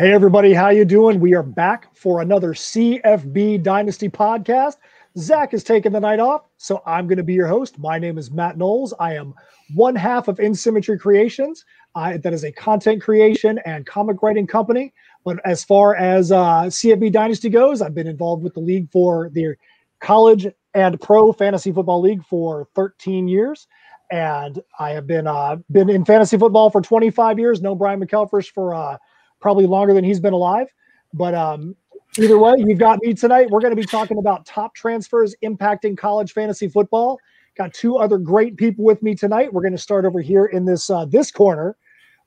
Hey 0.00 0.12
everybody, 0.12 0.54
how 0.54 0.70
you 0.70 0.86
doing? 0.86 1.20
We 1.20 1.34
are 1.34 1.42
back 1.42 1.94
for 1.94 2.22
another 2.22 2.54
CFB 2.54 3.62
Dynasty 3.62 4.08
podcast. 4.08 4.76
Zach 5.18 5.52
is 5.52 5.62
taking 5.62 5.92
the 5.92 6.00
night 6.00 6.20
off, 6.20 6.46
so 6.56 6.80
I'm 6.86 7.06
going 7.06 7.18
to 7.18 7.22
be 7.22 7.34
your 7.34 7.46
host. 7.46 7.78
My 7.78 7.98
name 7.98 8.16
is 8.16 8.30
Matt 8.30 8.56
Knowles. 8.56 8.94
I 8.98 9.12
am 9.12 9.34
one 9.74 9.94
half 9.94 10.26
of 10.26 10.38
InSymmetry 10.38 10.98
Creations. 10.98 11.66
Uh, 11.94 12.16
that 12.16 12.32
is 12.32 12.44
a 12.44 12.52
content 12.52 13.02
creation 13.02 13.60
and 13.66 13.84
comic 13.84 14.22
writing 14.22 14.46
company. 14.46 14.94
But 15.22 15.38
as 15.44 15.64
far 15.64 15.94
as 15.96 16.32
uh, 16.32 16.62
CFB 16.62 17.12
Dynasty 17.12 17.50
goes, 17.50 17.82
I've 17.82 17.94
been 17.94 18.06
involved 18.06 18.42
with 18.42 18.54
the 18.54 18.60
league 18.60 18.90
for 18.90 19.28
the 19.34 19.54
college 20.00 20.46
and 20.72 20.98
pro 21.02 21.30
fantasy 21.30 21.72
football 21.72 22.00
league 22.00 22.24
for 22.24 22.66
13 22.74 23.28
years 23.28 23.68
and 24.10 24.60
I 24.78 24.90
have 24.90 25.06
been 25.06 25.26
uh, 25.26 25.56
been 25.70 25.88
in 25.88 26.04
fantasy 26.04 26.36
football 26.36 26.70
for 26.70 26.80
25 26.80 27.38
years. 27.38 27.62
Know 27.62 27.74
Brian 27.74 28.04
McElfresh 28.04 28.50
for 28.50 28.74
uh, 28.74 28.96
probably 29.40 29.66
longer 29.66 29.94
than 29.94 30.04
he's 30.04 30.20
been 30.20 30.32
alive. 30.32 30.68
But 31.12 31.34
um, 31.34 31.74
either 32.18 32.38
way, 32.38 32.54
you've 32.58 32.78
got 32.78 33.00
me 33.02 33.14
tonight. 33.14 33.50
We're 33.50 33.60
going 33.60 33.74
to 33.74 33.80
be 33.80 33.86
talking 33.86 34.18
about 34.18 34.46
top 34.46 34.74
transfers 34.74 35.34
impacting 35.42 35.96
college 35.96 36.32
fantasy 36.32 36.68
football. 36.68 37.18
Got 37.56 37.74
two 37.74 37.96
other 37.96 38.18
great 38.18 38.56
people 38.56 38.84
with 38.84 39.02
me 39.02 39.14
tonight. 39.14 39.52
We're 39.52 39.62
going 39.62 39.72
to 39.72 39.78
start 39.78 40.04
over 40.04 40.20
here 40.20 40.46
in 40.46 40.64
this 40.64 40.88
uh, 40.88 41.04
this 41.04 41.30
corner 41.30 41.76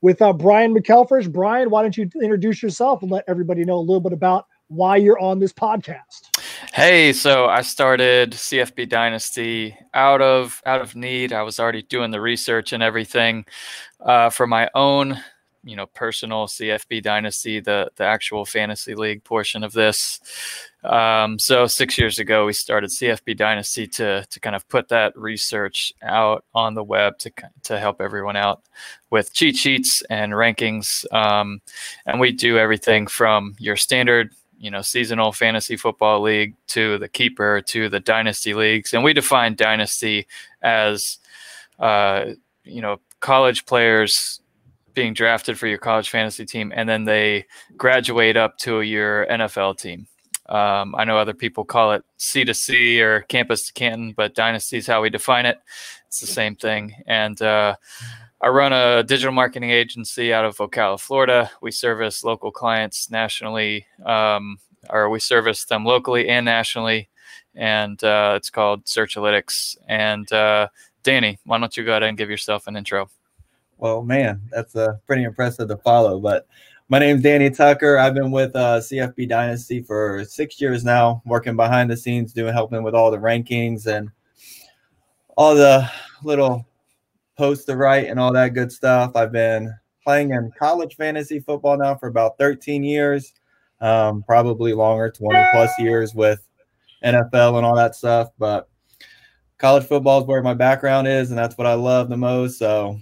with 0.02 0.22
uh, 0.22 0.34
Brian 0.34 0.76
McElfresh. 0.76 1.32
Brian, 1.32 1.70
why 1.70 1.82
don't 1.82 1.96
you 1.96 2.10
introduce 2.22 2.62
yourself 2.62 3.02
and 3.02 3.12
let 3.12 3.24
everybody 3.28 3.64
know 3.64 3.78
a 3.78 3.80
little 3.80 4.02
bit 4.02 4.12
about 4.12 4.48
why 4.68 4.98
you're 4.98 5.20
on 5.20 5.40
this 5.40 5.54
podcast? 5.54 6.30
Hey, 6.74 7.14
so 7.14 7.46
I 7.46 7.62
started 7.62 8.32
CFB 8.32 8.90
Dynasty 8.90 9.76
out 9.94 10.22
of 10.22 10.62
out 10.66 10.82
of 10.82 10.96
need. 10.96 11.32
I 11.32 11.44
was 11.44 11.60
already 11.60 11.84
doing 11.84 12.12
the 12.12 12.22
research 12.22 12.74
and 12.74 12.84
everything 12.84 13.46
uh, 14.02 14.30
for 14.30 14.46
my 14.46 14.70
own 14.76 15.24
you 15.64 15.76
know 15.76 15.86
personal 15.88 16.48
CFB 16.48 17.02
dynasty, 17.04 17.60
the 17.60 17.90
the 17.96 18.04
actual 18.04 18.46
fantasy 18.46 18.96
league 18.96 19.24
portion 19.24 19.64
of 19.64 19.74
this. 19.74 20.20
Um, 20.84 21.40
so 21.40 21.66
six 21.66 21.98
years 21.98 22.20
ago, 22.20 22.46
we 22.46 22.54
started 22.54 22.90
CFB 22.90 23.38
Dynasty 23.38 23.88
to 23.88 24.26
to 24.30 24.40
kind 24.40 24.56
of 24.56 24.68
put 24.68 24.90
that 24.90 25.18
research 25.18 25.94
out 26.02 26.44
on 26.54 26.74
the 26.74 26.84
web 26.84 27.18
to 27.20 27.32
to 27.64 27.80
help 27.80 28.02
everyone 28.02 28.36
out 28.36 28.64
with 29.10 29.34
cheat 29.34 29.56
sheets 29.56 30.04
and 30.10 30.34
rankings. 30.34 31.12
Um, 31.14 31.62
and 32.06 32.20
we 32.20 32.32
do 32.32 32.58
everything 32.58 33.08
from 33.08 33.56
your 33.60 33.78
standard 33.78 34.32
you 34.60 34.72
know 34.72 34.82
seasonal 34.82 35.32
fantasy 35.32 35.76
football 35.76 36.22
league 36.22 36.56
to 36.68 36.98
the 37.00 37.10
keeper 37.10 37.62
to 37.62 37.90
the 37.90 38.00
dynasty 38.00 38.54
leagues 38.54 38.94
and 38.94 39.04
we 39.04 39.12
define 39.12 39.56
dynasty 39.56 40.26
as 40.62 41.18
uh, 41.80 42.28
you 42.64 42.82
know 42.82 42.98
college 43.20 43.66
players 43.66 44.40
being 44.94 45.14
drafted 45.14 45.58
for 45.58 45.68
your 45.68 45.78
college 45.78 46.10
fantasy 46.10 46.46
team, 46.46 46.72
and 46.76 46.88
then 46.88 47.06
they 47.06 47.46
graduate 47.78 48.38
up 48.38 48.58
to 48.60 48.82
your 48.82 49.26
NFL 49.28 49.78
team. 49.78 50.08
Um, 50.50 50.94
I 50.96 51.06
know 51.06 51.18
other 51.18 51.34
people 51.34 51.64
call 51.64 51.94
it 51.94 52.04
C 52.18 52.44
to 52.44 52.54
C 52.54 53.02
or 53.02 53.22
campus 53.22 53.68
to 53.68 53.74
Canton, 53.74 54.14
but 54.16 54.36
dynasty 54.36 54.78
is 54.78 54.88
how 54.88 55.02
we 55.02 55.10
define 55.10 55.46
it. 55.46 55.58
It's 56.08 56.20
the 56.20 56.28
same 56.28 56.56
thing. 56.56 56.94
And 57.08 57.42
uh, 57.42 57.76
I 58.42 58.50
run 58.50 58.74
a 58.74 59.04
digital 59.04 59.32
marketing 59.32 59.70
agency 59.70 60.34
out 60.34 60.44
of 60.46 60.58
Ocala, 60.58 61.00
Florida. 61.00 61.50
We 61.62 61.72
service 61.72 62.24
local 62.24 62.52
clients 62.52 63.10
nationally, 63.10 63.86
um, 64.06 64.58
or 64.90 65.10
we 65.10 65.20
service 65.20 65.64
them 65.66 65.86
locally 65.86 66.28
and 66.28 66.44
nationally. 66.46 67.10
And 67.56 68.04
uh, 68.04 68.34
it's 68.36 68.50
called 68.50 68.86
Searchalytics. 68.86 69.78
And 69.88 70.32
uh, 70.34 70.68
Danny, 71.04 71.40
why 71.46 71.58
don't 71.58 71.76
you 71.78 71.86
go 71.86 71.92
ahead 71.92 72.04
and 72.04 72.18
give 72.18 72.30
yourself 72.30 72.68
an 72.68 72.76
intro? 72.76 73.10
Well, 73.78 74.04
man, 74.04 74.42
that's 74.52 74.76
uh, 74.76 74.96
pretty 75.08 75.24
impressive 75.24 75.68
to 75.68 75.78
follow. 75.78 76.20
But 76.20 76.48
my 76.90 77.00
name's 77.00 77.22
Danny 77.24 77.50
Tucker. 77.50 77.98
I've 77.98 78.14
been 78.14 78.32
with 78.32 78.56
uh, 78.56 78.80
CFB 78.80 79.28
Dynasty 79.28 79.82
for 79.82 80.24
six 80.26 80.62
years 80.62 80.84
now, 80.84 81.22
working 81.26 81.56
behind 81.56 81.90
the 81.90 81.98
scenes, 81.98 82.34
doing 82.34 82.54
helping 82.54 82.84
with 82.84 82.94
all 82.94 83.12
the 83.12 83.18
rankings 83.18 83.88
and 83.88 84.10
all 85.38 85.56
the 85.56 85.90
little 86.24 86.66
posts 87.38 87.66
to 87.66 87.76
write 87.76 88.08
and 88.08 88.20
all 88.20 88.32
that 88.34 88.54
good 88.54 88.72
stuff. 88.72 89.16
I've 89.16 89.32
been 89.32 89.74
playing 90.04 90.32
in 90.32 90.52
college 90.58 90.96
fantasy 90.96 91.40
football 91.40 91.78
now 91.78 91.96
for 91.96 92.08
about 92.08 92.38
13 92.38 92.84
years, 92.84 93.34
um, 93.82 94.24
probably 94.24 94.74
longer, 94.74 95.10
20 95.10 95.40
plus 95.52 95.72
years 95.80 96.14
with 96.14 96.46
NFL 97.04 97.58
and 97.58 97.66
all 97.66 97.76
that 97.76 97.96
stuff. 97.96 98.30
But 98.38 98.70
college 99.58 99.86
football 99.86 100.22
is 100.22 100.28
where 100.28 100.44
my 100.44 100.54
background 100.54 101.08
is, 101.08 101.30
and 101.30 101.38
that's 101.38 101.58
what 101.58 101.68
I 101.68 101.74
love 101.74 102.10
the 102.10 102.18
most. 102.18 102.60
So 102.60 103.00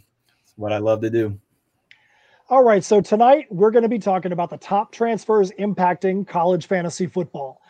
what 0.62 0.72
I 0.72 0.78
love 0.78 1.02
to 1.02 1.10
do. 1.10 1.38
All 2.50 2.64
right. 2.64 2.84
So 2.84 3.02
tonight 3.02 3.48
we're 3.50 3.72
going 3.72 3.84
to 3.84 3.90
be 3.90 4.00
talking 4.00 4.32
about 4.32 4.50
the 4.50 4.58
top 4.58 4.92
transfers 4.92 5.52
impacting 5.60 6.28
college 6.28 6.68
fantasy 6.68 7.08
football. 7.08 7.62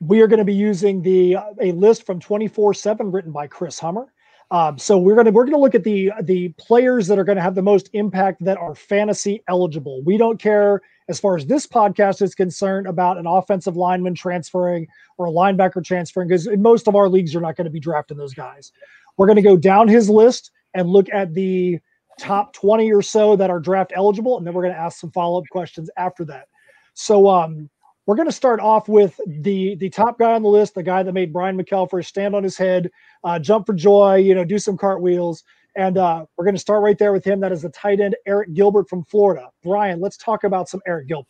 We 0.00 0.20
are 0.20 0.28
going 0.28 0.38
to 0.38 0.44
be 0.44 0.54
using 0.54 1.02
the 1.02 1.36
a 1.60 1.72
list 1.72 2.06
from 2.06 2.20
24/7 2.20 3.12
written 3.12 3.32
by 3.32 3.46
Chris 3.46 3.78
Hummer. 3.78 4.12
Um, 4.50 4.78
so 4.78 4.96
we're 4.96 5.16
gonna 5.16 5.32
we're 5.32 5.44
gonna 5.44 5.58
look 5.58 5.74
at 5.74 5.84
the 5.84 6.12
the 6.22 6.50
players 6.50 7.06
that 7.08 7.18
are 7.18 7.24
going 7.24 7.36
to 7.36 7.42
have 7.42 7.54
the 7.56 7.62
most 7.62 7.90
impact 7.92 8.42
that 8.44 8.56
are 8.56 8.74
fantasy 8.74 9.42
eligible. 9.48 10.02
We 10.04 10.16
don't 10.16 10.40
care 10.40 10.80
as 11.08 11.18
far 11.18 11.36
as 11.36 11.44
this 11.46 11.66
podcast 11.66 12.22
is 12.22 12.34
concerned 12.34 12.86
about 12.86 13.18
an 13.18 13.26
offensive 13.26 13.76
lineman 13.76 14.14
transferring 14.14 14.86
or 15.18 15.26
a 15.26 15.30
linebacker 15.30 15.84
transferring 15.84 16.28
because 16.28 16.46
in 16.46 16.62
most 16.62 16.86
of 16.86 16.94
our 16.94 17.08
leagues 17.08 17.32
you're 17.32 17.42
not 17.42 17.56
going 17.56 17.66
to 17.66 17.70
be 17.70 17.80
drafting 17.80 18.16
those 18.16 18.34
guys. 18.34 18.72
We're 19.16 19.26
going 19.26 19.36
to 19.36 19.42
go 19.42 19.56
down 19.56 19.88
his 19.88 20.08
list 20.08 20.52
and 20.74 20.88
look 20.88 21.08
at 21.12 21.34
the 21.34 21.80
top 22.18 22.52
20 22.52 22.92
or 22.92 23.02
so 23.02 23.36
that 23.36 23.50
are 23.50 23.60
draft 23.60 23.92
eligible, 23.94 24.38
and 24.38 24.46
then 24.46 24.54
we're 24.54 24.62
going 24.62 24.74
to 24.74 24.80
ask 24.80 24.98
some 24.98 25.10
follow 25.12 25.38
up 25.38 25.44
questions 25.50 25.90
after 25.96 26.24
that. 26.26 26.48
So 26.94 27.28
um, 27.28 27.70
we're 28.06 28.16
going 28.16 28.28
to 28.28 28.32
start 28.32 28.60
off 28.60 28.88
with 28.88 29.20
the 29.26 29.76
the 29.76 29.90
top 29.90 30.18
guy 30.18 30.32
on 30.32 30.42
the 30.42 30.48
list, 30.48 30.74
the 30.74 30.82
guy 30.82 31.02
that 31.02 31.12
made 31.12 31.32
Brian 31.32 31.56
McElfresh 31.56 32.06
stand 32.06 32.34
on 32.34 32.42
his 32.42 32.56
head, 32.56 32.90
uh, 33.24 33.38
jump 33.38 33.66
for 33.66 33.74
joy, 33.74 34.16
you 34.16 34.34
know, 34.34 34.44
do 34.44 34.58
some 34.58 34.76
cartwheels. 34.76 35.44
And 35.76 35.96
uh, 35.96 36.24
we're 36.36 36.44
going 36.44 36.56
to 36.56 36.60
start 36.60 36.82
right 36.82 36.98
there 36.98 37.12
with 37.12 37.24
him. 37.24 37.38
That 37.38 37.52
is 37.52 37.62
the 37.62 37.68
tight 37.68 38.00
end, 38.00 38.16
Arik 38.26 38.54
Gilbert 38.54 38.88
from 38.88 39.04
Florida. 39.04 39.48
Brian, 39.62 40.00
let's 40.00 40.16
talk 40.16 40.44
about 40.44 40.68
some 40.68 40.80
Arik 40.88 41.06
Gilbert. 41.06 41.28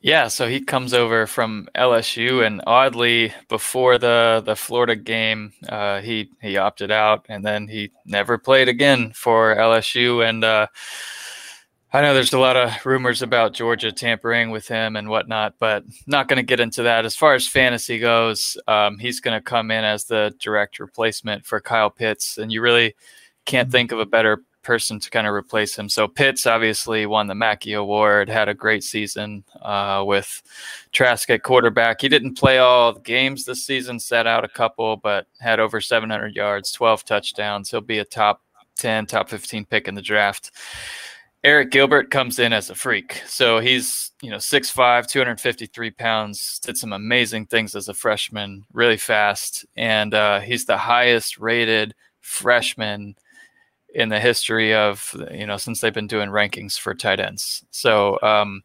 Yeah, 0.00 0.28
so 0.28 0.46
he 0.48 0.60
comes 0.60 0.92
over 0.92 1.26
from 1.26 1.66
LSU, 1.74 2.46
and 2.46 2.60
oddly, 2.66 3.32
before 3.48 3.96
the 3.96 4.42
the 4.44 4.54
Florida 4.54 4.96
game, 4.96 5.52
uh, 5.68 6.00
he 6.00 6.30
he 6.42 6.58
opted 6.58 6.90
out, 6.90 7.24
and 7.28 7.44
then 7.44 7.68
he 7.68 7.90
never 8.04 8.36
played 8.36 8.68
again 8.68 9.12
for 9.14 9.56
LSU. 9.56 10.28
And 10.28 10.44
uh, 10.44 10.66
I 11.92 12.02
know 12.02 12.12
there's 12.12 12.32
a 12.34 12.38
lot 12.38 12.56
of 12.56 12.84
rumors 12.84 13.22
about 13.22 13.54
Georgia 13.54 13.92
tampering 13.92 14.50
with 14.50 14.68
him 14.68 14.96
and 14.96 15.08
whatnot, 15.08 15.54
but 15.58 15.84
not 16.06 16.28
going 16.28 16.36
to 16.36 16.42
get 16.42 16.60
into 16.60 16.82
that. 16.82 17.04
As 17.04 17.16
far 17.16 17.34
as 17.34 17.46
fantasy 17.48 17.98
goes, 17.98 18.58
um, 18.68 18.98
he's 18.98 19.20
going 19.20 19.38
to 19.38 19.42
come 19.42 19.70
in 19.70 19.84
as 19.84 20.04
the 20.04 20.34
direct 20.38 20.80
replacement 20.80 21.46
for 21.46 21.60
Kyle 21.60 21.90
Pitts, 21.90 22.36
and 22.36 22.52
you 22.52 22.60
really 22.60 22.94
can't 23.46 23.70
think 23.70 23.92
of 23.92 24.00
a 24.00 24.06
better 24.06 24.42
person 24.64 24.98
to 24.98 25.10
kind 25.10 25.26
of 25.26 25.34
replace 25.34 25.78
him. 25.78 25.88
So 25.88 26.08
Pitts 26.08 26.46
obviously 26.46 27.06
won 27.06 27.26
the 27.26 27.34
Mackey 27.34 27.74
Award, 27.74 28.28
had 28.28 28.48
a 28.48 28.54
great 28.54 28.82
season 28.82 29.44
uh, 29.62 30.02
with 30.06 30.42
Trask 30.92 31.30
at 31.30 31.42
quarterback. 31.42 32.00
He 32.00 32.08
didn't 32.08 32.34
play 32.34 32.58
all 32.58 32.94
the 32.94 33.00
games 33.00 33.44
this 33.44 33.64
season, 33.64 34.00
set 34.00 34.26
out 34.26 34.44
a 34.44 34.48
couple, 34.48 34.96
but 34.96 35.26
had 35.40 35.60
over 35.60 35.80
700 35.80 36.34
yards, 36.34 36.72
12 36.72 37.04
touchdowns. 37.04 37.70
He'll 37.70 37.80
be 37.80 37.98
a 37.98 38.04
top 38.04 38.42
10, 38.76 39.06
top 39.06 39.28
15 39.28 39.66
pick 39.66 39.86
in 39.86 39.94
the 39.94 40.02
draft. 40.02 40.50
Arik 41.44 41.70
Gilbert 41.70 42.10
comes 42.10 42.38
in 42.38 42.54
as 42.54 42.70
a 42.70 42.74
freak. 42.74 43.20
So 43.26 43.58
he's, 43.58 44.12
you 44.22 44.30
know, 44.30 44.38
6'5, 44.38 45.06
253 45.06 45.90
pounds, 45.90 46.58
did 46.60 46.78
some 46.78 46.94
amazing 46.94 47.46
things 47.46 47.74
as 47.74 47.88
a 47.88 47.94
freshman, 47.94 48.64
really 48.72 48.96
fast. 48.96 49.66
And 49.76 50.14
uh, 50.14 50.40
he's 50.40 50.64
the 50.64 50.78
highest 50.78 51.38
rated 51.38 51.94
freshman 52.22 53.14
in 53.94 54.08
the 54.08 54.20
history 54.20 54.74
of 54.74 55.14
you 55.30 55.46
know 55.46 55.56
since 55.56 55.80
they've 55.80 55.94
been 55.94 56.06
doing 56.06 56.28
rankings 56.28 56.78
for 56.78 56.94
tight 56.94 57.20
ends. 57.20 57.64
So 57.70 58.18
um, 58.22 58.62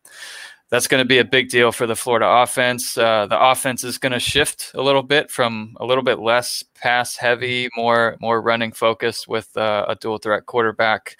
that's 0.69 0.87
going 0.87 1.01
to 1.01 1.07
be 1.07 1.17
a 1.17 1.25
big 1.25 1.49
deal 1.49 1.71
for 1.71 1.87
the 1.87 1.95
Florida 1.95 2.27
offense. 2.27 2.97
Uh, 2.97 3.25
the 3.27 3.39
offense 3.39 3.83
is 3.83 3.97
going 3.97 4.11
to 4.11 4.19
shift 4.19 4.71
a 4.75 4.81
little 4.81 5.01
bit 5.01 5.31
from 5.31 5.75
a 5.79 5.85
little 5.85 6.03
bit 6.03 6.19
less 6.19 6.63
pass 6.75 7.15
heavy, 7.15 7.69
more 7.75 8.17
more 8.19 8.41
running 8.41 8.71
focused 8.71 9.27
with 9.27 9.55
uh, 9.57 9.85
a 9.87 9.95
dual 9.95 10.17
threat 10.17 10.45
quarterback, 10.45 11.17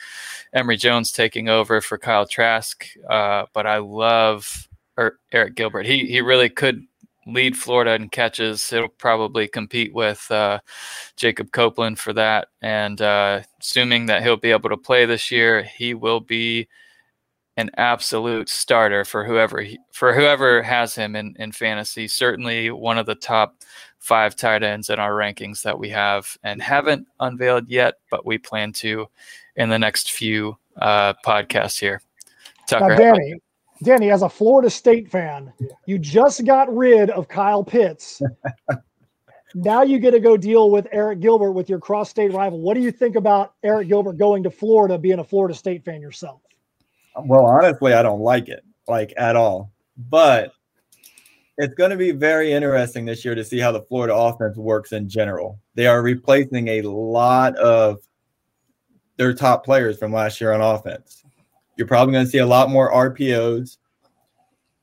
Emory 0.54 0.78
Jones 0.78 1.12
taking 1.12 1.50
over 1.50 1.82
for 1.82 1.98
Kyle 1.98 2.28
Trask. 2.28 2.86
Uh, 3.10 3.46
but 3.54 3.66
I 3.66 3.78
love 3.78 4.68
er, 4.98 5.20
Arik 5.34 5.56
Gilbert. 5.56 5.86
He 5.86 6.06
he 6.06 6.22
really 6.22 6.50
could 6.50 6.86
lead 7.26 7.58
Florida 7.58 7.94
in 7.94 8.10
catches. 8.10 8.70
He'll 8.70 8.88
probably 8.88 9.48
compete 9.48 9.94
with 9.94 10.30
uh, 10.32 10.60
Jacob 11.16 11.52
Copeland 11.52 12.00
for 12.00 12.14
that. 12.14 12.50
And 12.62 13.02
uh, 13.02 13.42
assuming 13.60 14.08
that 14.08 14.24
he'll 14.24 14.38
be 14.38 14.52
able 14.52 14.70
to 14.70 14.78
play 14.78 15.06
this 15.06 15.32
year, 15.32 15.64
he 15.64 15.94
will 15.94 16.20
be 16.20 16.68
an 17.58 17.70
absolute 17.76 18.48
starter 18.48 19.04
for 19.04 19.26
whoever 19.26 19.62
he, 19.62 19.78
for 19.92 20.14
whoever 20.14 20.64
has 20.64 20.96
him 20.96 21.16
in, 21.16 21.36
in 21.40 21.52
fantasy. 21.52 22.08
Certainly 22.08 22.72
one 22.72 22.98
of 22.98 23.06
the 23.06 23.16
top 23.16 23.56
five 24.00 24.36
tight 24.36 24.64
ends 24.64 24.90
in 24.90 24.98
our 24.98 25.12
rankings 25.12 25.62
that 25.64 25.78
we 25.78 25.90
have 25.90 26.38
and 26.44 26.62
haven't 26.62 27.06
unveiled 27.20 27.68
yet, 27.68 27.96
but 28.10 28.26
we 28.26 28.38
plan 28.38 28.72
to 28.72 29.08
in 29.58 29.68
the 29.68 29.78
next 29.78 30.12
few 30.12 30.58
uh, 30.78 31.14
podcasts 31.26 31.78
here. 31.78 32.02
Tucker, 32.66 32.90
now, 32.90 32.98
Danny, 32.98 33.36
Danny, 33.84 34.12
as 34.12 34.22
a 34.22 34.30
Florida 34.30 34.70
State 34.70 35.10
fan, 35.10 35.54
you 35.86 35.98
just 35.98 36.46
got 36.46 36.74
rid 36.76 37.10
of 37.12 37.28
Kyle 37.28 37.64
Pitts. 37.64 38.22
now 39.56 39.84
you 39.84 40.00
get 40.00 40.12
to 40.12 40.20
go 40.20 40.36
deal 40.36 40.70
with 40.70 40.86
Arik 40.94 41.22
Gilbert 41.22 41.54
with 41.54 41.70
your 41.70 41.80
cross 41.80 42.10
state 42.10 42.34
rival. 42.34 42.60
What 42.60 42.74
do 42.74 42.82
you 42.82 42.92
think 42.92 43.16
about 43.16 43.54
Arik 43.64 43.88
Gilbert 43.88 44.18
going 44.18 44.44
to 44.44 44.52
Florida, 44.52 44.98
being 44.98 45.20
a 45.20 45.24
Florida 45.24 45.56
State 45.56 45.86
fan 45.86 46.02
yourself? 46.02 46.42
Well, 47.16 47.46
honestly, 47.46 47.94
I 47.94 48.04
don't 48.04 48.22
like 48.22 48.50
it 48.50 48.64
like 48.88 49.14
at 49.18 49.36
all. 49.36 49.72
But 49.98 50.54
it's 51.58 51.74
going 51.76 51.92
to 51.92 51.98
be 51.98 52.12
very 52.12 52.52
interesting 52.52 53.06
this 53.06 53.24
year 53.24 53.36
to 53.36 53.44
see 53.44 53.60
how 53.60 53.72
the 53.72 53.82
Florida 53.82 54.16
offense 54.16 54.58
works 54.58 54.92
in 54.92 55.10
general. 55.10 55.60
They 55.76 55.88
are 55.88 56.02
replacing 56.02 56.68
a 56.70 56.82
lot 56.84 57.56
of 57.58 58.00
their 59.18 59.34
top 59.34 59.66
players 59.66 59.98
from 59.98 60.14
last 60.14 60.40
year 60.40 60.54
on 60.54 60.62
offense. 60.62 61.24
You're 61.80 61.88
probably 61.88 62.12
going 62.12 62.26
to 62.26 62.30
see 62.30 62.40
a 62.40 62.46
lot 62.46 62.70
more 62.70 62.92
RPOs, 62.92 63.78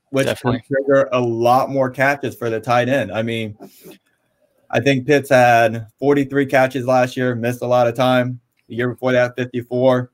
which 0.08 0.26
will 0.42 0.58
trigger 0.60 1.10
a 1.12 1.20
lot 1.20 1.68
more 1.68 1.90
catches 1.90 2.34
for 2.34 2.48
the 2.48 2.58
tight 2.58 2.88
end. 2.88 3.12
I 3.12 3.20
mean, 3.20 3.54
I 4.70 4.80
think 4.80 5.06
Pitts 5.06 5.28
had 5.28 5.88
43 5.98 6.46
catches 6.46 6.86
last 6.86 7.14
year, 7.14 7.34
missed 7.34 7.60
a 7.60 7.66
lot 7.66 7.86
of 7.86 7.94
time. 7.96 8.40
The 8.68 8.76
year 8.76 8.88
before 8.88 9.12
that, 9.12 9.36
54. 9.36 10.10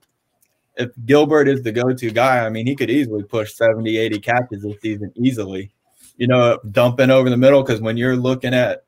If 0.75 0.91
Gilbert 1.07 1.47
is 1.47 1.63
the 1.63 1.71
go 1.71 1.93
to 1.93 2.11
guy, 2.11 2.45
I 2.45 2.49
mean, 2.49 2.67
he 2.67 2.75
could 2.75 2.91
easily 2.91 3.23
push 3.23 3.55
70, 3.55 3.97
80 3.97 4.19
catches 4.19 4.63
this 4.65 4.81
season 4.81 5.13
easily. 5.15 5.71
You 6.17 6.27
know, 6.27 6.59
dumping 6.73 7.11
over 7.11 7.31
the 7.31 7.37
middle 7.37 7.63
because 7.63 7.81
when 7.81 7.97
you're 7.97 8.17
looking 8.17 8.55
at 8.55 8.83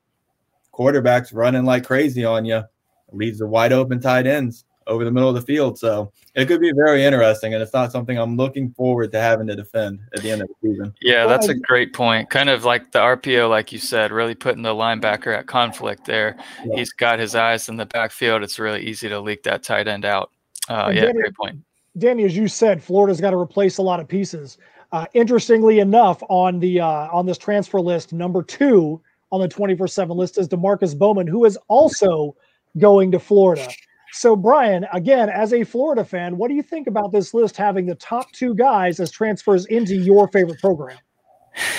quarterbacks 0.73 1.31
running 1.33 1.65
like 1.65 1.85
crazy 1.85 2.25
on 2.25 2.45
you, 2.45 2.65
leaves 3.13 3.39
the 3.39 3.47
wide 3.47 3.73
open 3.73 4.01
tight 4.01 4.27
ends 4.27 4.65
over 4.87 5.05
the 5.05 5.11
middle 5.11 5.29
of 5.29 5.35
the 5.35 5.43
field. 5.43 5.79
So 5.79 6.13
it 6.35 6.47
could 6.47 6.61
be 6.61 6.73
very 6.73 7.05
interesting, 7.05 7.55
and 7.55 7.63
it's 7.63 7.73
not 7.73 7.93
something 7.93 8.19
I'm 8.19 8.37
looking 8.37 8.73
forward 8.73 9.13
to 9.13 9.21
having 9.21 9.47
to 9.49 9.57
defend 9.57 10.01
at 10.15 10.23
the 10.23 10.31
end 10.31 10.43
of 10.43 10.49
the 10.49 10.69
season. 10.69 10.95
Yeah, 11.01 11.27
that's 11.27 11.49
a 11.49 11.55
great 11.55 11.93
point. 11.93 12.31
Kind 12.31 12.51
of 12.51 12.65
like 12.65 12.93
the 12.93 12.99
RPO, 12.99 13.49
like 13.49 13.73
you 13.73 13.79
said, 13.79 14.13
really 14.13 14.35
putting 14.35 14.63
the 14.63 14.75
linebacker 14.75 15.37
at 15.37 15.47
conflict 15.47 16.05
there. 16.05 16.37
Yeah. 16.65 16.77
He's 16.77 16.93
got 16.93 17.19
his 17.19 17.35
eyes 17.35 17.69
in 17.69 17.77
the 17.77 17.87
backfield. 17.87 18.43
It's 18.43 18.59
really 18.59 18.83
easy 18.83 19.09
to 19.09 19.21
leak 19.21 19.43
that 19.45 19.63
tight 19.63 19.89
end 19.89 20.05
out. 20.05 20.31
Uh, 20.69 20.91
yeah, 20.95 21.03
Danny, 21.03 21.21
great 21.21 21.35
point. 21.35 21.59
Danny, 21.99 22.25
as 22.25 22.37
you 22.37 22.49
said, 22.49 22.83
Florida's 22.83 23.21
got 23.21 23.31
to 23.31 23.39
replace 23.39 23.79
a 23.79 23.83
lot 23.83 24.01
of 24.01 24.09
pieces. 24.09 24.59
Uh, 24.93 25.07
interestingly 25.15 25.81
enough, 25.81 26.23
on 26.29 26.61
the 26.61 26.81
uh, 26.81 27.09
on 27.11 27.27
this 27.27 27.39
transfer 27.39 27.81
list, 27.81 28.13
number 28.13 28.43
two 28.43 29.01
on 29.33 29.41
the 29.41 29.49
24/7 29.49 30.15
list 30.15 30.39
is 30.39 30.49
Demarkcus 30.49 30.97
Bowman, 30.97 31.27
who 31.27 31.45
is 31.45 31.59
also 31.69 32.37
going 32.79 33.11
to 33.13 33.19
Florida. 33.19 33.69
So, 34.15 34.37
Brian, 34.37 34.87
again, 34.93 35.29
as 35.29 35.53
a 35.53 35.65
Florida 35.65 36.05
fan, 36.05 36.37
what 36.37 36.47
do 36.47 36.55
you 36.55 36.63
think 36.63 36.87
about 36.87 37.11
this 37.11 37.35
list 37.35 37.57
having 37.57 37.87
the 37.87 37.97
top 37.97 38.31
two 38.31 38.55
guys 38.55 39.01
as 39.01 39.11
transfers 39.11 39.67
into 39.67 39.97
your 39.97 40.29
favorite 40.29 40.61
program? 40.61 40.97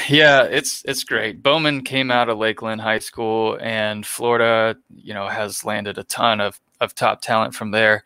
Yeah, 0.09 0.43
it's 0.43 0.83
it's 0.85 1.05
great. 1.05 1.41
Bowman 1.41 1.83
came 1.83 2.11
out 2.11 2.27
of 2.27 2.37
Lakeland 2.37 2.81
High 2.81 2.99
School, 2.99 3.57
and 3.61 4.05
Florida, 4.05 4.77
you 4.93 5.13
know, 5.13 5.29
has 5.29 5.63
landed 5.63 5.97
a 5.97 6.03
ton 6.03 6.41
of 6.41 6.59
of 6.81 6.93
top 6.93 7.21
talent 7.21 7.55
from 7.55 7.71
there. 7.71 8.03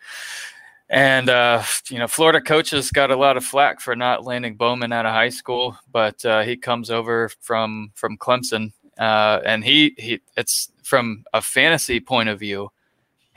And 0.90 1.28
uh, 1.28 1.64
you 1.90 1.98
know, 1.98 2.08
Florida 2.08 2.40
coaches 2.40 2.92
got 2.92 3.10
a 3.10 3.16
lot 3.16 3.36
of 3.36 3.44
flack 3.44 3.80
for 3.80 3.96
not 3.96 4.26
landing 4.26 4.56
Bowman 4.56 4.94
out 4.94 5.08
of 5.08 5.12
high 5.12 5.30
school, 5.30 5.76
but 5.92 6.24
uh, 6.24 6.44
he 6.44 6.56
comes 6.56 6.92
over 6.92 7.30
from 7.42 7.92
from 7.96 8.16
Clemson, 8.16 8.74
uh, 9.00 9.40
and 9.44 9.64
he 9.64 9.96
he 9.98 10.22
it's 10.38 10.72
from 10.84 11.24
a 11.34 11.42
fantasy 11.42 12.00
point 12.00 12.30
of 12.30 12.40
view 12.40 12.70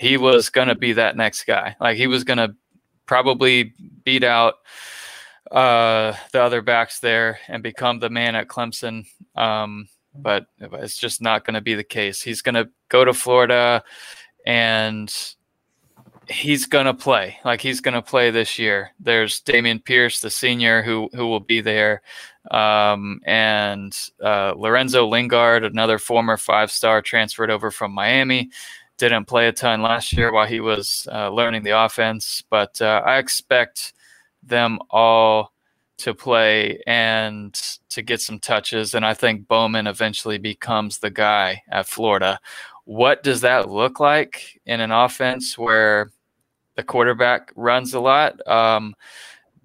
he 0.02 0.16
was 0.16 0.50
going 0.50 0.66
to 0.66 0.74
be 0.74 0.94
that 0.94 1.16
next 1.16 1.44
guy. 1.44 1.76
Like 1.80 1.96
he 1.96 2.08
was 2.08 2.24
going 2.24 2.38
to 2.38 2.56
probably 3.06 3.72
beat 4.02 4.24
out 4.24 4.54
uh, 5.52 6.14
the 6.32 6.42
other 6.42 6.60
backs 6.60 6.98
there 6.98 7.38
and 7.46 7.62
become 7.62 8.00
the 8.00 8.10
man 8.10 8.34
at 8.34 8.48
Clemson. 8.48 9.06
Um, 9.36 9.88
but 10.12 10.46
it's 10.58 10.98
just 10.98 11.22
not 11.22 11.44
going 11.44 11.54
to 11.54 11.60
be 11.60 11.74
the 11.74 11.84
case. 11.84 12.20
He's 12.20 12.42
going 12.42 12.56
to 12.56 12.68
go 12.88 13.04
to 13.04 13.14
Florida 13.14 13.84
and 14.44 15.14
he's 16.28 16.66
going 16.66 16.86
to 16.86 16.94
play. 16.94 17.38
Like 17.44 17.60
he's 17.60 17.80
going 17.80 17.94
to 17.94 18.02
play 18.02 18.32
this 18.32 18.58
year. 18.58 18.90
There's 18.98 19.40
Dameon 19.42 19.84
Pierce, 19.84 20.20
the 20.20 20.30
senior, 20.30 20.82
who 20.82 21.10
who 21.14 21.28
will 21.28 21.40
be 21.40 21.60
there, 21.60 22.02
um, 22.50 23.20
and 23.24 23.96
uh, 24.22 24.54
Lorenzo 24.56 25.06
Lingard, 25.06 25.64
another 25.64 25.98
former 25.98 26.36
five 26.36 26.72
star 26.72 27.02
transferred 27.02 27.50
over 27.50 27.70
from 27.70 27.92
Miami 27.92 28.50
didn't 28.98 29.24
play 29.24 29.48
a 29.48 29.52
ton 29.52 29.82
last 29.82 30.12
year 30.12 30.32
while 30.32 30.46
he 30.46 30.60
was 30.60 31.08
uh, 31.10 31.28
learning 31.30 31.62
the 31.62 31.78
offense, 31.84 32.42
but 32.50 32.80
uh, 32.80 33.02
I 33.04 33.18
expect 33.18 33.94
them 34.42 34.78
all 34.90 35.52
to 35.98 36.14
play 36.14 36.82
and 36.86 37.54
to 37.90 38.02
get 38.02 38.20
some 38.20 38.38
touches. 38.38 38.94
And 38.94 39.04
I 39.04 39.14
think 39.14 39.46
Bowman 39.46 39.86
eventually 39.86 40.38
becomes 40.38 40.98
the 40.98 41.10
guy 41.10 41.62
at 41.70 41.86
Florida. 41.86 42.40
What 42.84 43.22
does 43.22 43.42
that 43.42 43.70
look 43.70 44.00
like 44.00 44.60
in 44.66 44.80
an 44.80 44.90
offense 44.90 45.56
where 45.56 46.10
the 46.74 46.82
quarterback 46.82 47.52
runs 47.54 47.94
a 47.94 48.00
lot? 48.00 48.46
Um, 48.48 48.94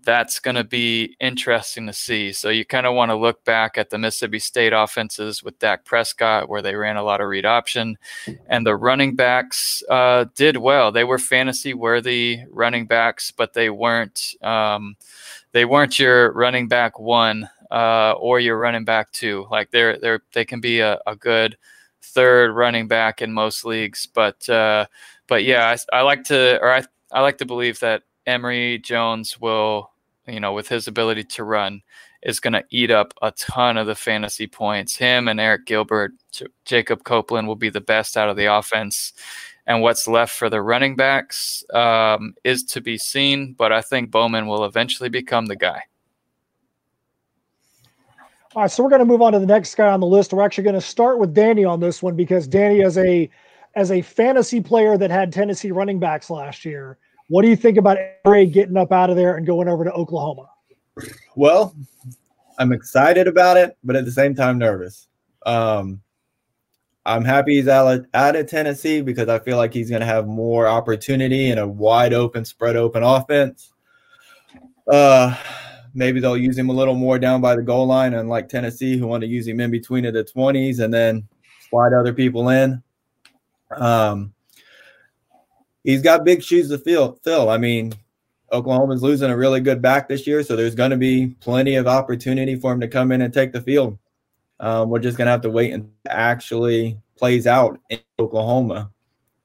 that's 0.08 0.40
going 0.40 0.56
to 0.56 0.64
be 0.64 1.18
interesting 1.20 1.86
to 1.86 1.92
see. 1.92 2.32
So 2.32 2.48
you 2.48 2.64
kind 2.64 2.86
of 2.86 2.96
want 2.96 3.12
to 3.12 3.16
look 3.16 3.44
back 3.44 3.78
at 3.78 3.90
the 3.90 3.98
Mississippi 3.98 4.40
State 4.40 4.72
offenses 4.72 5.44
with 5.44 5.60
Dak 5.60 5.84
Prescott, 5.84 6.48
where 6.48 6.62
they 6.62 6.76
ran 6.76 6.96
a 6.96 7.04
lot 7.04 7.20
of 7.20 7.28
read 7.28 7.46
option, 7.46 7.98
and 8.48 8.66
the 8.66 8.78
running 8.78 9.18
backs 9.18 9.84
uh, 9.90 10.24
did 10.34 10.56
well. 10.56 10.94
They 10.94 11.04
were 11.04 11.20
fantasy 11.20 11.74
worthy 11.74 12.40
running 12.50 12.88
backs, 12.88 13.32
but 13.32 13.52
they 13.52 13.70
weren't 13.70 14.34
um, 14.42 14.96
they 15.52 15.66
weren't 15.66 16.00
your 16.00 16.32
running 16.32 16.70
back 16.70 16.98
one 16.98 17.50
uh, 17.70 18.14
or 18.14 18.40
your 18.40 18.58
running 18.58 18.86
back 18.86 19.12
two. 19.12 19.46
Like 19.52 19.72
they're 19.72 20.00
they're 20.00 20.22
they 20.32 20.46
can 20.46 20.62
be 20.62 20.80
a, 20.80 21.02
a 21.06 21.18
good 21.18 21.58
third 22.02 22.56
running 22.56 22.88
back 22.88 23.22
in 23.22 23.34
most 23.34 23.66
leagues, 23.66 24.06
but 24.06 24.48
uh, 24.48 24.86
but 25.28 25.44
yeah, 25.44 25.76
I, 25.92 25.98
I 25.98 26.02
like 26.04 26.24
to 26.26 26.62
or 26.62 26.72
I 26.72 26.86
I 27.12 27.20
like 27.20 27.40
to 27.40 27.46
believe 27.46 27.82
that 27.82 28.04
Emory 28.26 28.78
Jones 28.78 29.38
will 29.42 29.92
you 30.28 30.40
know, 30.40 30.54
with 30.54 30.68
his 30.68 30.88
ability 30.88 31.24
to 31.24 31.44
run, 31.44 31.82
is 32.22 32.40
going 32.40 32.54
to 32.54 32.64
eat 32.70 32.92
up 32.92 33.14
a 33.22 33.32
ton 33.32 33.78
of 33.78 33.88
the 33.88 33.96
fantasy 33.96 34.48
points. 34.48 34.96
Him 34.96 35.28
and 35.28 35.40
Arik 35.40 35.66
Gilbert, 35.66 36.12
J- 36.32 36.48
Jacob 36.66 37.04
Copeland 37.04 37.48
will 37.48 37.56
be 37.56 37.70
the 37.70 37.82
best 37.82 38.18
out 38.18 38.30
of 38.30 38.38
the 38.38 38.46
offense. 38.46 39.14
And 39.66 39.82
what's 39.82 40.08
left 40.08 40.34
for 40.34 40.50
the 40.50 40.62
running 40.62 40.96
backs 40.96 41.64
um, 41.74 42.34
is 42.44 42.64
to 42.64 42.82
be 42.82 42.98
seen, 42.98 43.54
but 43.58 43.72
I 43.72 43.82
think 43.82 44.12
Bowman 44.12 44.48
will 44.48 44.64
eventually 44.64 45.10
become 45.10 45.48
the 45.48 45.58
guy. 45.58 45.84
All 48.56 48.64
right, 48.64 48.72
so 48.72 48.82
we're 48.82 48.90
going 48.90 49.00
to 49.00 49.06
move 49.06 49.22
on 49.22 49.34
to 49.34 49.40
the 49.40 49.46
next 49.46 49.76
guy 49.76 49.90
on 49.90 50.00
the 50.00 50.08
list. 50.08 50.34
We're 50.34 50.44
actually 50.44 50.64
going 50.64 50.74
to 50.76 50.82
start 50.82 51.20
with 51.20 51.34
Danny 51.34 51.64
on 51.64 51.80
this 51.80 52.02
one 52.02 52.16
because 52.16 52.48
Danny, 52.48 52.82
as 52.82 52.98
a 52.98 53.30
as 53.76 53.92
a 53.92 54.02
fantasy 54.02 54.60
player 54.60 54.98
that 54.98 55.12
had 55.12 55.32
Tennessee 55.32 55.72
running 55.72 56.00
backs 56.00 56.32
last 56.32 56.66
year, 56.66 56.98
what 57.28 57.42
do 57.42 57.50
you 57.50 57.56
think 57.56 57.78
about 57.78 57.98
Ray 58.26 58.46
getting 58.46 58.78
up 58.78 58.92
out 58.92 59.10
of 59.10 59.16
there 59.16 59.36
and 59.36 59.46
going 59.46 59.68
over 59.68 59.84
to 59.84 59.92
Oklahoma? 59.92 60.50
Well, 61.36 61.76
I'm 62.58 62.72
excited 62.72 63.28
about 63.28 63.58
it, 63.58 63.78
but 63.84 63.96
at 63.96 64.06
the 64.06 64.12
same 64.12 64.34
time 64.34 64.58
nervous. 64.58 65.08
Um, 65.46 66.02
I'm 67.06 67.24
happy 67.24 67.56
he's 67.56 67.68
out, 67.68 68.06
of 68.14 68.48
Tennessee 68.48 69.02
because 69.02 69.30
I 69.30 69.40
feel 69.40 69.58
like 69.58 69.74
he's 69.74 69.90
going 69.90 70.02
to 70.02 70.06
have 70.06 70.28
more 70.28 70.68
opportunity 70.68 71.52
in 71.52 71.58
a 71.58 71.68
wide 71.68 72.14
open, 72.14 72.44
spread 72.44 72.76
open 72.76 73.02
offense. 73.02 73.72
Uh, 74.92 75.36
maybe 75.94 76.20
they'll 76.20 76.38
use 76.38 76.58
him 76.58 76.70
a 76.70 76.74
little 76.74 76.96
more 76.96 77.18
down 77.18 77.40
by 77.40 77.56
the 77.56 77.62
goal 77.62 77.88
line, 77.88 78.14
unlike 78.14 78.50
Tennessee, 78.50 78.98
who 78.98 79.08
want 79.08 79.22
to 79.22 79.28
use 79.28 79.48
him 79.48 79.62
in 79.62 79.72
between 79.72 80.06
of 80.06 80.14
the 80.14 80.24
20s 80.24 80.80
and 80.80 80.94
then 80.94 81.28
slide 81.70 81.94
other 81.94 82.14
people 82.14 82.50
in. 82.50 82.84
Um, 83.72 84.34
he's 85.88 86.02
got 86.02 86.26
big 86.26 86.44
shoes 86.44 86.70
to 86.70 86.78
fill. 86.78 87.18
Fill. 87.24 87.50
I 87.50 87.58
mean, 87.58 87.94
Oklahoma's 88.52 89.02
losing 89.02 89.32
a 89.32 89.38
really 89.38 89.62
good 89.62 89.82
back 89.82 90.08
this 90.08 90.28
year, 90.28 90.44
so 90.44 90.56
there's 90.56 90.76
going 90.76 90.92
to 90.92 90.98
be 90.98 91.28
plenty 91.40 91.76
of 91.76 91.88
opportunity 91.88 92.56
for 92.58 92.74
him 92.74 92.82
to 92.82 92.88
come 92.88 93.12
in 93.12 93.22
and 93.22 93.34
take 93.34 93.54
the 93.54 93.62
field. 93.62 93.98
Um, 94.60 94.90
we're 94.90 95.00
just 95.00 95.18
going 95.18 95.28
to 95.28 95.32
have 95.32 95.42
to 95.42 95.50
wait 95.50 95.72
and 95.74 95.90
actually 96.10 97.00
plays 97.16 97.48
out 97.48 97.80
in 97.90 98.00
Oklahoma. 98.20 98.92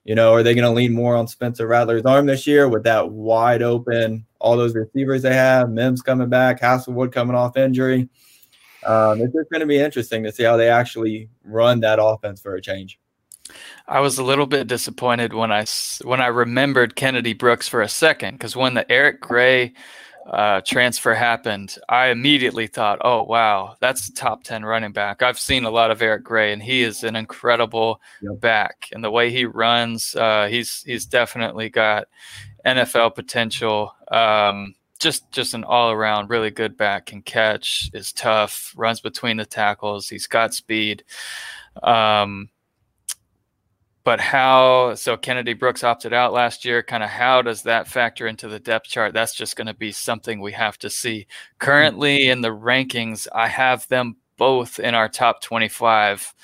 You 0.04 0.16
know, 0.16 0.34
are 0.34 0.42
they 0.42 0.54
going 0.54 0.64
to 0.64 0.70
lean 0.70 0.92
more 0.92 1.14
on 1.14 1.28
Spencer 1.28 1.66
Rattler's 1.66 2.04
arm 2.04 2.26
this 2.26 2.44
year 2.44 2.68
with 2.68 2.82
that 2.84 3.08
wide 3.10 3.62
open, 3.62 4.26
all 4.40 4.56
those 4.56 4.74
receivers 4.74 5.22
they 5.22 5.34
have, 5.34 5.70
Mims 5.70 6.02
coming 6.02 6.28
back, 6.28 6.60
Haselwood 6.60 7.12
coming 7.12 7.36
off 7.36 7.56
injury? 7.56 8.08
Um, 8.84 9.20
it's 9.20 9.32
just 9.32 9.48
going 9.48 9.60
to 9.60 9.66
be 9.66 9.78
interesting 9.78 10.24
to 10.24 10.32
see 10.32 10.42
how 10.42 10.56
they 10.56 10.68
actually 10.68 11.28
run 11.44 11.78
that 11.80 12.00
offense 12.02 12.40
for 12.40 12.56
a 12.56 12.60
change. 12.60 12.98
I 13.88 14.00
was 14.00 14.18
a 14.18 14.24
little 14.24 14.46
bit 14.46 14.66
disappointed 14.66 15.32
when 15.32 15.52
I 15.52 15.66
when 16.04 16.20
I 16.20 16.28
remembered 16.28 16.96
Kennedy 16.96 17.32
Brooks 17.32 17.68
for 17.68 17.82
a 17.82 17.88
second 17.88 18.34
because 18.34 18.56
when 18.56 18.74
the 18.74 18.90
Eric 18.90 19.20
Gray 19.20 19.74
uh, 20.30 20.60
transfer 20.64 21.14
happened, 21.14 21.76
I 21.88 22.08
immediately 22.08 22.66
thought, 22.66 23.00
"Oh 23.02 23.24
wow, 23.24 23.76
that's 23.80 24.08
a 24.08 24.14
top 24.14 24.44
ten 24.44 24.64
running 24.64 24.92
back." 24.92 25.22
I've 25.22 25.38
seen 25.38 25.64
a 25.64 25.70
lot 25.70 25.90
of 25.90 26.00
Eric 26.00 26.24
Gray, 26.24 26.52
and 26.52 26.62
he 26.62 26.82
is 26.82 27.02
an 27.04 27.16
incredible 27.16 28.00
yep. 28.22 28.40
back. 28.40 28.88
And 28.92 29.02
the 29.02 29.10
way 29.10 29.30
he 29.30 29.44
runs, 29.44 30.14
uh, 30.14 30.46
he's 30.48 30.82
he's 30.84 31.06
definitely 31.06 31.68
got 31.68 32.08
NFL 32.64 33.14
potential. 33.14 33.94
Um, 34.10 34.74
just 35.02 35.30
just 35.32 35.54
an 35.54 35.64
all 35.64 35.90
around 35.90 36.30
really 36.30 36.50
good 36.50 36.76
back. 36.76 37.06
Can 37.06 37.22
catch, 37.22 37.90
is 37.92 38.12
tough, 38.12 38.72
runs 38.76 39.00
between 39.00 39.36
the 39.36 39.44
tackles. 39.44 40.08
He's 40.08 40.26
got 40.26 40.54
speed. 40.54 41.04
Um, 41.82 42.48
but 44.04 44.20
how 44.20 44.94
so 44.94 45.16
kennedy 45.16 45.52
brooks 45.52 45.84
opted 45.84 46.12
out 46.12 46.32
last 46.32 46.64
year 46.64 46.82
kind 46.82 47.02
of 47.02 47.08
how 47.08 47.42
does 47.42 47.62
that 47.62 47.86
factor 47.86 48.26
into 48.26 48.48
the 48.48 48.58
depth 48.58 48.86
chart? 48.86 49.12
That's 49.12 49.34
just 49.34 49.56
going 49.56 49.66
to 49.66 49.74
be 49.74 49.92
something 49.92 50.40
we 50.40 50.52
have 50.52 50.78
to 50.78 50.90
see. 50.90 51.26
Currently 51.58 52.28
in 52.28 52.40
the 52.40 52.48
rankings 52.48 53.26
i 53.34 53.48
have 53.48 53.86
them 53.88 54.16
both 54.36 54.78
in 54.80 54.94
our 54.94 55.08
top 55.08 55.40
25 55.42 56.34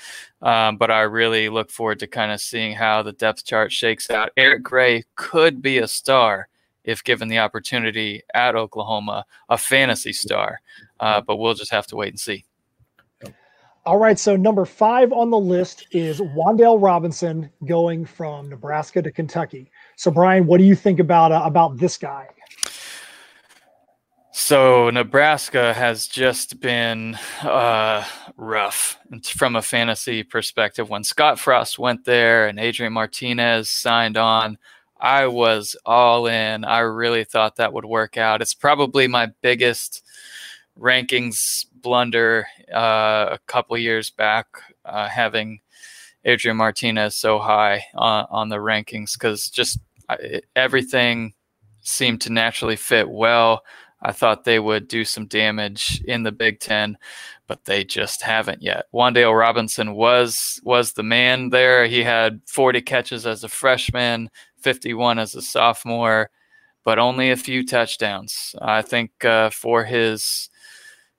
um, 0.42 0.76
but 0.76 0.90
i 0.90 1.00
really 1.00 1.48
look 1.48 1.70
forward 1.70 1.98
to 1.98 2.06
kind 2.06 2.30
of 2.30 2.40
seeing 2.40 2.74
how 2.74 3.02
the 3.02 3.12
depth 3.12 3.44
chart 3.44 3.72
shakes 3.72 4.10
out. 4.10 4.30
Eric 4.36 4.62
gray 4.62 5.04
could 5.16 5.60
be 5.62 5.78
a 5.78 5.88
star 5.88 6.48
if 6.84 7.02
given 7.02 7.28
the 7.28 7.38
opportunity 7.38 8.22
at 8.34 8.54
oklahoma 8.54 9.24
a 9.48 9.58
fantasy 9.58 10.12
star 10.12 10.60
uh, 11.00 11.20
but 11.20 11.36
we'll 11.36 11.54
just 11.54 11.72
have 11.72 11.86
to 11.86 11.96
wait 11.96 12.10
and 12.10 12.20
see 12.20 12.44
all 13.86 13.98
right, 13.98 14.18
so 14.18 14.36
number 14.36 14.64
five 14.64 15.12
on 15.12 15.30
the 15.30 15.38
list 15.38 15.86
is 15.92 16.20
Wan'Dale 16.20 16.82
Robinson 16.82 17.50
going 17.66 18.04
from 18.04 18.48
Nebraska 18.48 19.00
to 19.02 19.10
Kentucky. 19.10 19.70
So, 19.96 20.10
Brian, 20.10 20.46
what 20.46 20.58
do 20.58 20.64
you 20.64 20.74
think 20.74 21.00
about 21.00 21.32
uh, 21.32 21.42
about 21.44 21.78
this 21.78 21.96
guy? 21.96 22.28
So 24.40 24.88
Nebraska 24.88 25.74
has 25.74 26.06
just 26.06 26.60
been 26.60 27.18
uh, 27.42 28.04
rough 28.36 28.98
from 29.36 29.56
a 29.56 29.62
fantasy 29.62 30.22
perspective. 30.22 30.88
When 30.88 31.04
Scott 31.04 31.38
Frost 31.38 31.78
went 31.78 32.04
there 32.04 32.46
and 32.46 32.58
Adrian 32.58 32.92
Martinez 32.92 33.68
signed 33.68 34.16
on, 34.16 34.56
I 34.98 35.26
was 35.26 35.76
all 35.84 36.28
in. 36.28 36.64
I 36.64 36.78
really 36.78 37.24
thought 37.24 37.56
that 37.56 37.72
would 37.72 37.84
work 37.84 38.16
out. 38.16 38.40
It's 38.40 38.54
probably 38.54 39.06
my 39.06 39.32
biggest 39.42 40.02
rankings 40.78 41.66
blunder 41.82 42.46
uh, 42.72 43.28
a 43.30 43.38
couple 43.46 43.76
years 43.78 44.10
back, 44.10 44.46
uh, 44.84 45.08
having 45.08 45.60
Adrian 46.24 46.56
Martinez 46.56 47.16
so 47.16 47.38
high 47.38 47.84
on, 47.94 48.26
on 48.30 48.48
the 48.48 48.56
rankings 48.56 49.14
because 49.14 49.48
just 49.48 49.78
everything 50.56 51.34
seemed 51.80 52.20
to 52.22 52.32
naturally 52.32 52.76
fit 52.76 53.08
well. 53.08 53.62
I 54.00 54.12
thought 54.12 54.44
they 54.44 54.60
would 54.60 54.86
do 54.86 55.04
some 55.04 55.26
damage 55.26 56.00
in 56.04 56.22
the 56.22 56.30
Big 56.30 56.60
Ten, 56.60 56.96
but 57.48 57.64
they 57.64 57.82
just 57.82 58.22
haven't 58.22 58.62
yet. 58.62 58.86
Wan'Dale 58.94 59.36
Robinson 59.36 59.94
was 59.94 60.60
was 60.62 60.92
the 60.92 61.02
man 61.02 61.50
there. 61.50 61.86
He 61.86 62.04
had 62.04 62.40
40 62.46 62.80
catches 62.82 63.26
as 63.26 63.42
a 63.42 63.48
freshman, 63.48 64.30
51 64.60 65.18
as 65.18 65.34
a 65.34 65.42
sophomore, 65.42 66.30
but 66.84 67.00
only 67.00 67.30
a 67.30 67.36
few 67.36 67.66
touchdowns. 67.66 68.54
I 68.62 68.82
think 68.82 69.24
uh, 69.24 69.50
for 69.50 69.84
his 69.84 70.47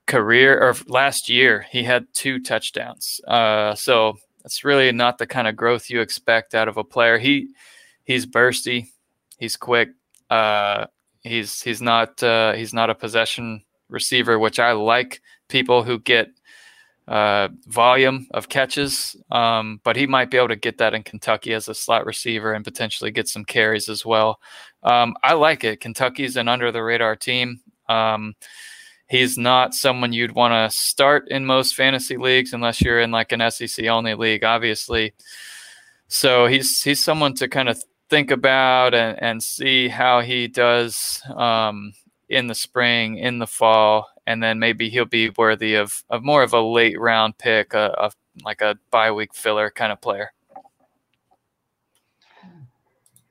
career 0.10 0.60
or 0.60 0.76
last 0.88 1.30
year 1.30 1.66
he 1.70 1.84
had 1.84 2.08
two 2.14 2.40
touchdowns. 2.40 3.22
Uh, 3.28 3.76
so 3.76 4.16
it's 4.44 4.66
really 4.66 4.92
not 4.92 5.20
the 5.20 5.28
kind 5.28 5.48
of 5.48 5.56
growth 5.56 5.90
you 5.90 6.02
expect 6.02 6.56
out 6.56 6.68
of 6.68 6.78
a 6.78 6.84
player. 6.84 7.18
He 7.18 7.50
he's 8.04 8.26
bursty, 8.26 8.88
he's 9.38 9.56
quick. 9.56 9.90
Uh, 10.30 10.88
he's 11.22 11.62
he's 11.62 11.82
not 11.82 12.22
uh, 12.24 12.54
he's 12.54 12.74
not 12.74 12.90
a 12.90 12.96
possession 12.96 13.62
receiver, 13.88 14.40
which 14.40 14.60
I 14.60 14.72
like 14.72 15.22
people 15.48 15.84
who 15.84 16.00
get 16.00 16.30
uh, 17.08 17.50
volume 17.68 18.28
of 18.32 18.50
catches. 18.50 19.16
Um, 19.32 19.80
but 19.84 19.96
he 19.96 20.08
might 20.08 20.32
be 20.32 20.38
able 20.38 20.50
to 20.50 20.56
get 20.56 20.80
that 20.80 20.96
in 20.96 21.04
Kentucky 21.04 21.54
as 21.54 21.68
a 21.68 21.76
slot 21.76 22.06
receiver 22.06 22.54
and 22.54 22.66
potentially 22.66 23.12
get 23.12 23.28
some 23.28 23.46
carries 23.46 23.90
as 23.90 24.06
well. 24.06 24.40
Um, 24.82 25.16
I 25.24 25.34
like 25.34 25.64
it. 25.64 25.82
Kentucky's 25.82 26.36
an 26.36 26.48
under 26.48 26.72
the 26.72 26.84
radar 26.84 27.16
team. 27.16 27.62
Um, 27.88 28.36
he's 29.10 29.38
not 29.38 29.74
someone 29.74 30.14
you'd 30.14 30.36
want 30.36 30.54
to 30.54 30.76
start 30.76 31.28
in 31.30 31.46
most 31.46 31.76
fantasy 31.76 32.16
leagues 32.16 32.54
unless 32.54 32.82
you're 32.82 33.02
in 33.02 33.12
like 33.12 33.32
an 33.32 33.52
SEC 33.52 33.86
only 33.88 34.14
league, 34.14 34.44
obviously. 34.44 35.14
So 36.08 36.48
he's 36.48 36.82
he's 36.82 37.04
someone 37.04 37.34
to 37.36 37.48
kind 37.48 37.70
of 37.70 37.84
think 38.10 38.32
about 38.32 38.94
and, 38.94 39.22
and 39.22 39.44
see 39.44 39.88
how 39.88 40.22
he 40.22 40.48
does 40.48 41.22
um, 41.36 41.94
in 42.30 42.48
the 42.48 42.56
spring, 42.56 43.18
in 43.18 43.40
the 43.40 43.48
fall, 43.48 44.08
and 44.26 44.42
then 44.42 44.60
maybe 44.60 44.90
he'll 44.90 45.06
be 45.06 45.30
worthy 45.32 45.76
of, 45.76 46.04
of 46.10 46.24
more 46.24 46.44
of 46.44 46.54
a 46.54 46.62
late 46.62 47.00
round 47.00 47.38
pick, 47.38 47.74
a, 47.74 47.94
a 47.98 48.12
like 48.44 48.62
a 48.62 48.78
bye 48.90 49.12
week 49.12 49.34
filler 49.34 49.70
kind 49.70 49.92
of 49.92 50.02
player. 50.02 50.32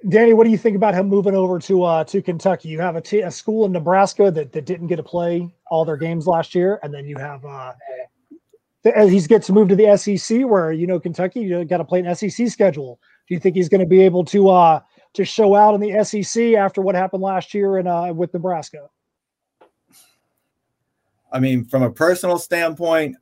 Danny, 0.07 0.33
what 0.33 0.45
do 0.45 0.51
you 0.51 0.59
think 0.59 0.77
about 0.77 0.95
him 0.95 1.09
moving 1.09 1.35
over 1.35 1.59
to 1.59 1.83
uh, 1.83 2.05
to 2.05 2.23
Kentucky? 2.23 2.69
You 2.69 2.81
have 2.81 2.95
a, 2.95 3.01
t- 3.01 3.21
a 3.21 3.31
school 3.31 3.67
in 3.67 3.73
Nebraska 3.73 4.31
that, 4.31 4.53
that 4.53 4.65
didn't 4.65 4.87
get 4.87 4.97
to 4.97 5.03
play 5.03 5.53
all 5.71 5.85
their 5.85 5.97
games 5.97 6.27
last 6.27 6.55
year, 6.55 6.79
and 6.85 6.95
then 6.95 7.05
you 7.05 7.17
have 7.17 7.45
uh, 7.45 7.73
he 8.85 9.21
gets 9.23 9.51
moved 9.51 9.71
to 9.71 9.77
the 9.77 9.97
SEC, 9.97 10.43
where 10.43 10.71
you 10.71 10.87
know 10.87 11.01
Kentucky 11.01 11.41
you 11.41 11.65
got 11.65 11.79
to 11.79 11.85
play 11.85 12.01
an 12.01 12.15
SEC 12.15 12.49
schedule. 12.49 13.01
Do 13.27 13.35
you 13.35 13.41
think 13.41 13.57
he's 13.57 13.69
going 13.69 13.81
to 13.81 13.87
be 13.87 14.01
able 14.03 14.25
to 14.27 14.51
uh, 14.51 14.81
to 15.15 15.25
show 15.25 15.57
out 15.57 15.75
in 15.75 15.81
the 15.81 16.05
SEC 16.05 16.55
after 16.55 16.81
what 16.81 16.95
happened 16.95 17.25
last 17.25 17.53
year 17.53 17.79
and 17.79 17.89
uh, 17.89 18.13
with 18.15 18.33
Nebraska? 18.33 18.89
I 21.33 21.41
mean, 21.41 21.65
from 21.65 21.83
a 21.83 21.91
personal 21.91 22.39
standpoint, 22.39 23.17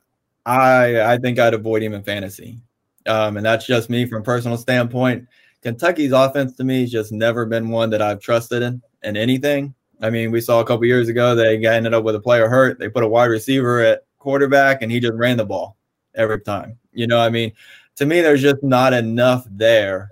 I 0.45 1.01
I 1.01 1.17
think 1.17 1.39
I'd 1.39 1.55
avoid 1.55 1.81
him 1.81 1.95
in 1.95 2.03
fantasy, 2.03 2.59
um, 3.07 3.35
and 3.35 3.43
that's 3.43 3.65
just 3.65 3.89
me 3.89 4.05
from 4.05 4.21
a 4.21 4.23
personal 4.23 4.57
standpoint 4.57 5.27
Kentucky's 5.61 6.11
offense 6.11 6.55
to 6.55 6.63
me 6.63 6.81
has 6.81 6.91
just 6.91 7.11
never 7.11 7.45
been 7.45 7.69
one 7.69 7.89
that 7.89 8.01
I've 8.01 8.19
trusted 8.19 8.61
in 8.61 8.81
in 9.03 9.17
anything. 9.17 9.73
I 10.01 10.09
mean, 10.09 10.31
we 10.31 10.41
saw 10.41 10.59
a 10.59 10.65
couple 10.65 10.85
years 10.85 11.09
ago 11.09 11.35
they 11.35 11.65
ended 11.65 11.93
up 11.93 12.03
with 12.03 12.15
a 12.15 12.19
player 12.19 12.47
hurt. 12.47 12.79
They 12.79 12.89
put 12.89 13.03
a 13.03 13.07
wide 13.07 13.25
receiver 13.25 13.81
at 13.81 14.05
quarterback 14.19 14.81
and 14.81 14.91
he 14.91 14.99
just 14.99 15.15
ran 15.15 15.37
the 15.37 15.45
ball 15.45 15.77
every 16.15 16.41
time. 16.41 16.77
You 16.91 17.07
know, 17.07 17.19
I 17.19 17.29
mean, 17.29 17.53
to 17.95 18.05
me, 18.05 18.21
there's 18.21 18.41
just 18.41 18.63
not 18.63 18.93
enough 18.93 19.47
there 19.49 20.09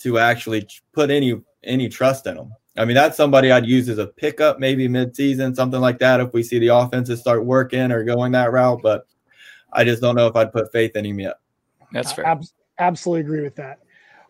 to 0.00 0.18
actually 0.18 0.68
put 0.92 1.10
any 1.10 1.40
any 1.62 1.88
trust 1.88 2.26
in 2.26 2.36
them. 2.36 2.52
I 2.76 2.84
mean, 2.84 2.96
that's 2.96 3.16
somebody 3.16 3.52
I'd 3.52 3.66
use 3.66 3.88
as 3.88 3.98
a 3.98 4.08
pickup, 4.08 4.58
maybe 4.58 4.88
midseason, 4.88 5.54
something 5.54 5.80
like 5.80 5.98
that, 6.00 6.20
if 6.20 6.32
we 6.32 6.42
see 6.42 6.58
the 6.58 6.68
offenses 6.68 7.20
start 7.20 7.44
working 7.44 7.92
or 7.92 8.02
going 8.02 8.32
that 8.32 8.50
route. 8.52 8.80
But 8.82 9.06
I 9.72 9.84
just 9.84 10.02
don't 10.02 10.16
know 10.16 10.26
if 10.26 10.34
I'd 10.34 10.52
put 10.52 10.72
faith 10.72 10.96
in 10.96 11.06
him 11.06 11.20
yet. 11.20 11.36
That's 11.92 12.12
fair. 12.12 12.26
Ab- 12.26 12.44
absolutely 12.78 13.20
agree 13.20 13.42
with 13.42 13.54
that. 13.56 13.78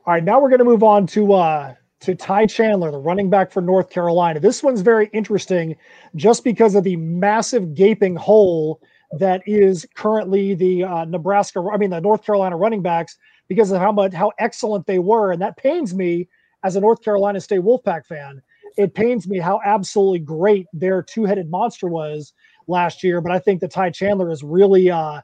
All 0.07 0.13
right, 0.13 0.23
now 0.23 0.39
we're 0.39 0.51
going 0.51 0.59
to 0.59 0.67
move 0.67 0.83
on 0.83 1.07
to 1.09 1.33
uh, 1.33 1.75
to 2.01 2.15
Ty 2.15 2.45
Chandler, 2.45 2.91
the 2.91 2.99
running 2.99 3.31
back 3.31 3.51
for 3.51 3.63
North 3.63 3.89
Carolina. 3.89 4.39
This 4.39 4.63
one's 4.63 4.83
very 4.83 5.09
interesting, 5.15 5.77
just 6.15 6.45
because 6.45 6.75
of 6.75 6.85
the 6.85 6.97
massive 6.97 7.75
gaping 7.75 8.15
hole 8.15 8.83
that 9.19 9.41
is 9.47 9.87
currently 9.95 10.53
the 10.53 10.85
uh, 10.85 11.07
Nebraska. 11.07 11.67
I 11.73 11.79
mean, 11.79 11.89
the 11.89 12.03
North 12.03 12.23
Carolina 12.23 12.55
running 12.55 12.83
backs, 12.83 13.17
because 13.49 13.71
of 13.71 13.81
how 13.81 13.93
much 13.93 14.13
how 14.13 14.31
excellent 14.39 14.87
they 14.87 14.99
were, 14.99 15.33
and 15.33 15.41
that 15.41 15.57
pains 15.57 15.95
me 15.95 16.29
as 16.65 16.77
a 16.77 16.81
North 16.81 17.03
Carolina 17.03 17.41
State 17.41 17.61
Wolfpack 17.61 18.05
fan. 18.05 18.43
It 18.77 18.93
pains 18.93 19.27
me 19.27 19.39
how 19.39 19.61
absolutely 19.65 20.19
great 20.19 20.67
their 20.75 21.03
two-headed 21.03 21.49
monster 21.49 21.89
was 21.89 22.35
last 22.67 23.03
year. 23.03 23.23
But 23.23 23.33
I 23.33 23.39
think 23.39 23.63
that 23.63 23.71
Ty 23.71 23.89
Chandler 23.91 24.31
is 24.31 24.43
really 24.43 24.91
uh, 24.91 25.23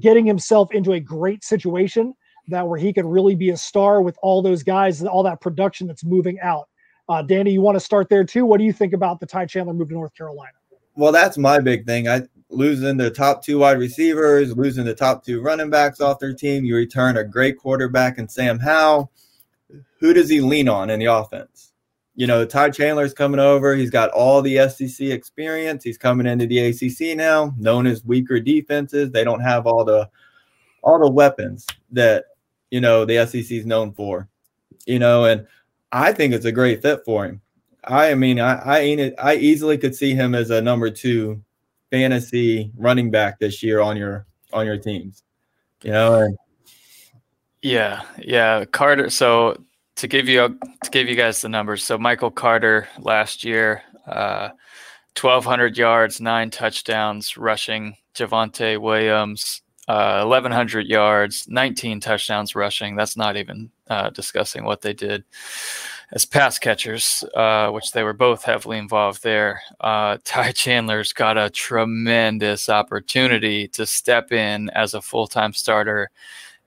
getting 0.00 0.24
himself 0.24 0.72
into 0.72 0.94
a 0.94 1.00
great 1.00 1.44
situation 1.44 2.14
that 2.48 2.66
where 2.66 2.78
he 2.78 2.92
could 2.92 3.04
really 3.04 3.34
be 3.34 3.50
a 3.50 3.56
star 3.56 4.02
with 4.02 4.16
all 4.22 4.42
those 4.42 4.62
guys 4.62 5.00
and 5.00 5.08
all 5.08 5.22
that 5.22 5.40
production 5.40 5.86
that's 5.86 6.04
moving 6.04 6.38
out. 6.40 6.68
Uh, 7.08 7.22
Danny, 7.22 7.52
you 7.52 7.60
want 7.60 7.76
to 7.76 7.80
start 7.80 8.08
there 8.08 8.24
too? 8.24 8.44
What 8.44 8.58
do 8.58 8.64
you 8.64 8.72
think 8.72 8.92
about 8.92 9.20
the 9.20 9.26
Ty 9.26 9.46
Chandler 9.46 9.74
move 9.74 9.88
to 9.88 9.94
North 9.94 10.14
Carolina? 10.14 10.52
Well, 10.94 11.12
that's 11.12 11.38
my 11.38 11.60
big 11.60 11.86
thing. 11.86 12.08
I 12.08 12.22
losing 12.48 12.96
the 12.96 13.10
top 13.10 13.44
two 13.44 13.58
wide 13.58 13.78
receivers, 13.78 14.56
losing 14.56 14.84
the 14.84 14.94
top 14.94 15.24
two 15.24 15.40
running 15.40 15.70
backs 15.70 16.00
off 16.00 16.18
their 16.18 16.34
team. 16.34 16.64
You 16.64 16.76
return 16.76 17.16
a 17.16 17.24
great 17.24 17.58
quarterback 17.58 18.18
and 18.18 18.30
Sam 18.30 18.58
Howell. 18.58 19.10
Who 20.00 20.12
does 20.12 20.28
he 20.28 20.40
lean 20.40 20.68
on 20.68 20.90
in 20.90 21.00
the 21.00 21.06
offense? 21.06 21.72
You 22.14 22.26
know, 22.26 22.46
Ty 22.46 22.70
Chandler's 22.70 23.12
coming 23.12 23.40
over. 23.40 23.74
He's 23.74 23.90
got 23.90 24.10
all 24.10 24.40
the 24.40 24.68
SEC 24.68 25.08
experience. 25.08 25.84
He's 25.84 25.98
coming 25.98 26.26
into 26.26 26.46
the 26.46 26.58
ACC 26.60 27.16
now, 27.16 27.54
known 27.58 27.86
as 27.86 28.04
weaker 28.04 28.40
defenses. 28.40 29.10
They 29.10 29.24
don't 29.24 29.40
have 29.40 29.66
all 29.66 29.84
the 29.84 30.08
all 30.82 30.98
the 30.98 31.10
weapons 31.10 31.66
that 31.90 32.24
you 32.70 32.80
know, 32.80 33.04
the 33.04 33.26
SEC 33.26 33.50
is 33.50 33.66
known 33.66 33.92
for, 33.92 34.28
you 34.86 34.98
know, 34.98 35.24
and 35.24 35.46
I 35.92 36.12
think 36.12 36.34
it's 36.34 36.44
a 36.44 36.52
great 36.52 36.82
fit 36.82 37.00
for 37.04 37.24
him. 37.24 37.40
I 37.84 38.14
mean, 38.14 38.40
I 38.40 38.54
I, 38.78 39.12
I 39.18 39.36
easily 39.36 39.78
could 39.78 39.94
see 39.94 40.14
him 40.14 40.34
as 40.34 40.50
a 40.50 40.60
number 40.60 40.90
two 40.90 41.42
fantasy 41.90 42.72
running 42.76 43.10
back 43.10 43.38
this 43.38 43.62
year 43.62 43.80
on 43.80 43.96
your 43.96 44.26
on 44.52 44.66
your 44.66 44.78
teams, 44.78 45.22
you 45.82 45.92
know. 45.92 46.20
And, 46.20 46.36
yeah, 47.62 48.02
yeah, 48.18 48.64
Carter. 48.64 49.10
So 49.10 49.62
to 49.96 50.08
give 50.08 50.28
you 50.28 50.58
to 50.84 50.90
give 50.90 51.08
you 51.08 51.16
guys 51.16 51.40
the 51.40 51.48
numbers, 51.48 51.84
so 51.84 51.96
Michael 51.96 52.30
Carter 52.30 52.88
last 52.98 53.44
year, 53.44 53.82
uh, 54.06 54.50
twelve 55.14 55.44
hundred 55.44 55.78
yards, 55.78 56.20
nine 56.20 56.50
touchdowns 56.50 57.36
rushing. 57.36 57.96
Javonte 58.16 58.80
Williams, 58.80 59.60
uh, 59.88 60.24
1,100 60.24 60.86
yards, 60.86 61.46
19 61.48 62.00
touchdowns 62.00 62.54
rushing. 62.54 62.96
That's 62.96 63.16
not 63.16 63.36
even 63.36 63.70
uh, 63.88 64.10
discussing 64.10 64.64
what 64.64 64.82
they 64.82 64.92
did. 64.92 65.24
as 66.12 66.24
pass 66.24 66.58
catchers, 66.58 67.24
uh, 67.34 67.70
which 67.70 67.92
they 67.92 68.02
were 68.02 68.12
both 68.12 68.44
heavily 68.44 68.78
involved 68.78 69.22
there. 69.22 69.60
Uh, 69.80 70.18
Ty 70.24 70.52
Chandler's 70.52 71.12
got 71.12 71.38
a 71.38 71.50
tremendous 71.50 72.68
opportunity 72.68 73.68
to 73.68 73.86
step 73.86 74.32
in 74.32 74.70
as 74.70 74.94
a 74.94 75.02
full 75.02 75.26
time 75.26 75.52
starter 75.52 76.10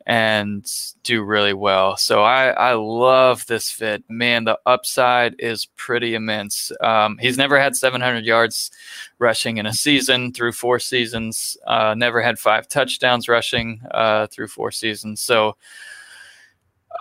and 0.05 0.65
do 1.03 1.23
really 1.23 1.53
well. 1.53 1.97
So 1.97 2.23
I, 2.23 2.49
I 2.49 2.73
love 2.73 3.45
this 3.45 3.69
fit. 3.69 4.03
Man, 4.09 4.43
the 4.43 4.57
upside 4.65 5.35
is 5.39 5.67
pretty 5.75 6.15
immense. 6.15 6.71
Um, 6.81 7.17
he's 7.19 7.37
never 7.37 7.59
had 7.59 7.75
700 7.75 8.25
yards 8.25 8.71
rushing 9.19 9.57
in 9.57 9.65
a 9.65 9.73
season 9.73 10.33
through 10.33 10.53
four 10.53 10.79
seasons, 10.79 11.57
uh, 11.67 11.93
never 11.95 12.21
had 12.21 12.39
five 12.39 12.67
touchdowns 12.67 13.27
rushing 13.27 13.81
uh, 13.91 14.27
through 14.27 14.47
four 14.47 14.71
seasons. 14.71 15.21
So 15.21 15.57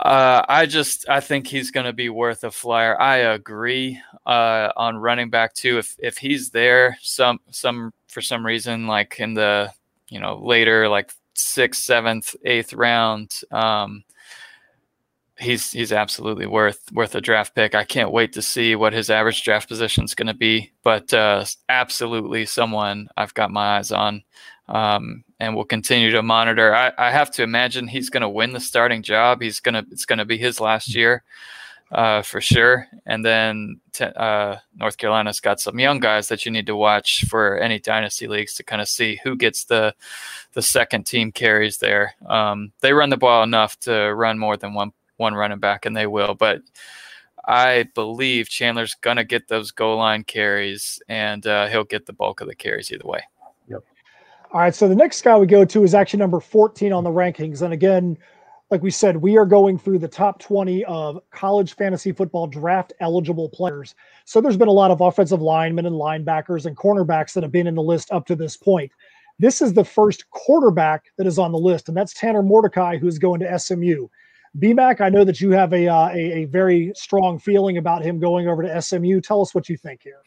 uh, 0.00 0.44
I 0.48 0.66
just 0.66 1.08
I 1.08 1.20
think 1.20 1.46
he's 1.46 1.70
going 1.70 1.86
to 1.86 1.92
be 1.92 2.08
worth 2.08 2.44
a 2.44 2.50
flyer. 2.50 3.00
I 3.00 3.16
agree 3.16 4.00
uh, 4.26 4.70
on 4.76 4.96
running 4.96 5.30
back 5.30 5.54
too. 5.54 5.78
If 5.78 5.96
if 5.98 6.18
he's 6.18 6.50
there, 6.50 6.96
some 7.00 7.40
some 7.50 7.92
for 8.06 8.20
some 8.20 8.46
reason, 8.46 8.86
like 8.86 9.18
in 9.18 9.34
the 9.34 9.72
you 10.08 10.20
know 10.20 10.36
later 10.36 10.88
like 10.88 11.12
sixth, 11.38 11.82
seventh, 11.82 12.34
eighth 12.44 12.72
round. 12.72 13.40
Um, 13.50 14.04
he's 15.38 15.70
he's 15.70 15.92
absolutely 15.92 16.46
worth 16.46 16.80
worth 16.92 17.14
a 17.14 17.20
draft 17.20 17.54
pick. 17.54 17.74
I 17.74 17.84
can't 17.84 18.12
wait 18.12 18.32
to 18.34 18.42
see 18.42 18.74
what 18.76 18.92
his 18.92 19.10
average 19.10 19.42
draft 19.42 19.68
position 19.68 20.04
is 20.04 20.14
going 20.14 20.26
to 20.26 20.34
be, 20.34 20.72
but 20.82 21.12
uh, 21.14 21.44
absolutely 21.68 22.46
someone 22.46 23.08
I've 23.16 23.34
got 23.34 23.50
my 23.50 23.78
eyes 23.78 23.92
on, 23.92 24.22
um, 24.68 25.24
and 25.40 25.54
will 25.54 25.64
continue 25.64 26.10
to 26.10 26.22
monitor. 26.22 26.74
I, 26.74 26.92
I 26.98 27.10
have 27.10 27.30
to 27.32 27.42
imagine 27.42 27.88
he's 27.88 28.10
going 28.10 28.22
to 28.22 28.28
win 28.28 28.52
the 28.52 28.60
starting 28.60 29.02
job. 29.02 29.40
He's 29.40 29.60
gonna 29.60 29.84
it's 29.90 30.06
going 30.06 30.18
to 30.18 30.24
be 30.24 30.38
his 30.38 30.60
last 30.60 30.94
year 30.94 31.22
uh, 31.90 32.22
for 32.22 32.40
sure. 32.40 32.86
And 33.06 33.24
then 33.24 33.80
uh, 34.00 34.56
North 34.76 34.98
Carolina's 34.98 35.40
got 35.40 35.60
some 35.60 35.78
young 35.78 36.00
guys 36.00 36.28
that 36.28 36.44
you 36.44 36.52
need 36.52 36.66
to 36.66 36.76
watch 36.76 37.24
for 37.26 37.58
any 37.58 37.78
dynasty 37.78 38.26
leagues 38.26 38.54
to 38.54 38.62
kind 38.62 38.82
of 38.82 38.88
see 38.88 39.18
who 39.22 39.36
gets 39.36 39.64
the 39.64 39.94
the 40.52 40.62
second 40.62 41.04
team 41.04 41.32
carries 41.32 41.78
there. 41.78 42.14
Um, 42.26 42.72
they 42.80 42.92
run 42.92 43.10
the 43.10 43.16
ball 43.16 43.42
enough 43.42 43.78
to 43.80 44.14
run 44.14 44.38
more 44.38 44.56
than 44.56 44.74
one 44.74 44.92
one 45.16 45.34
running 45.34 45.58
back, 45.58 45.86
and 45.86 45.96
they 45.96 46.06
will. 46.06 46.34
But 46.34 46.62
I 47.46 47.88
believe 47.94 48.48
Chandler's 48.48 48.94
gonna 48.94 49.24
get 49.24 49.48
those 49.48 49.70
goal 49.70 49.96
line 49.96 50.24
carries, 50.24 51.00
and 51.08 51.46
uh, 51.46 51.68
he'll 51.68 51.84
get 51.84 52.06
the 52.06 52.12
bulk 52.12 52.40
of 52.40 52.48
the 52.48 52.54
carries 52.54 52.92
either 52.92 53.06
way. 53.06 53.22
Yep. 53.68 53.84
All 54.52 54.60
right. 54.60 54.74
So 54.74 54.88
the 54.88 54.94
next 54.94 55.22
guy 55.22 55.36
we 55.38 55.46
go 55.46 55.64
to 55.64 55.84
is 55.84 55.94
actually 55.94 56.18
number 56.18 56.40
14 56.40 56.92
on 56.92 57.04
the 57.04 57.10
rankings, 57.10 57.62
and 57.62 57.72
again 57.72 58.18
like 58.70 58.82
we 58.82 58.90
said, 58.90 59.16
we 59.16 59.36
are 59.38 59.46
going 59.46 59.78
through 59.78 59.98
the 59.98 60.08
top 60.08 60.38
20 60.40 60.84
of 60.84 61.20
college 61.30 61.74
fantasy 61.74 62.12
football 62.12 62.46
draft 62.46 62.92
eligible 63.00 63.48
players. 63.48 63.94
So 64.24 64.40
there's 64.40 64.58
been 64.58 64.68
a 64.68 64.72
lot 64.72 64.90
of 64.90 65.00
offensive 65.00 65.40
linemen 65.40 65.86
and 65.86 65.96
linebackers 65.96 66.66
and 66.66 66.76
cornerbacks 66.76 67.32
that 67.32 67.42
have 67.42 67.52
been 67.52 67.66
in 67.66 67.74
the 67.74 67.82
list 67.82 68.12
up 68.12 68.26
to 68.26 68.36
this 68.36 68.56
point. 68.56 68.92
This 69.38 69.62
is 69.62 69.72
the 69.72 69.84
first 69.84 70.28
quarterback 70.30 71.06
that 71.16 71.26
is 71.26 71.38
on 71.38 71.52
the 71.52 71.58
list, 71.58 71.88
and 71.88 71.96
that's 71.96 72.12
Tanner 72.12 72.42
Mordecai, 72.42 72.98
who's 72.98 73.18
going 73.18 73.40
to 73.40 73.58
SMU. 73.58 74.08
BMAC, 74.58 75.00
I 75.00 75.08
know 75.08 75.24
that 75.24 75.40
you 75.40 75.52
have 75.52 75.72
a, 75.72 75.86
uh, 75.86 76.08
a, 76.08 76.42
a 76.42 76.44
very 76.46 76.92
strong 76.94 77.38
feeling 77.38 77.76
about 77.76 78.02
him 78.02 78.18
going 78.18 78.48
over 78.48 78.62
to 78.62 78.82
SMU. 78.82 79.20
Tell 79.20 79.40
us 79.40 79.54
what 79.54 79.68
you 79.68 79.76
think 79.76 80.02
here. 80.02 80.20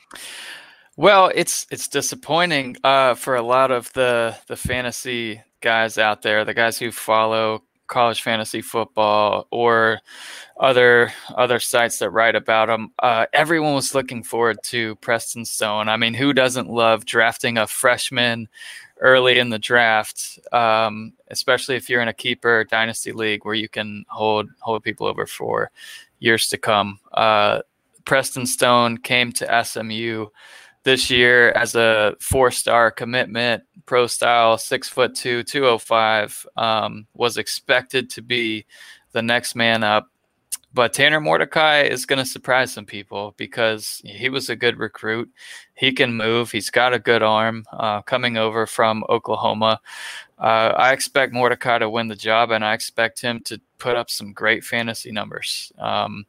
Well, 0.96 1.32
it's 1.34 1.66
it's 1.72 1.88
disappointing 1.88 2.78
uh, 2.84 3.16
for 3.16 3.36
a 3.36 3.42
lot 3.42 3.72
of 3.72 3.92
the 3.94 4.38
the 4.48 4.56
fantasy 4.56 5.42
guys 5.62 5.98
out 5.98 6.22
there, 6.22 6.46
the 6.46 6.54
guys 6.54 6.78
who 6.78 6.92
follow 6.92 7.64
college 7.92 8.24
fantasy 8.24 8.62
football 8.62 9.48
or 9.52 10.00
other 10.60 11.12
other 11.36 11.60
sites 11.60 12.00
that 12.00 12.10
write 12.10 12.36
about 12.36 12.68
them. 12.68 12.92
Uh, 12.98 13.26
everyone 13.34 13.76
was 13.76 13.94
looking 13.94 14.24
forward 14.24 14.58
to 14.64 14.96
Preston 14.96 15.46
Stone. 15.46 15.90
I 15.90 15.98
mean, 15.98 16.16
who 16.16 16.34
doesn't 16.34 16.70
love 16.70 17.06
drafting 17.06 17.58
a 17.58 17.68
freshman 17.68 18.48
early 19.02 19.38
in 19.38 19.50
the 19.50 19.60
draft, 19.60 20.40
um, 20.52 21.14
especially 21.30 21.76
if 21.76 21.90
you're 21.90 22.02
in 22.02 22.08
a 22.08 22.14
keeper 22.14 22.64
dynasty 22.64 23.12
league 23.12 23.46
where 23.46 23.56
you 23.56 23.70
can 23.70 24.06
hold 24.08 24.50
hold 24.62 24.84
people 24.84 25.06
over 25.06 25.27
for 25.27 25.70
years 26.20 26.48
to 26.48 26.58
come. 26.58 27.00
Uh, 27.14 27.62
Preston 28.06 28.46
Stone 28.46 29.00
came 29.00 29.32
to 29.34 29.64
SMU 29.64 30.27
this 30.83 31.09
year 31.09 31.51
as 31.51 31.75
a 31.75 32.15
four 32.20 32.51
star 32.51 32.91
commitment, 32.91 33.63
pro 33.85 34.07
style, 34.07 34.57
six 34.57 34.87
foot 34.87 35.15
two, 35.15 35.44
205, 35.44 36.46
um, 36.57 37.07
was 37.13 37.37
expected 37.37 38.09
to 38.11 38.22
be 38.22 38.65
the 39.11 39.22
next 39.22 39.55
man 39.55 39.83
up. 39.83 40.07
But 40.74 40.94
Tanner 40.94 41.20
Mordecai 41.20 41.81
is 41.81 42.05
going 42.05 42.20
to 42.20 42.25
surprise 42.25 42.72
some 42.72 42.85
people 42.85 43.33
because 43.35 44.01
he 44.05 44.29
was 44.29 44.50
a 44.50 44.55
good 44.55 44.79
recruit. 44.79 45.29
He 45.75 45.91
can 45.91 46.13
move. 46.13 46.50
He's 46.50 46.70
got 46.70 46.94
a 46.94 47.00
good 47.00 47.22
arm 47.22 47.65
uh, 47.74 48.01
coming 48.03 48.37
over 48.37 48.65
from 48.65 49.03
Oklahoma. 49.09 49.81
Uh, 50.39 50.74
I 50.77 50.94
expect 50.94 51.33
Mordecai 51.33 51.79
to 51.79 51.89
win 51.89 52.07
the 52.07 52.15
job, 52.15 52.51
and 52.51 52.63
I 52.63 52.74
expect 52.74 53.22
him 53.22 53.41
to 53.46 53.59
put 53.79 53.98
up 53.98 54.09
some 54.09 54.31
great 54.31 54.63
fantasy 54.63 55.11
numbers. 55.11 55.74
Um, 55.77 56.25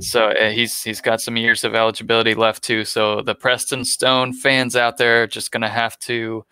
so 0.00 0.28
uh, 0.30 0.50
he's 0.50 0.82
he's 0.82 1.00
got 1.00 1.20
some 1.20 1.36
years 1.36 1.62
of 1.62 1.74
eligibility 1.74 2.34
left 2.34 2.64
too. 2.64 2.84
So 2.84 3.22
the 3.22 3.34
Preston 3.34 3.84
Stone 3.84 4.32
fans 4.32 4.74
out 4.74 4.96
there 4.96 5.22
are 5.22 5.26
just 5.26 5.52
to 5.52 5.68
have 5.68 5.98
to, 6.00 6.44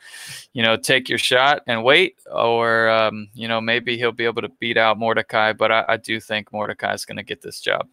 you 0.53 0.63
know, 0.63 0.77
take 0.77 1.09
your 1.09 1.19
shot 1.19 1.63
and 1.67 1.83
wait, 1.83 2.19
or 2.31 2.89
um, 2.89 3.29
you 3.35 3.49
know 3.49 3.61
maybe 3.61 3.97
he'll 3.97 4.13
be 4.13 4.25
able 4.25 4.43
to 4.43 4.49
beat 4.61 4.77
out 4.77 4.99
Mordecai. 4.99 5.53
But 5.53 5.73
I, 5.73 5.85
I 5.89 5.97
do 5.97 6.21
think 6.21 6.53
Mordecai 6.53 6.95
is 6.95 7.05
going 7.05 7.17
to 7.17 7.23
get 7.23 7.43
this 7.43 7.61
job. 7.61 7.89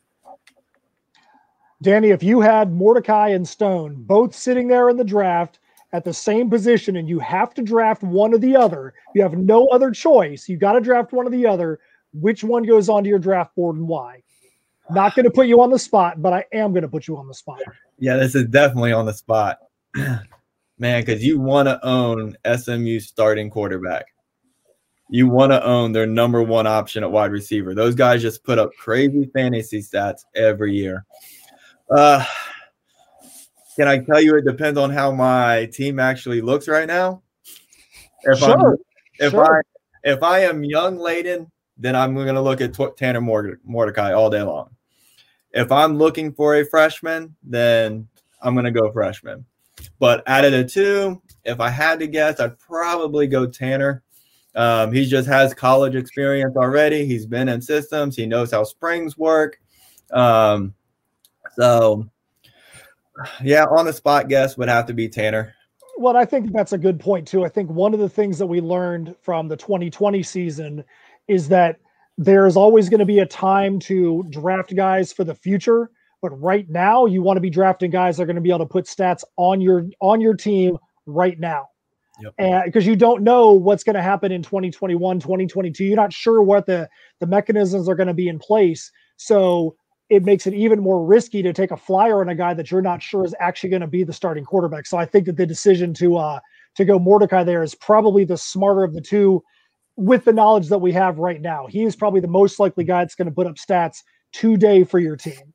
Danny, 1.82 2.10
if 2.10 2.24
you 2.24 2.39
had 2.39 2.72
Mordecai 2.72 3.30
and 3.30 3.48
Stone 3.48 4.04
both 4.04 4.36
sitting 4.36 4.67
there 4.67 4.89
in 4.89 4.98
the 4.98 5.04
draft 5.04 5.60
at 5.93 6.04
the 6.04 6.13
same 6.13 6.50
position, 6.50 6.96
and 6.98 7.10
you 7.10 7.19
have 7.19 7.54
to 7.56 7.62
draft 7.62 8.04
one 8.04 8.34
or 8.34 8.38
the 8.38 8.56
other, 8.56 8.93
you 9.15 9.22
have 9.22 9.38
no 9.38 9.67
other 9.67 9.91
choice. 9.91 10.48
You 10.48 10.58
got 10.58 10.74
to 10.74 10.82
draft 10.82 11.12
one 11.12 11.28
or 11.28 11.32
the 11.32 11.46
other. 11.46 11.80
Which 12.13 12.43
one 12.43 12.63
goes 12.63 12.89
onto 12.89 13.10
your 13.10 13.19
draft 13.19 13.56
board 13.56 13.76
and 13.76 13.88
why? 13.88 14.22
Not 14.89 15.15
going 15.15 15.26
to 15.26 15.32
put 15.32 15.48
you 15.48 15.62
on 15.62 15.69
the 15.69 15.80
spot, 15.80 16.22
but 16.22 16.34
I 16.34 16.46
am 16.54 16.72
going 16.72 16.84
to 16.84 16.89
put 16.89 17.08
you 17.08 17.17
on 17.17 17.28
the 17.28 17.34
spot. 17.34 17.60
Yeah, 18.00 18.17
this 18.17 18.36
is 18.36 18.46
definitely 18.48 18.91
on 18.91 19.06
the 19.06 19.13
spot, 19.13 19.60
man. 19.96 21.02
Because 21.02 21.24
you 21.24 21.39
want 21.39 21.67
to 21.67 21.84
own 21.86 22.36
SMU 22.46 23.00
starting 23.00 23.50
quarterback. 23.50 24.06
You 25.10 25.28
want 25.28 25.52
to 25.52 25.63
own 25.63 25.91
their 25.91 26.08
number 26.08 26.41
one 26.41 26.67
option 26.67 27.04
at 27.04 27.12
wide 27.12 27.32
receiver. 27.32 27.76
Those 27.76 27.96
guys 27.96 28.22
just 28.22 28.43
put 28.43 28.58
up 28.58 28.72
crazy 28.78 29.30
fantasy 29.34 29.80
stats 29.80 30.22
every 30.36 30.74
year. 30.74 31.06
Uh, 31.89 32.26
can 33.76 33.88
I 33.88 34.00
tell 34.00 34.22
you 34.22 34.36
it 34.36 34.46
depends 34.46 34.78
on 34.80 34.89
how 34.89 35.12
my 35.12 35.65
team 35.67 36.00
actually 36.00 36.41
looks 36.41 36.67
right 36.67 36.88
now? 36.88 37.22
If 38.24 38.39
sure. 38.39 38.72
I'm, 38.72 38.78
if 39.19 39.32
sure. 39.32 39.58
I 39.58 39.62
if 40.04 40.22
I 40.22 40.39
am 40.39 40.63
young 40.63 40.98
laden, 40.98 41.52
then 41.78 41.96
I'm 41.96 42.14
going 42.16 42.34
to 42.34 42.42
look 42.42 42.62
at 42.62 42.78
Tanner 42.98 43.22
Mordecai 43.22 44.14
all 44.14 44.30
day 44.30 44.42
long. 44.42 44.70
If 45.52 45.72
I'm 45.72 45.98
looking 45.98 46.34
for 46.34 46.56
a 46.56 46.66
freshman, 46.66 47.36
then 47.44 48.08
I'm 48.42 48.56
going 48.56 48.66
to 48.66 48.72
go 48.72 48.92
freshman. 48.92 49.46
But 50.00 50.24
out 50.28 50.46
of 50.46 50.52
the 50.52 50.64
two, 50.66 51.22
if 51.44 51.60
I 51.60 51.70
had 51.70 52.00
to 52.00 52.08
guess, 52.08 52.40
I'd 52.40 52.60
probably 52.60 53.28
go 53.28 53.46
Tanner. 53.46 54.04
Um, 54.56 54.92
he 54.92 55.06
just 55.06 55.28
has 55.28 55.54
college 55.54 55.96
experience 55.96 56.56
already. 56.56 57.06
He's 57.06 57.26
been 57.26 57.50
in 57.50 57.62
systems. 57.62 58.16
He 58.16 58.26
knows 58.26 58.52
how 58.52 58.64
springs 58.64 59.18
work. 59.18 59.60
Um, 60.12 60.74
so, 61.56 62.08
yeah, 63.44 63.66
on 63.66 63.86
the 63.86 63.94
spot 63.94 64.28
guess 64.28 64.58
would 64.58 64.70
have 64.70 64.86
to 64.88 64.94
be 64.94 65.10
Tanner. 65.10 65.56
Well, 65.98 66.18
I 66.18 66.26
think 66.26 66.52
that's 66.52 66.74
a 66.74 66.78
good 66.78 67.00
point 67.00 67.28
too. 67.28 67.46
I 67.46 67.50
think 67.50 67.70
one 67.70 67.94
of 67.94 68.00
the 68.00 68.10
things 68.10 68.38
that 68.40 68.48
we 68.48 68.62
learned 68.62 69.16
from 69.22 69.48
the 69.48 69.58
2020 69.58 70.24
season 70.24 70.84
is 71.28 71.48
that 71.50 71.78
there's 72.18 72.56
always 72.56 72.90
going 72.90 73.00
to 73.00 73.06
be 73.06 73.20
a 73.20 73.26
time 73.26 73.80
to 73.80 74.24
draft 74.30 74.76
guys 74.76 75.12
for 75.12 75.24
the 75.24 75.34
future 75.34 75.90
but 76.24 76.30
right 76.42 76.68
now 76.70 77.06
you 77.06 77.22
want 77.22 77.36
to 77.36 77.42
be 77.42 77.50
drafting 77.50 77.92
guys 77.92 78.16
that 78.16 78.24
are 78.24 78.26
going 78.26 78.38
to 78.38 78.42
be 78.42 78.50
able 78.50 78.60
to 78.60 78.66
put 78.66 78.86
stats 78.86 79.24
on 79.36 79.62
your 79.62 79.86
on 80.02 80.22
your 80.22 80.34
team 80.34 80.80
right 81.06 81.40
now. 81.40 81.68
Yep. 82.22 82.34
and 82.38 82.64
because 82.66 82.86
you 82.86 82.96
don't 82.96 83.24
know 83.24 83.54
what's 83.54 83.84
going 83.84 83.96
to 83.96 84.02
happen 84.02 84.32
in 84.32 84.44
2021 84.44 85.20
2022 85.20 85.84
you're 85.84 85.96
not 85.96 86.14
sure 86.14 86.44
what 86.44 86.68
the 86.68 86.88
the 87.20 87.26
mechanisms 87.26 87.90
are 87.90 87.96
going 87.96 88.08
to 88.08 88.14
be 88.14 88.30
in 88.30 88.40
place. 88.40 88.90
So 89.18 89.76
it 90.10 90.24
makes 90.24 90.48
it 90.48 90.54
even 90.54 90.80
more 90.80 91.04
risky 91.04 91.42
to 91.42 91.52
take 91.52 91.72
a 91.72 91.78
flyer 91.78 92.22
on 92.22 92.30
a 92.30 92.36
guy 92.36 92.54
that 92.54 92.70
you're 92.70 92.84
not 92.84 93.02
sure 93.02 93.26
is 93.26 93.34
actually 93.40 93.72
going 93.72 93.82
to 93.82 93.88
be 93.88 94.04
the 94.04 94.14
starting 94.14 94.46
quarterback. 94.46 94.86
So 94.86 94.98
i 94.98 95.06
think 95.06 95.26
that 95.26 95.36
the 95.36 95.46
decision 95.46 95.94
to 95.96 96.16
uh 96.16 96.40
to 96.76 96.86
go 96.86 96.98
mordecai 97.00 97.44
there 97.44 97.64
is 97.64 97.76
probably 97.76 98.24
the 98.24 98.38
smarter 98.38 98.84
of 98.84 98.94
the 98.94 99.02
two 99.02 99.44
with 99.95 100.25
the 100.25 100.34
knowledge 100.34 100.69
that 100.69 100.79
we 100.79 100.91
have 100.91 101.19
right 101.19 101.41
now. 101.41 101.67
He 101.67 101.84
is 101.84 101.95
probably 101.95 102.19
the 102.19 102.27
most 102.27 102.60
likely 102.60 102.84
guy 102.84 103.03
that's 103.03 103.15
going 103.15 103.27
to 103.27 103.34
put 103.34 103.47
up 103.47 103.56
stats 103.56 104.03
today 104.32 104.84
for 104.84 104.99
your 104.99 105.15
team. 105.15 105.53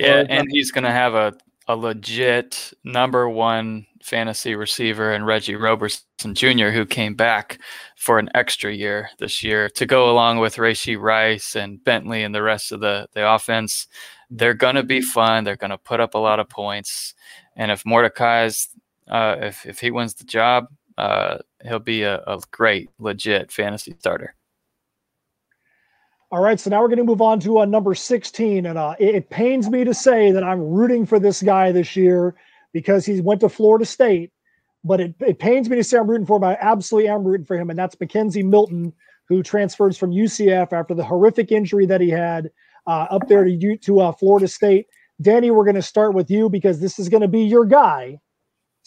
Yeah, 0.00 0.24
and 0.28 0.46
he's 0.50 0.70
going 0.70 0.84
to 0.84 0.90
have 0.90 1.14
a 1.14 1.34
a 1.68 1.76
legit 1.76 2.72
number 2.82 3.28
one 3.28 3.86
fantasy 4.02 4.54
receiver 4.54 5.12
and 5.12 5.26
Reggie 5.26 5.54
Roberson 5.54 6.34
Jr., 6.34 6.70
who 6.70 6.86
came 6.86 7.14
back 7.14 7.60
for 7.94 8.18
an 8.18 8.30
extra 8.34 8.72
year 8.72 9.10
this 9.18 9.44
year 9.44 9.68
to 9.70 9.84
go 9.84 10.10
along 10.10 10.38
with 10.38 10.56
Rashee 10.56 10.98
Rice 10.98 11.54
and 11.54 11.84
Bentley 11.84 12.24
and 12.24 12.34
the 12.34 12.42
rest 12.42 12.72
of 12.72 12.80
the, 12.80 13.06
the 13.12 13.30
offense. 13.30 13.86
They're 14.30 14.54
going 14.54 14.76
to 14.76 14.82
be 14.82 15.02
fun. 15.02 15.44
They're 15.44 15.56
going 15.56 15.70
to 15.70 15.78
put 15.78 16.00
up 16.00 16.14
a 16.14 16.18
lot 16.18 16.40
of 16.40 16.48
points. 16.48 17.14
And 17.54 17.70
if 17.70 17.84
Mordecai's, 17.84 18.68
uh, 19.06 19.36
if, 19.40 19.66
if 19.66 19.78
he 19.78 19.90
wins 19.90 20.14
the 20.14 20.24
job, 20.24 20.68
uh, 20.98 21.38
he'll 21.62 21.78
be 21.78 22.02
a, 22.02 22.16
a 22.26 22.40
great, 22.50 22.90
legit 22.98 23.52
fantasy 23.52 23.94
starter. 24.00 24.34
All 26.30 26.42
right, 26.42 26.58
so 26.58 26.68
now 26.68 26.82
we're 26.82 26.88
going 26.88 26.98
to 26.98 27.04
move 27.04 27.22
on 27.22 27.40
to 27.40 27.60
uh, 27.60 27.64
number 27.64 27.94
16. 27.94 28.66
And 28.66 28.76
uh, 28.76 28.96
it, 28.98 29.14
it, 29.14 29.30
pains 29.30 29.70
me 29.70 29.84
to 29.84 29.94
say 29.94 30.32
that 30.32 30.42
I'm 30.42 30.60
rooting 30.60 31.06
for 31.06 31.18
this 31.18 31.40
guy 31.40 31.72
this 31.72 31.96
year 31.96 32.34
because 32.72 33.06
he 33.06 33.20
went 33.20 33.40
to 33.40 33.48
Florida 33.48 33.86
State. 33.86 34.32
But 34.84 35.00
it, 35.00 35.14
it 35.20 35.38
pains 35.38 35.70
me 35.70 35.76
to 35.76 35.84
say 35.84 35.98
I'm 35.98 36.10
rooting 36.10 36.26
for 36.26 36.36
him. 36.36 36.44
I 36.44 36.58
absolutely 36.60 37.08
am 37.08 37.24
rooting 37.24 37.46
for 37.46 37.56
him. 37.56 37.70
And 37.70 37.78
that's 37.78 37.94
McKenzie 37.96 38.44
Milton, 38.44 38.92
who 39.28 39.42
transfers 39.42 39.96
from 39.96 40.10
UCF 40.10 40.72
after 40.72 40.94
the 40.94 41.04
horrific 41.04 41.52
injury 41.52 41.86
that 41.86 42.00
he 42.00 42.10
had 42.10 42.50
uh, 42.88 43.06
up 43.10 43.28
there 43.28 43.44
to, 43.44 43.76
to 43.76 44.00
uh, 44.00 44.12
Florida 44.12 44.48
State. 44.48 44.86
Danny, 45.22 45.50
we're 45.50 45.64
going 45.64 45.76
to 45.76 45.82
start 45.82 46.14
with 46.14 46.30
you 46.30 46.50
because 46.50 46.80
this 46.80 46.98
is 46.98 47.08
going 47.08 47.22
to 47.22 47.28
be 47.28 47.42
your 47.42 47.64
guy. 47.64 48.18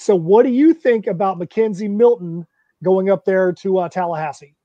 So, 0.02 0.16
what 0.16 0.48
do 0.48 0.50
you 0.50 0.74
think 0.74 1.06
about 1.06 1.38
McKenzie 1.38 1.88
Milton 1.88 2.48
going 2.84 3.12
up 3.12 3.24
there 3.24 3.54
to 3.54 3.78
uh, 3.78 3.88
Tallahassee? 3.88 4.56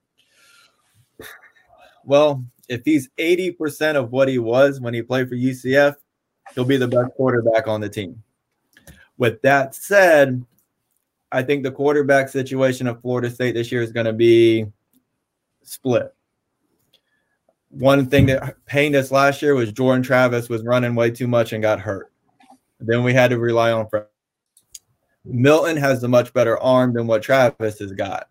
Well, 2.03 2.43
if 2.67 2.81
he's 2.83 3.09
80% 3.19 3.97
of 3.97 4.11
what 4.11 4.29
he 4.29 4.39
was 4.39 4.81
when 4.81 4.95
he 4.95 5.03
played 5.03 5.29
for 5.29 5.35
UCF, 5.35 5.95
he'll 6.55 6.65
be 6.65 6.77
the 6.77 6.87
best 6.87 7.11
quarterback 7.15 7.67
on 7.67 7.81
the 7.81 7.87
team. 7.89 8.23
With 9.19 9.39
that 9.43 9.75
said, 9.75 10.43
I 11.31 11.43
think 11.43 11.61
the 11.61 11.71
quarterback 11.71 12.29
situation 12.29 12.87
of 12.87 12.99
Florida 13.01 13.29
State 13.29 13.53
this 13.53 13.71
year 13.71 13.83
is 13.83 13.91
going 13.91 14.07
to 14.07 14.13
be 14.13 14.65
split. 15.61 16.15
One 17.69 18.07
thing 18.07 18.25
that 18.25 18.65
pained 18.65 18.95
us 18.95 19.11
last 19.11 19.43
year 19.43 19.53
was 19.53 19.71
Jordan 19.71 20.01
Travis 20.01 20.49
was 20.49 20.63
running 20.63 20.95
way 20.95 21.11
too 21.11 21.27
much 21.27 21.53
and 21.53 21.61
got 21.61 21.79
hurt. 21.79 22.11
Then 22.79 23.03
we 23.03 23.13
had 23.13 23.29
to 23.29 23.37
rely 23.37 23.71
on 23.71 23.87
Milton 25.25 25.77
has 25.77 26.03
a 26.03 26.07
much 26.07 26.33
better 26.33 26.57
arm 26.59 26.93
than 26.93 27.07
what 27.07 27.21
Travis 27.21 27.79
has 27.79 27.91
got. 27.91 28.29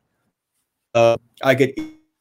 Uh, 0.95 1.17
I 1.43 1.55
could 1.55 1.75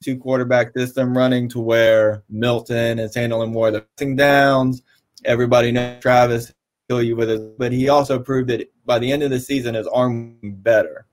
two 0.04 0.18
quarterback 0.18 0.74
system 0.78 1.18
running 1.18 1.50
to 1.50 1.60
where 1.60 2.24
Milton 2.30 3.00
is 3.00 3.16
handling 3.16 3.52
more 3.52 3.70
of 3.70 3.74
the 3.74 3.82
passing 3.82 4.16
downs. 4.16 4.84
Everybody 5.24 5.72
knows 5.72 6.02
Travis 6.02 6.54
kill 6.90 7.02
you 7.02 7.16
with 7.16 7.30
it, 7.30 7.58
but 7.58 7.72
he 7.72 7.90
also 7.90 8.20
proved 8.20 8.50
that 8.50 8.70
by 8.86 9.00
the 9.00 9.12
end 9.12 9.24
of 9.24 9.32
the 9.32 9.40
season 9.40 9.76
his 9.76 9.88
arm 9.88 10.38
better. 10.44 11.08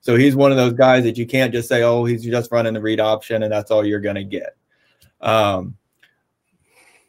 So 0.00 0.16
he's 0.16 0.36
one 0.36 0.50
of 0.50 0.56
those 0.56 0.72
guys 0.72 1.04
that 1.04 1.18
you 1.18 1.26
can't 1.26 1.52
just 1.52 1.68
say, 1.68 1.82
"Oh, 1.82 2.04
he's 2.04 2.24
just 2.24 2.50
running 2.50 2.74
the 2.74 2.80
read 2.80 3.00
option," 3.00 3.42
and 3.42 3.52
that's 3.52 3.70
all 3.70 3.84
you're 3.84 4.00
going 4.00 4.14
to 4.14 4.24
get. 4.24 4.56
Um, 5.20 5.76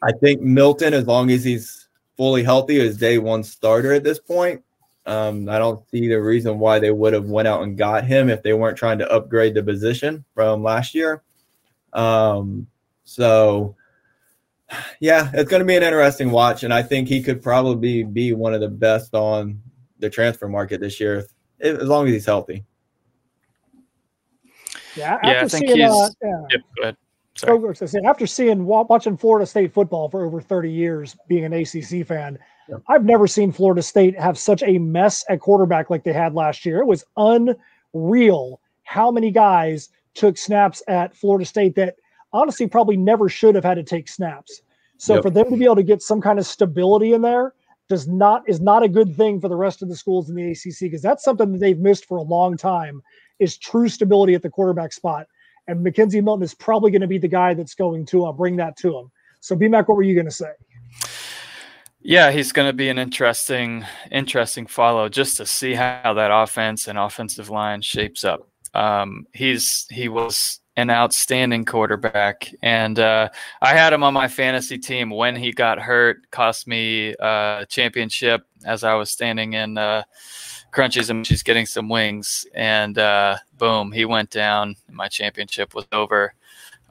I 0.02 0.12
think 0.12 0.42
Milton, 0.42 0.92
as 0.92 1.06
long 1.06 1.30
as 1.30 1.44
he's 1.44 1.88
fully 2.16 2.42
healthy, 2.42 2.78
is 2.78 2.98
day 2.98 3.18
one 3.18 3.42
starter 3.42 3.92
at 3.92 4.04
this 4.04 4.18
point. 4.18 4.62
Um, 5.06 5.48
I 5.48 5.58
don't 5.58 5.88
see 5.90 6.08
the 6.08 6.20
reason 6.20 6.58
why 6.58 6.78
they 6.78 6.90
would 6.90 7.12
have 7.12 7.26
went 7.26 7.48
out 7.48 7.62
and 7.62 7.76
got 7.76 8.04
him 8.04 8.28
if 8.28 8.42
they 8.42 8.52
weren't 8.52 8.76
trying 8.76 8.98
to 8.98 9.10
upgrade 9.10 9.54
the 9.54 9.62
position 9.62 10.24
from 10.34 10.62
last 10.62 10.94
year. 10.94 11.22
Um, 11.92 12.66
so 13.04 13.76
yeah, 15.00 15.30
it's 15.32 15.50
going 15.50 15.60
to 15.60 15.66
be 15.66 15.76
an 15.76 15.82
interesting 15.82 16.30
watch, 16.30 16.62
and 16.62 16.72
I 16.72 16.82
think 16.82 17.08
he 17.08 17.22
could 17.22 17.42
probably 17.42 18.04
be 18.04 18.32
one 18.32 18.54
of 18.54 18.60
the 18.60 18.68
best 18.68 19.14
on 19.14 19.60
the 19.98 20.10
transfer 20.10 20.48
market 20.48 20.80
this 20.80 21.00
year, 21.00 21.26
if, 21.58 21.78
as 21.78 21.88
long 21.88 22.06
as 22.06 22.12
he's 22.12 22.26
healthy. 22.26 22.64
Yeah, 24.96 25.18
yeah, 25.22 25.42
I 25.42 25.48
think 25.48 25.68
seeing, 25.68 25.78
he's. 25.78 25.90
Uh, 25.90 26.08
yeah. 26.22 26.42
Yep, 26.50 26.60
go 26.76 26.82
ahead. 26.82 26.96
Sorry. 27.36 28.04
After 28.04 28.26
seeing 28.26 28.66
watching 28.66 29.16
Florida 29.16 29.46
State 29.46 29.72
football 29.72 30.08
for 30.10 30.24
over 30.24 30.40
30 30.40 30.70
years, 30.70 31.16
being 31.28 31.44
an 31.44 31.52
ACC 31.52 32.06
fan, 32.06 32.34
yep. 32.34 32.40
I've 32.88 33.04
never 33.04 33.26
seen 33.26 33.52
Florida 33.52 33.82
State 33.82 34.18
have 34.18 34.38
such 34.38 34.62
a 34.62 34.78
mess 34.78 35.24
at 35.28 35.40
quarterback 35.40 35.90
like 35.90 36.04
they 36.04 36.12
had 36.12 36.34
last 36.34 36.64
year. 36.64 36.80
It 36.80 36.86
was 36.86 37.04
unreal 37.16 38.60
how 38.84 39.10
many 39.10 39.30
guys 39.30 39.88
took 40.14 40.36
snaps 40.36 40.82
at 40.88 41.16
Florida 41.16 41.44
State 41.44 41.74
that 41.76 41.96
honestly 42.32 42.66
probably 42.66 42.96
never 42.96 43.28
should 43.28 43.54
have 43.54 43.64
had 43.64 43.74
to 43.74 43.82
take 43.82 44.08
snaps. 44.08 44.62
So 44.98 45.14
yep. 45.14 45.22
for 45.22 45.30
them 45.30 45.50
to 45.50 45.56
be 45.56 45.64
able 45.64 45.76
to 45.76 45.82
get 45.82 46.02
some 46.02 46.20
kind 46.20 46.38
of 46.38 46.46
stability 46.46 47.12
in 47.14 47.22
there 47.22 47.54
does 47.88 48.06
not 48.06 48.48
is 48.48 48.60
not 48.60 48.82
a 48.82 48.88
good 48.88 49.16
thing 49.16 49.40
for 49.40 49.48
the 49.48 49.56
rest 49.56 49.82
of 49.82 49.88
the 49.88 49.96
schools 49.96 50.28
in 50.28 50.36
the 50.36 50.50
ACC 50.50 50.80
because 50.80 51.02
that's 51.02 51.24
something 51.24 51.52
that 51.52 51.58
they've 51.58 51.78
missed 51.78 52.04
for 52.06 52.18
a 52.18 52.22
long 52.22 52.56
time 52.56 53.02
is 53.38 53.56
true 53.56 53.88
stability 53.88 54.34
at 54.34 54.42
the 54.42 54.50
quarterback 54.50 54.92
spot. 54.92 55.26
And 55.66 55.84
McKenzie 55.84 56.22
Milton 56.22 56.44
is 56.44 56.54
probably 56.54 56.90
going 56.90 57.00
to 57.00 57.06
be 57.06 57.18
the 57.18 57.28
guy 57.28 57.54
that's 57.54 57.74
going 57.74 58.06
to 58.06 58.26
uh, 58.26 58.32
bring 58.32 58.56
that 58.56 58.76
to 58.78 58.96
him. 58.96 59.10
So, 59.40 59.56
BMAC, 59.56 59.88
what 59.88 59.96
were 59.96 60.02
you 60.02 60.14
going 60.14 60.26
to 60.26 60.32
say? 60.32 60.52
Yeah, 62.02 62.30
he's 62.30 62.52
going 62.52 62.66
to 62.68 62.72
be 62.72 62.88
an 62.88 62.98
interesting, 62.98 63.84
interesting 64.10 64.66
follow 64.66 65.08
just 65.10 65.36
to 65.36 65.44
see 65.44 65.74
how 65.74 66.14
that 66.14 66.30
offense 66.32 66.88
and 66.88 66.98
offensive 66.98 67.50
line 67.50 67.82
shapes 67.82 68.24
up. 68.24 68.48
Um, 68.72 69.26
he's 69.34 69.86
he 69.90 70.08
was 70.08 70.60
an 70.76 70.88
outstanding 70.88 71.66
quarterback, 71.66 72.54
and 72.62 72.98
uh, 72.98 73.28
I 73.60 73.74
had 73.74 73.92
him 73.92 74.02
on 74.02 74.14
my 74.14 74.28
fantasy 74.28 74.78
team 74.78 75.10
when 75.10 75.36
he 75.36 75.52
got 75.52 75.78
hurt. 75.78 76.30
Cost 76.30 76.66
me 76.66 77.14
a 77.20 77.66
championship 77.68 78.46
as 78.64 78.82
I 78.82 78.94
was 78.94 79.10
standing 79.10 79.52
in 79.52 79.76
uh, 79.76 80.04
crunches 80.70 81.10
and 81.10 81.26
she's 81.26 81.42
getting 81.42 81.66
some 81.66 81.90
wings, 81.90 82.46
and 82.54 82.96
uh, 82.96 83.36
boom, 83.58 83.92
he 83.92 84.06
went 84.06 84.30
down. 84.30 84.74
My 84.90 85.08
championship 85.08 85.74
was 85.74 85.84
over. 85.92 86.32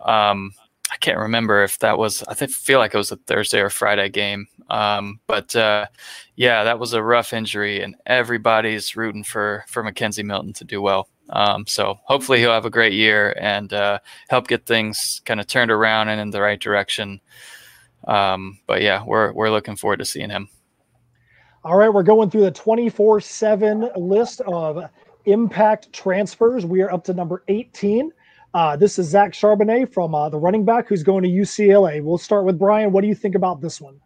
Um, 0.06 0.52
I 0.92 0.98
can't 0.98 1.20
remember 1.20 1.64
if 1.64 1.80
that 1.80 1.98
was. 1.98 2.24
I 2.24 2.34
feel 2.34 2.80
like 2.80 2.94
it 2.94 2.98
was 2.98 3.12
a 3.12 3.18
Thursday 3.18 3.60
or 3.60 3.70
Friday 3.70 4.10
game. 4.10 4.48
Um, 4.70 5.20
but 5.28 5.56
uh, 5.56 5.88
yeah, 6.36 6.64
that 6.64 6.80
was 6.80 6.94
a 6.94 7.04
rough 7.04 7.34
injury, 7.34 7.82
and 7.82 7.96
everybody's 8.06 8.96
rooting 8.96 9.24
for 9.24 9.66
for 9.68 9.84
McKenzie 9.84 10.26
Milton 10.26 10.54
to 10.54 10.64
do 10.64 10.82
well. 10.82 11.08
Um, 11.30 11.68
so 11.68 12.00
hopefully 12.06 12.40
he'll 12.40 12.54
have 12.54 12.66
a 12.66 12.72
great 12.72 12.94
year 12.94 13.36
and 13.40 13.72
uh, 13.72 14.00
help 14.30 14.48
get 14.48 14.66
things 14.66 15.22
kind 15.26 15.40
of 15.40 15.46
turned 15.46 15.70
around 15.70 16.10
and 16.10 16.20
in 16.20 16.32
the 16.32 16.42
right 16.42 16.60
direction. 16.60 17.22
Um, 18.08 18.60
but 18.66 18.82
yeah, 18.82 19.04
we're 19.06 19.32
we're 19.34 19.52
looking 19.52 19.76
forward 19.76 20.00
to 20.00 20.06
seeing 20.06 20.30
him. 20.30 20.50
All 21.64 21.78
right, 21.78 21.94
we're 21.94 22.04
going 22.04 22.30
through 22.30 22.42
the 22.42 22.52
24 22.52 23.22
7 23.22 23.90
list 23.96 24.42
of 24.42 24.90
impact 25.26 25.92
transfers. 25.94 26.66
We 26.66 26.82
are 26.82 26.92
up 26.92 27.04
to 27.06 27.14
number 27.14 27.44
18. 27.48 28.12
Uh, 28.54 28.76
this 28.76 28.98
is 28.98 29.08
Zach 29.08 29.34
Charbonnet 29.34 29.94
from 29.94 30.16
uh, 30.16 30.30
the 30.30 30.38
running 30.38 30.66
back 30.66 30.88
who's 30.88 31.04
going 31.04 31.24
to 31.24 31.30
UCLA. 31.30 32.04
We'll 32.04 32.18
start 32.18 32.46
with 32.46 32.58
Brian. 32.58 32.92
What 32.92 33.02
do 33.02 33.08
you 33.08 33.16
think 33.16 33.36
about 33.36 33.62
this 33.62 33.80
one? 33.80 34.00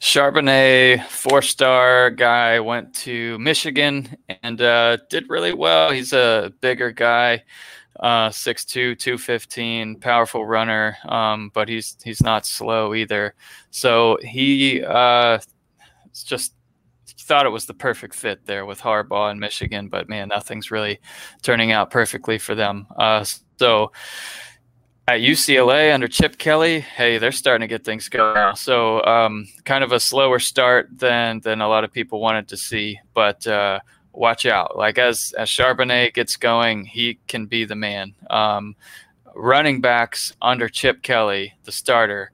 Charbonnet, 0.00 1.06
four 1.06 1.42
star 1.42 2.10
guy, 2.10 2.60
went 2.60 2.94
to 2.94 3.38
Michigan 3.38 4.16
and 4.42 4.60
uh, 4.62 4.96
did 5.10 5.28
really 5.28 5.52
well. 5.52 5.90
He's 5.90 6.12
a 6.12 6.52
bigger 6.60 6.90
guy, 6.90 7.44
uh, 8.00 8.30
6'2, 8.30 8.98
215, 8.98 10.00
powerful 10.00 10.46
runner, 10.46 10.96
um, 11.06 11.50
but 11.52 11.68
he's 11.68 11.96
he's 12.02 12.22
not 12.22 12.46
slow 12.46 12.94
either. 12.94 13.34
So 13.70 14.18
he 14.22 14.82
uh, 14.82 15.38
just 16.24 16.54
thought 17.24 17.46
it 17.46 17.50
was 17.50 17.66
the 17.66 17.74
perfect 17.74 18.14
fit 18.14 18.44
there 18.44 18.66
with 18.66 18.80
Harbaugh 18.80 19.30
in 19.30 19.38
Michigan, 19.38 19.88
but 19.88 20.08
man, 20.08 20.28
nothing's 20.28 20.70
really 20.70 21.00
turning 21.42 21.72
out 21.72 21.90
perfectly 21.90 22.38
for 22.38 22.54
them. 22.54 22.86
Uh, 22.98 23.24
so 23.58 23.92
at 25.08 25.20
UCLA 25.20 25.92
under 25.92 26.06
Chip 26.06 26.38
Kelly, 26.38 26.80
hey, 26.80 27.18
they're 27.18 27.32
starting 27.32 27.66
to 27.66 27.72
get 27.72 27.84
things 27.84 28.08
going. 28.08 28.56
So 28.56 29.02
um, 29.04 29.46
kind 29.64 29.82
of 29.82 29.92
a 29.92 30.00
slower 30.00 30.38
start 30.38 30.88
than 30.92 31.40
than 31.40 31.60
a 31.60 31.68
lot 31.68 31.84
of 31.84 31.92
people 31.92 32.20
wanted 32.20 32.48
to 32.48 32.56
see, 32.56 32.98
but 33.14 33.46
uh, 33.46 33.80
watch 34.12 34.44
out. 34.46 34.76
Like 34.76 34.98
as 34.98 35.34
as 35.38 35.48
Charbonnet 35.48 36.14
gets 36.14 36.36
going, 36.36 36.84
he 36.84 37.18
can 37.26 37.46
be 37.46 37.64
the 37.64 37.74
man. 37.74 38.14
Um, 38.28 38.76
running 39.34 39.80
backs 39.80 40.34
under 40.40 40.68
Chip 40.68 41.02
Kelly, 41.02 41.54
the 41.64 41.72
starter, 41.72 42.32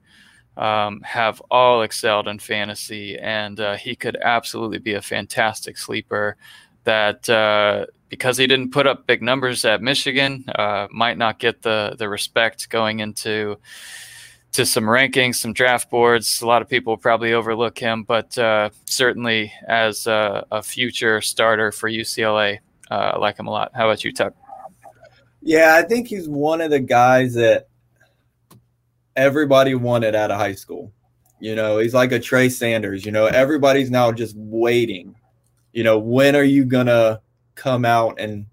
um, 0.57 1.01
have 1.01 1.41
all 1.49 1.81
excelled 1.81 2.27
in 2.27 2.39
fantasy, 2.39 3.17
and 3.17 3.59
uh, 3.59 3.75
he 3.75 3.95
could 3.95 4.17
absolutely 4.21 4.79
be 4.79 4.93
a 4.93 5.01
fantastic 5.01 5.77
sleeper. 5.77 6.37
That 6.83 7.29
uh, 7.29 7.85
because 8.09 8.37
he 8.37 8.47
didn't 8.47 8.71
put 8.71 8.87
up 8.87 9.07
big 9.07 9.21
numbers 9.21 9.63
at 9.65 9.81
Michigan, 9.81 10.45
uh, 10.55 10.87
might 10.91 11.17
not 11.17 11.39
get 11.39 11.61
the 11.61 11.95
the 11.97 12.09
respect 12.09 12.69
going 12.69 12.99
into 12.99 13.57
to 14.53 14.65
some 14.65 14.83
rankings, 14.83 15.35
some 15.35 15.53
draft 15.53 15.89
boards. 15.89 16.41
A 16.41 16.47
lot 16.47 16.61
of 16.61 16.67
people 16.67 16.97
probably 16.97 17.33
overlook 17.33 17.79
him, 17.79 18.03
but 18.03 18.37
uh, 18.37 18.69
certainly 18.85 19.53
as 19.67 20.07
a, 20.07 20.45
a, 20.51 20.61
future 20.61 21.21
starter 21.21 21.71
for 21.71 21.89
UCLA, 21.89 22.59
uh, 22.89 23.11
I 23.13 23.17
like 23.17 23.39
him 23.39 23.47
a 23.47 23.51
lot. 23.51 23.71
How 23.73 23.89
about 23.89 24.03
you, 24.03 24.11
Tuck? 24.11 24.33
Yeah, 25.41 25.75
I 25.75 25.83
think 25.83 26.07
he's 26.07 26.27
one 26.27 26.61
of 26.61 26.69
the 26.69 26.79
guys 26.79 27.33
that 27.35 27.69
everybody 29.15 29.75
wanted 29.75 30.15
out 30.15 30.31
of 30.31 30.37
high 30.37 30.55
school. 30.55 30.91
You 31.39 31.55
know, 31.55 31.79
he's 31.79 31.93
like 31.93 32.11
a 32.11 32.19
Trey 32.19 32.49
Sanders. 32.49 33.05
You 33.05 33.11
know, 33.11 33.25
everybody's 33.25 33.89
now 33.89 34.11
just 34.11 34.35
waiting. 34.37 35.15
You 35.73 35.83
know, 35.83 35.97
when 35.97 36.35
are 36.35 36.43
you 36.43 36.65
gonna 36.65 37.21
come 37.55 37.85
out 37.85 38.19
and 38.19 38.45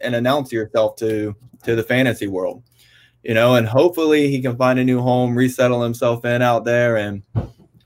and 0.00 0.14
announce 0.14 0.52
yourself 0.52 0.96
to 0.96 1.34
to 1.64 1.74
the 1.74 1.82
fantasy 1.82 2.28
world? 2.28 2.62
You 3.22 3.34
know, 3.34 3.54
and 3.54 3.66
hopefully 3.66 4.28
he 4.28 4.40
can 4.40 4.56
find 4.56 4.78
a 4.78 4.84
new 4.84 5.00
home, 5.00 5.36
resettle 5.36 5.82
himself 5.82 6.24
in 6.24 6.42
out 6.42 6.64
there, 6.64 6.96
and 6.96 7.22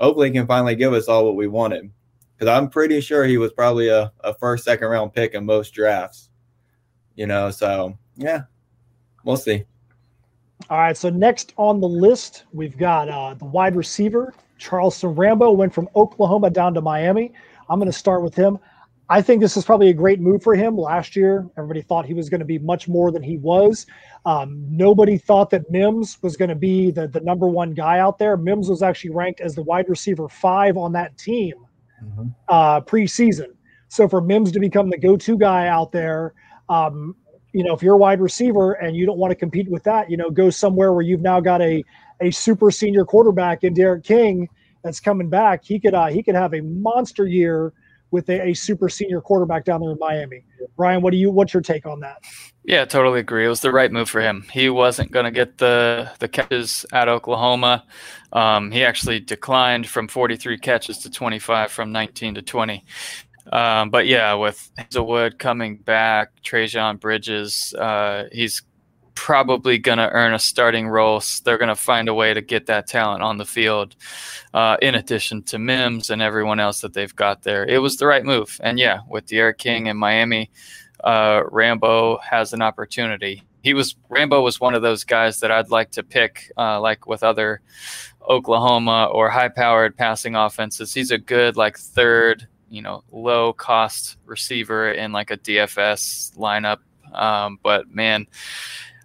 hopefully 0.00 0.28
he 0.28 0.34
can 0.34 0.46
finally 0.46 0.74
give 0.74 0.92
us 0.92 1.08
all 1.08 1.24
what 1.24 1.36
we 1.36 1.46
wanted. 1.46 1.90
Because 2.36 2.54
I'm 2.54 2.68
pretty 2.68 3.00
sure 3.00 3.24
he 3.24 3.38
was 3.38 3.52
probably 3.52 3.88
a, 3.88 4.12
a 4.20 4.34
first, 4.34 4.64
second 4.64 4.88
round 4.88 5.14
pick 5.14 5.32
in 5.32 5.46
most 5.46 5.72
drafts. 5.72 6.28
You 7.14 7.26
know, 7.26 7.50
so 7.50 7.98
yeah, 8.16 8.42
we'll 9.24 9.38
see. 9.38 9.64
All 10.68 10.78
right. 10.78 10.96
So 10.96 11.10
next 11.10 11.52
on 11.56 11.80
the 11.80 11.88
list, 11.88 12.44
we've 12.52 12.76
got 12.76 13.08
uh, 13.08 13.34
the 13.34 13.44
wide 13.44 13.76
receiver 13.76 14.34
Charleston 14.58 15.10
Rambo 15.10 15.52
went 15.52 15.72
from 15.72 15.88
Oklahoma 15.94 16.50
down 16.50 16.74
to 16.74 16.80
Miami. 16.80 17.32
I'm 17.68 17.78
going 17.78 17.90
to 17.90 17.96
start 17.96 18.22
with 18.22 18.34
him. 18.34 18.58
I 19.08 19.22
think 19.22 19.40
this 19.40 19.56
is 19.56 19.64
probably 19.64 19.88
a 19.90 19.94
great 19.94 20.18
move 20.18 20.42
for 20.42 20.56
him. 20.56 20.76
Last 20.76 21.14
year, 21.14 21.48
everybody 21.56 21.80
thought 21.80 22.06
he 22.06 22.14
was 22.14 22.28
going 22.28 22.40
to 22.40 22.46
be 22.46 22.58
much 22.58 22.88
more 22.88 23.12
than 23.12 23.22
he 23.22 23.38
was. 23.38 23.86
Um, 24.24 24.66
nobody 24.68 25.16
thought 25.16 25.50
that 25.50 25.70
Mims 25.70 26.18
was 26.22 26.36
going 26.36 26.48
to 26.48 26.56
be 26.56 26.90
the, 26.90 27.06
the 27.06 27.20
number 27.20 27.46
one 27.46 27.72
guy 27.72 28.00
out 28.00 28.18
there. 28.18 28.36
Mims 28.36 28.68
was 28.68 28.82
actually 28.82 29.10
ranked 29.10 29.40
as 29.40 29.54
the 29.54 29.62
wide 29.62 29.88
receiver 29.88 30.28
five 30.28 30.76
on 30.76 30.92
that 30.92 31.16
team 31.18 31.54
mm-hmm. 32.02 32.28
uh, 32.48 32.80
preseason. 32.80 33.50
So 33.88 34.08
for 34.08 34.20
Mims 34.20 34.50
to 34.52 34.58
become 34.58 34.90
the 34.90 34.98
go 34.98 35.16
to 35.16 35.38
guy 35.38 35.68
out 35.68 35.92
there, 35.92 36.34
um, 36.68 37.14
you 37.52 37.64
know, 37.64 37.74
if 37.74 37.82
you're 37.82 37.94
a 37.94 37.98
wide 37.98 38.20
receiver 38.20 38.72
and 38.74 38.96
you 38.96 39.06
don't 39.06 39.18
want 39.18 39.30
to 39.30 39.34
compete 39.34 39.68
with 39.70 39.82
that, 39.84 40.10
you 40.10 40.16
know, 40.16 40.30
go 40.30 40.50
somewhere 40.50 40.92
where 40.92 41.02
you've 41.02 41.22
now 41.22 41.40
got 41.40 41.62
a 41.62 41.82
a 42.20 42.30
super 42.30 42.70
senior 42.70 43.04
quarterback 43.04 43.64
in 43.64 43.74
D'Eriq 43.74 44.04
King 44.04 44.48
that's 44.82 45.00
coming 45.00 45.28
back. 45.28 45.64
He 45.64 45.78
could 45.78 45.94
uh, 45.94 46.06
he 46.06 46.22
could 46.22 46.34
have 46.34 46.54
a 46.54 46.60
monster 46.60 47.26
year 47.26 47.72
with 48.10 48.28
a, 48.30 48.48
a, 48.48 48.54
super 48.54 48.88
senior 48.88 49.20
quarterback 49.20 49.64
down 49.64 49.80
there 49.80 49.90
in 49.90 49.98
Miami. 49.98 50.44
Brian, 50.76 51.02
what 51.02 51.10
do 51.10 51.16
you 51.16 51.30
what's 51.30 51.52
your 51.52 51.60
take 51.60 51.86
on 51.86 52.00
that? 52.00 52.22
Yeah, 52.64 52.84
totally 52.84 53.20
agree. 53.20 53.44
It 53.44 53.48
was 53.48 53.60
the 53.60 53.72
right 53.72 53.90
move 53.90 54.08
for 54.08 54.20
him. 54.20 54.46
He 54.52 54.68
wasn't 54.68 55.10
going 55.10 55.24
to 55.24 55.30
get 55.30 55.58
the 55.58 56.10
the 56.18 56.28
catches 56.28 56.86
at 56.92 57.08
Oklahoma. 57.08 57.84
Um, 58.32 58.70
he 58.70 58.84
actually 58.84 59.20
declined 59.20 59.88
from 59.88 60.08
43 60.08 60.58
catches 60.58 60.98
to 60.98 61.10
25 61.10 61.70
from 61.70 61.92
19 61.92 62.34
to 62.36 62.42
20. 62.42 62.84
Um, 63.52 63.90
but 63.90 64.06
yeah, 64.06 64.34
with 64.34 64.70
Haselwood 64.78 65.38
coming 65.38 65.76
back, 65.76 66.42
Trejan 66.42 66.98
Bridges, 66.98 67.74
uh, 67.74 68.24
he's 68.32 68.62
probably 69.14 69.78
going 69.78 69.98
to 69.98 70.10
earn 70.10 70.34
a 70.34 70.38
starting 70.38 70.88
role. 70.88 71.20
So 71.20 71.42
they're 71.44 71.58
going 71.58 71.68
to 71.68 71.74
find 71.74 72.08
a 72.08 72.14
way 72.14 72.34
to 72.34 72.40
get 72.42 72.66
that 72.66 72.86
talent 72.86 73.22
on 73.22 73.38
the 73.38 73.44
field, 73.46 73.96
uh, 74.52 74.76
in 74.82 74.94
addition 74.94 75.42
to 75.44 75.58
Mims 75.58 76.10
and 76.10 76.20
everyone 76.20 76.60
else 76.60 76.80
that 76.82 76.92
they've 76.92 77.16
got 77.16 77.42
there. 77.42 77.64
It 77.64 77.78
was 77.78 77.96
the 77.96 78.06
right 78.06 78.24
move. 78.24 78.60
And 78.62 78.78
yeah, 78.78 79.00
with 79.08 79.26
D'Eriq 79.26 79.58
King 79.58 79.86
in 79.86 79.96
Miami, 79.96 80.50
uh, 81.02 81.42
Rambo 81.50 82.18
has 82.18 82.52
an 82.52 82.62
opportunity. 82.62 83.42
He 83.62 83.74
was 83.74 83.96
Rambo 84.08 84.42
was 84.42 84.60
one 84.60 84.74
of 84.74 84.82
those 84.82 85.02
guys 85.02 85.40
that 85.40 85.50
I'd 85.50 85.70
like 85.70 85.90
to 85.92 86.02
pick, 86.02 86.52
uh, 86.56 86.80
like 86.80 87.06
with 87.06 87.22
other 87.22 87.62
Oklahoma 88.28 89.06
or 89.12 89.30
high-powered 89.30 89.96
passing 89.96 90.36
offenses. 90.36 90.94
He's 90.94 91.10
a 91.10 91.18
good 91.18 91.56
like 91.56 91.78
third 91.78 92.46
you 92.68 92.82
know 92.82 93.02
low 93.10 93.52
cost 93.52 94.16
receiver 94.24 94.90
in 94.92 95.12
like 95.12 95.30
a 95.30 95.36
DFS 95.36 96.36
lineup. 96.36 96.78
Um, 97.12 97.58
but 97.62 97.92
man, 97.94 98.26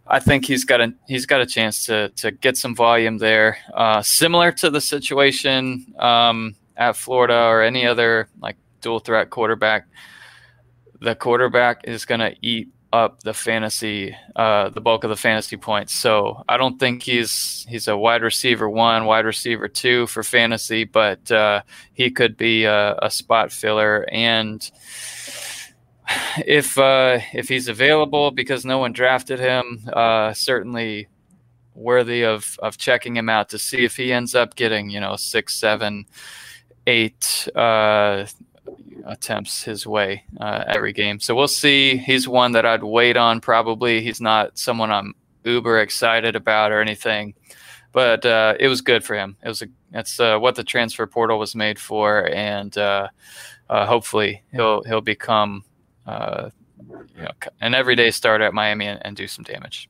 I 0.07 0.19
think 0.19 0.45
he's 0.45 0.65
got 0.65 0.81
a 0.81 0.93
he's 1.07 1.25
got 1.25 1.41
a 1.41 1.45
chance 1.45 1.85
to 1.85 2.09
to 2.17 2.31
get 2.31 2.57
some 2.57 2.75
volume 2.75 3.17
there. 3.17 3.57
Uh, 3.73 4.01
similar 4.01 4.51
to 4.53 4.69
the 4.69 4.81
situation 4.81 5.93
um, 5.99 6.55
at 6.75 6.95
Florida 6.95 7.43
or 7.45 7.61
any 7.61 7.85
other 7.85 8.27
like 8.41 8.57
dual 8.81 8.99
threat 8.99 9.29
quarterback, 9.29 9.87
the 10.99 11.15
quarterback 11.15 11.81
is 11.85 12.05
going 12.05 12.19
to 12.19 12.35
eat 12.41 12.69
up 12.93 13.23
the 13.23 13.33
fantasy, 13.33 14.15
uh, 14.35 14.69
the 14.69 14.81
bulk 14.81 15.03
of 15.03 15.09
the 15.09 15.15
fantasy 15.15 15.57
points. 15.57 15.93
So 15.93 16.43
I 16.49 16.57
don't 16.57 16.79
think 16.79 17.03
he's 17.03 17.65
he's 17.69 17.87
a 17.87 17.97
wide 17.97 18.21
receiver 18.21 18.69
one, 18.69 19.05
wide 19.05 19.25
receiver 19.25 19.67
two 19.67 20.07
for 20.07 20.23
fantasy, 20.23 20.83
but 20.83 21.31
uh, 21.31 21.61
he 21.93 22.11
could 22.11 22.35
be 22.37 22.65
a, 22.65 22.95
a, 23.01 23.09
spot 23.09 23.51
filler. 23.51 24.05
And 24.11 24.69
if 26.45 26.77
uh, 26.77 27.19
if 27.33 27.47
he's 27.47 27.67
available, 27.67 28.31
because 28.31 28.65
no 28.65 28.77
one 28.77 28.91
drafted 28.91 29.39
him, 29.39 29.87
uh, 29.91 30.33
certainly 30.33 31.07
worthy 31.73 32.23
of 32.23 32.57
of 32.61 32.77
checking 32.77 33.15
him 33.15 33.29
out 33.29 33.49
to 33.49 33.57
see 33.57 33.85
if 33.85 33.95
he 33.95 34.11
ends 34.11 34.35
up 34.35 34.55
getting 34.55 34.89
you 34.89 34.99
know 34.99 35.15
six, 35.15 35.55
seven, 35.55 36.05
eight 36.87 37.47
uh, 37.55 38.25
attempts 39.05 39.63
his 39.63 39.87
way 39.87 40.23
uh, 40.39 40.63
every 40.67 40.93
game. 40.93 41.19
So 41.19 41.35
we'll 41.35 41.47
see. 41.47 41.97
He's 41.97 42.27
one 42.27 42.51
that 42.53 42.65
I'd 42.65 42.83
wait 42.83 43.17
on 43.17 43.41
probably. 43.41 44.01
He's 44.01 44.21
not 44.21 44.57
someone 44.57 44.91
I'm 44.91 45.15
uber 45.43 45.79
excited 45.79 46.35
about 46.35 46.71
or 46.71 46.81
anything, 46.81 47.33
but 47.91 48.25
uh, 48.25 48.55
it 48.59 48.67
was 48.67 48.81
good 48.81 49.03
for 49.03 49.15
him. 49.15 49.37
It 49.43 49.47
was 49.47 49.61
a 49.61 49.67
that's 49.91 50.19
uh, 50.19 50.37
what 50.37 50.55
the 50.55 50.63
transfer 50.63 51.05
portal 51.05 51.37
was 51.37 51.55
made 51.55 51.77
for, 51.77 52.29
and 52.33 52.75
uh, 52.77 53.09
uh, 53.69 53.85
hopefully 53.85 54.43
he'll 54.51 54.83
he'll 54.83 55.01
become 55.01 55.63
uh, 56.05 56.49
you 57.15 57.23
know 57.23 57.31
an 57.59 57.73
everyday 57.73 58.11
starter 58.11 58.45
at 58.45 58.53
Miami 58.53 58.87
and, 58.87 59.05
and 59.05 59.15
do 59.15 59.27
some 59.27 59.43
damage. 59.43 59.89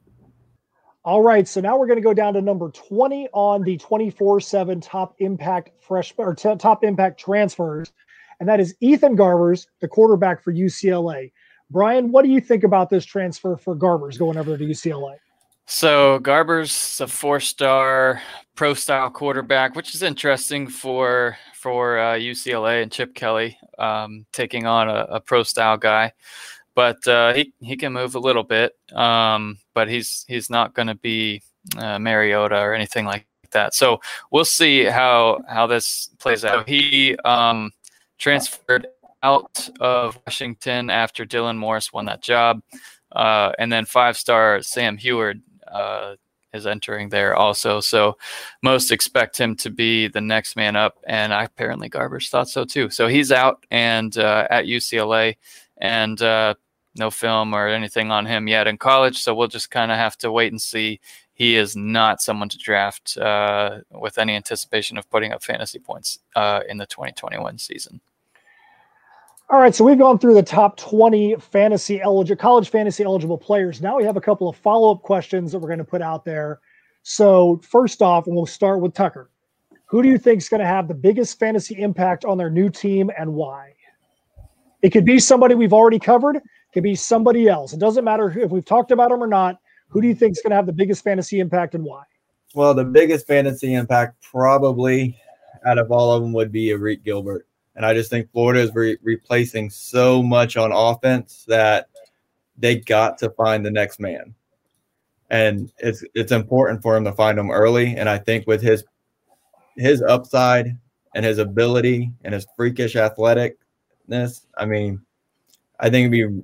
All 1.04 1.22
right, 1.22 1.48
so 1.48 1.62
now 1.62 1.78
we're 1.78 1.88
going 1.88 1.98
to 1.98 2.04
go 2.04 2.14
down 2.14 2.36
to 2.36 2.42
number 2.42 2.70
20 2.70 3.28
on 3.34 3.64
the 3.64 3.78
24/7 3.78 4.82
top 4.84 5.16
impact 5.20 5.72
fresh 5.80 6.14
or 6.18 6.36
t- 6.36 6.56
top 6.58 6.84
impact 6.84 7.20
transfers 7.20 7.92
and 8.42 8.50
that 8.50 8.60
is 8.60 8.76
Ethan 8.82 9.16
Garbers, 9.16 9.68
the 9.82 9.88
quarterback 9.88 10.44
for 10.44 10.52
UCLA. 10.52 11.32
Brian, 11.70 12.12
what 12.12 12.26
do 12.26 12.32
you 12.32 12.42
think 12.42 12.64
about 12.64 12.90
this 12.90 13.06
transfer 13.06 13.56
for 13.56 13.76
Garbers 13.76 14.18
going 14.18 14.36
over 14.36 14.58
to 14.58 14.66
UCLA? 14.66 15.16
So 15.68 16.20
Garbers 16.20 17.00
a 17.00 17.08
four-star 17.08 18.20
pro 18.56 18.74
style 18.74 19.12
quarterback, 19.12 19.76
which 19.76 19.94
is 19.94 20.02
interesting 20.02 20.68
for 20.68 21.38
for 21.54 22.00
uh, 22.00 22.14
UCLA 22.16 22.82
and 22.82 22.92
Chip 22.92 23.14
Kelly 23.14 23.60
um, 23.78 24.26
taking 24.34 24.66
on 24.66 24.90
a, 24.90 25.06
a, 25.12 25.20
pro 25.20 25.44
style 25.44 25.78
guy. 25.78 26.12
But 26.74 27.08
uh, 27.08 27.36
he 27.36 27.54
he 27.62 27.78
can 27.78 27.94
move 27.94 28.16
a 28.16 28.20
little 28.20 28.44
bit, 28.44 28.74
um, 28.92 29.60
but 29.76 29.88
he's 29.88 30.26
he's 30.28 30.50
not 30.50 30.74
going 30.74 30.88
to 30.88 30.96
be 30.96 31.44
uh, 31.78 32.00
Mariota 32.00 32.58
or 32.58 32.74
anything 32.74 33.06
like 33.06 33.28
that. 33.52 33.76
So 33.76 34.00
we'll 34.32 34.46
see 34.46 34.86
how 34.86 35.42
how 35.48 35.68
this 35.68 36.10
plays 36.20 36.44
out. 36.44 36.68
He 36.68 37.16
um, 37.24 37.72
transferred 38.22 38.88
out 39.24 39.70
of 39.80 40.18
Washington 40.26 40.90
after 40.90 41.26
Dylan 41.26 41.58
Morris 41.58 41.92
won 41.92 42.06
that 42.06 42.22
job. 42.22 42.62
Uh, 43.12 43.52
and 43.60 43.72
then 43.72 43.86
five 43.86 44.16
star 44.16 44.62
Sam 44.62 44.98
Huard 44.98 45.42
uh, 45.68 46.16
is 46.54 46.66
entering 46.66 47.10
there 47.10 47.36
also. 47.36 47.82
So 47.82 48.18
most 48.62 48.92
expect 48.92 49.38
him 49.38 49.56
to 49.58 49.70
be 49.70 50.08
the 50.08 50.22
next 50.22 50.56
man 50.56 50.76
up. 50.76 50.98
And 51.08 51.34
I 51.34 51.44
apparently 51.44 51.90
Garbers 51.90 52.30
thought 52.30 52.48
so 52.48 52.64
too. 52.64 52.90
So 52.90 53.08
he's 53.08 53.32
out 53.32 53.66
and 53.72 54.18
uh, 54.18 54.48
at 54.50 54.66
UCLA 54.66 55.36
and 55.78 56.22
uh, 56.22 56.54
no 56.96 57.10
film 57.10 57.54
or 57.54 57.68
anything 57.68 58.12
on 58.12 58.26
him 58.26 58.48
yet 58.48 58.68
in 58.68 58.78
college. 58.78 59.18
So 59.18 59.34
we'll 59.34 59.48
just 59.48 59.72
kind 59.72 59.92
of 59.92 59.98
have 59.98 60.18
to 60.20 60.32
wait 60.32 60.52
and 60.52 60.62
see. 60.62 61.00
He 61.34 61.56
is 61.56 61.76
not 61.76 62.22
someone 62.22 62.50
to 62.50 62.58
draft 62.58 63.18
uh, 63.18 63.80
with 63.90 64.20
any 64.20 64.36
anticipation 64.36 64.98
of 64.98 65.10
putting 65.10 65.32
up 65.32 65.44
fantasy 65.44 65.80
points 65.80 66.20
uh, 66.36 66.62
in 66.70 66.78
the 66.78 66.86
2021 66.86 67.58
season. 67.58 68.00
All 69.52 69.60
right, 69.60 69.76
so 69.76 69.84
we've 69.84 69.98
gone 69.98 70.18
through 70.18 70.36
the 70.36 70.44
top 70.44 70.78
20 70.78 71.36
fantasy 71.36 72.00
eligible 72.00 72.40
college 72.40 72.70
fantasy 72.70 73.04
eligible 73.04 73.38
players. 73.38 73.82
Now 73.82 73.98
we 73.98 74.06
have 74.06 74.16
a 74.16 74.22
couple 74.22 74.48
of 74.48 74.56
follow-up 74.56 75.02
questions 75.02 75.52
that 75.52 75.60
we're 75.60 75.68
going 75.68 75.80
to 75.80 75.84
put 75.84 76.02
out 76.02 76.24
there. 76.24 76.62
So, 77.04 77.60
first 77.62 78.02
off, 78.02 78.28
and 78.28 78.36
we'll 78.36 78.46
start 78.46 78.80
with 78.80 78.94
Tucker. 78.94 79.30
Who 79.88 80.02
do 80.02 80.08
you 80.08 80.18
think 80.18 80.38
is 80.38 80.48
going 80.48 80.62
to 80.62 80.66
have 80.66 80.88
the 80.88 80.94
biggest 80.94 81.38
fantasy 81.38 81.82
impact 81.82 82.24
on 82.24 82.38
their 82.38 82.50
new 82.50 82.70
team 82.70 83.12
and 83.18 83.34
why? 83.34 83.74
It 84.84 84.92
could 84.92 85.04
be 85.04 85.20
somebody 85.20 85.54
we've 85.54 85.74
already 85.74 86.00
covered, 86.00 86.38
it 86.38 86.44
could 86.74 86.84
be 86.84 86.96
somebody 86.96 87.50
else. 87.50 87.74
It 87.74 87.80
doesn't 87.82 88.06
matter 88.06 88.30
if 88.40 88.52
we've 88.52 88.64
talked 88.64 88.92
about 88.92 89.10
them 89.10 89.22
or 89.22 89.28
not. 89.28 89.60
Who 89.90 90.02
do 90.02 90.08
you 90.08 90.16
think 90.16 90.32
is 90.32 90.42
going 90.42 90.52
to 90.52 90.56
have 90.56 90.66
the 90.66 90.72
biggest 90.72 91.04
fantasy 91.04 91.42
impact 91.42 91.76
and 91.76 91.84
why? 91.84 92.04
Well, 92.56 92.74
the 92.74 92.86
biggest 92.86 93.28
fantasy 93.28 93.74
impact 93.74 94.16
probably 94.32 95.20
out 95.66 95.78
of 95.78 95.92
all 95.92 96.14
of 96.14 96.22
them 96.22 96.32
would 96.32 96.54
be 96.54 96.68
Arik 96.68 97.04
Gilbert. 97.04 97.48
And 97.76 97.86
I 97.86 97.94
just 97.94 98.10
think 98.10 98.32
Florida 98.32 98.62
is 98.62 98.74
re- 98.74 98.98
replacing 99.02 99.70
so 99.70 100.22
much 100.22 100.58
on 100.58 100.72
offense 100.72 101.46
that 101.48 101.88
they 102.58 102.76
got 102.76 103.18
to 103.20 103.30
find 103.32 103.66
the 103.66 103.72
next 103.72 104.00
man. 104.00 104.36
And 105.30 105.72
it's 105.78 106.04
it's 106.14 106.32
important 106.34 106.82
for 106.82 106.98
him 106.98 107.06
to 107.06 107.14
find 107.14 107.40
him 107.40 107.52
early. 107.52 107.96
And 107.96 108.10
I 108.10 108.18
think 108.18 108.46
with 108.48 108.62
his 108.62 108.84
his 109.78 110.02
upside 110.02 110.78
and 111.16 111.26
his 111.26 111.38
ability 111.38 112.12
and 112.24 112.34
his 112.34 112.46
freakish 112.58 112.96
athleticness, 112.96 114.46
I 114.58 114.66
mean, 114.66 115.02
I 115.80 115.90
think 115.90 116.14
it'd 116.14 116.30
be 116.30 116.44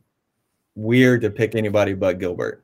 weird 0.76 1.22
to 1.22 1.30
pick 1.30 1.56
anybody 1.56 1.94
but 1.94 2.20
Gilbert. 2.20 2.64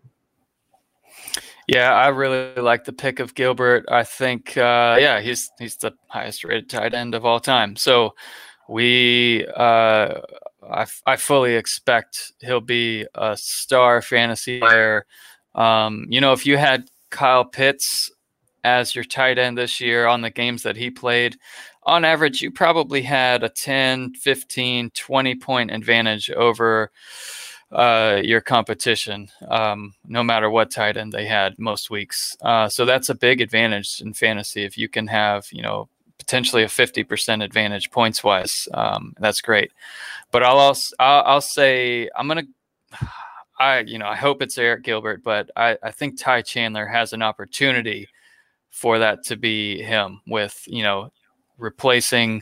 Yeah, 1.67 1.93
I 1.93 2.07
really 2.09 2.53
like 2.55 2.83
the 2.83 2.93
pick 2.93 3.19
of 3.19 3.35
Gilbert. 3.35 3.85
I 3.89 4.03
think, 4.03 4.57
uh, 4.57 4.97
yeah, 4.99 5.21
he's 5.21 5.49
he's 5.59 5.77
the 5.77 5.93
highest 6.07 6.43
rated 6.43 6.69
tight 6.69 6.93
end 6.93 7.15
of 7.15 7.25
all 7.25 7.39
time. 7.39 7.75
So 7.75 8.15
we, 8.67 9.45
uh, 9.55 10.21
I, 10.69 10.85
I 11.05 11.15
fully 11.15 11.55
expect 11.55 12.33
he'll 12.39 12.61
be 12.61 13.05
a 13.15 13.35
star 13.37 14.01
fantasy 14.01 14.59
player. 14.59 15.05
Um, 15.55 16.05
you 16.09 16.21
know, 16.21 16.33
if 16.33 16.45
you 16.45 16.57
had 16.57 16.89
Kyle 17.09 17.45
Pitts 17.45 18.11
as 18.63 18.95
your 18.95 19.03
tight 19.03 19.37
end 19.37 19.57
this 19.57 19.81
year 19.81 20.07
on 20.07 20.21
the 20.21 20.29
games 20.29 20.63
that 20.63 20.77
he 20.77 20.89
played, 20.89 21.37
on 21.85 22.05
average, 22.05 22.41
you 22.41 22.49
probably 22.49 23.01
had 23.01 23.43
a 23.43 23.49
10, 23.49 24.13
15, 24.13 24.91
20 24.91 25.35
point 25.35 25.71
advantage 25.71 26.31
over 26.31 26.91
uh, 27.71 28.21
your 28.23 28.39
competition, 28.39 29.27
um, 29.49 29.93
no 30.05 30.23
matter 30.23 30.49
what 30.49 30.71
tight 30.71 30.95
end 30.95 31.11
they 31.11 31.25
had 31.25 31.57
most 31.57 31.89
weeks. 31.89 32.37
Uh, 32.41 32.69
so 32.69 32.85
that's 32.85 33.09
a 33.09 33.15
big 33.15 33.41
advantage 33.41 33.99
in 34.01 34.13
fantasy 34.13 34.63
if 34.63 34.77
you 34.77 34.87
can 34.87 35.07
have, 35.07 35.45
you 35.51 35.61
know, 35.61 35.89
potentially 36.23 36.63
a 36.63 36.67
50% 36.67 37.43
advantage 37.43 37.91
points 37.91 38.23
wise. 38.23 38.69
Um, 38.73 39.13
that's 39.19 39.41
great. 39.41 39.71
But 40.31 40.41
I'll 40.41 40.57
I'll, 40.99 41.23
I'll 41.25 41.41
say 41.41 42.09
I'm 42.15 42.27
going 42.27 42.47
to, 42.91 43.07
I, 43.59 43.79
you 43.79 43.99
know, 43.99 44.07
I 44.07 44.15
hope 44.15 44.41
it's 44.41 44.57
Arik 44.57 44.83
Gilbert, 44.83 45.21
but 45.21 45.51
I, 45.55 45.77
I 45.83 45.91
think 45.91 46.17
Ty 46.17 46.43
Chandler 46.43 46.85
has 46.85 47.11
an 47.13 47.21
opportunity 47.21 48.07
for 48.69 48.99
that 48.99 49.23
to 49.25 49.35
be 49.35 49.81
him 49.81 50.21
with, 50.25 50.63
you 50.65 50.81
know, 50.81 51.11
replacing 51.57 52.41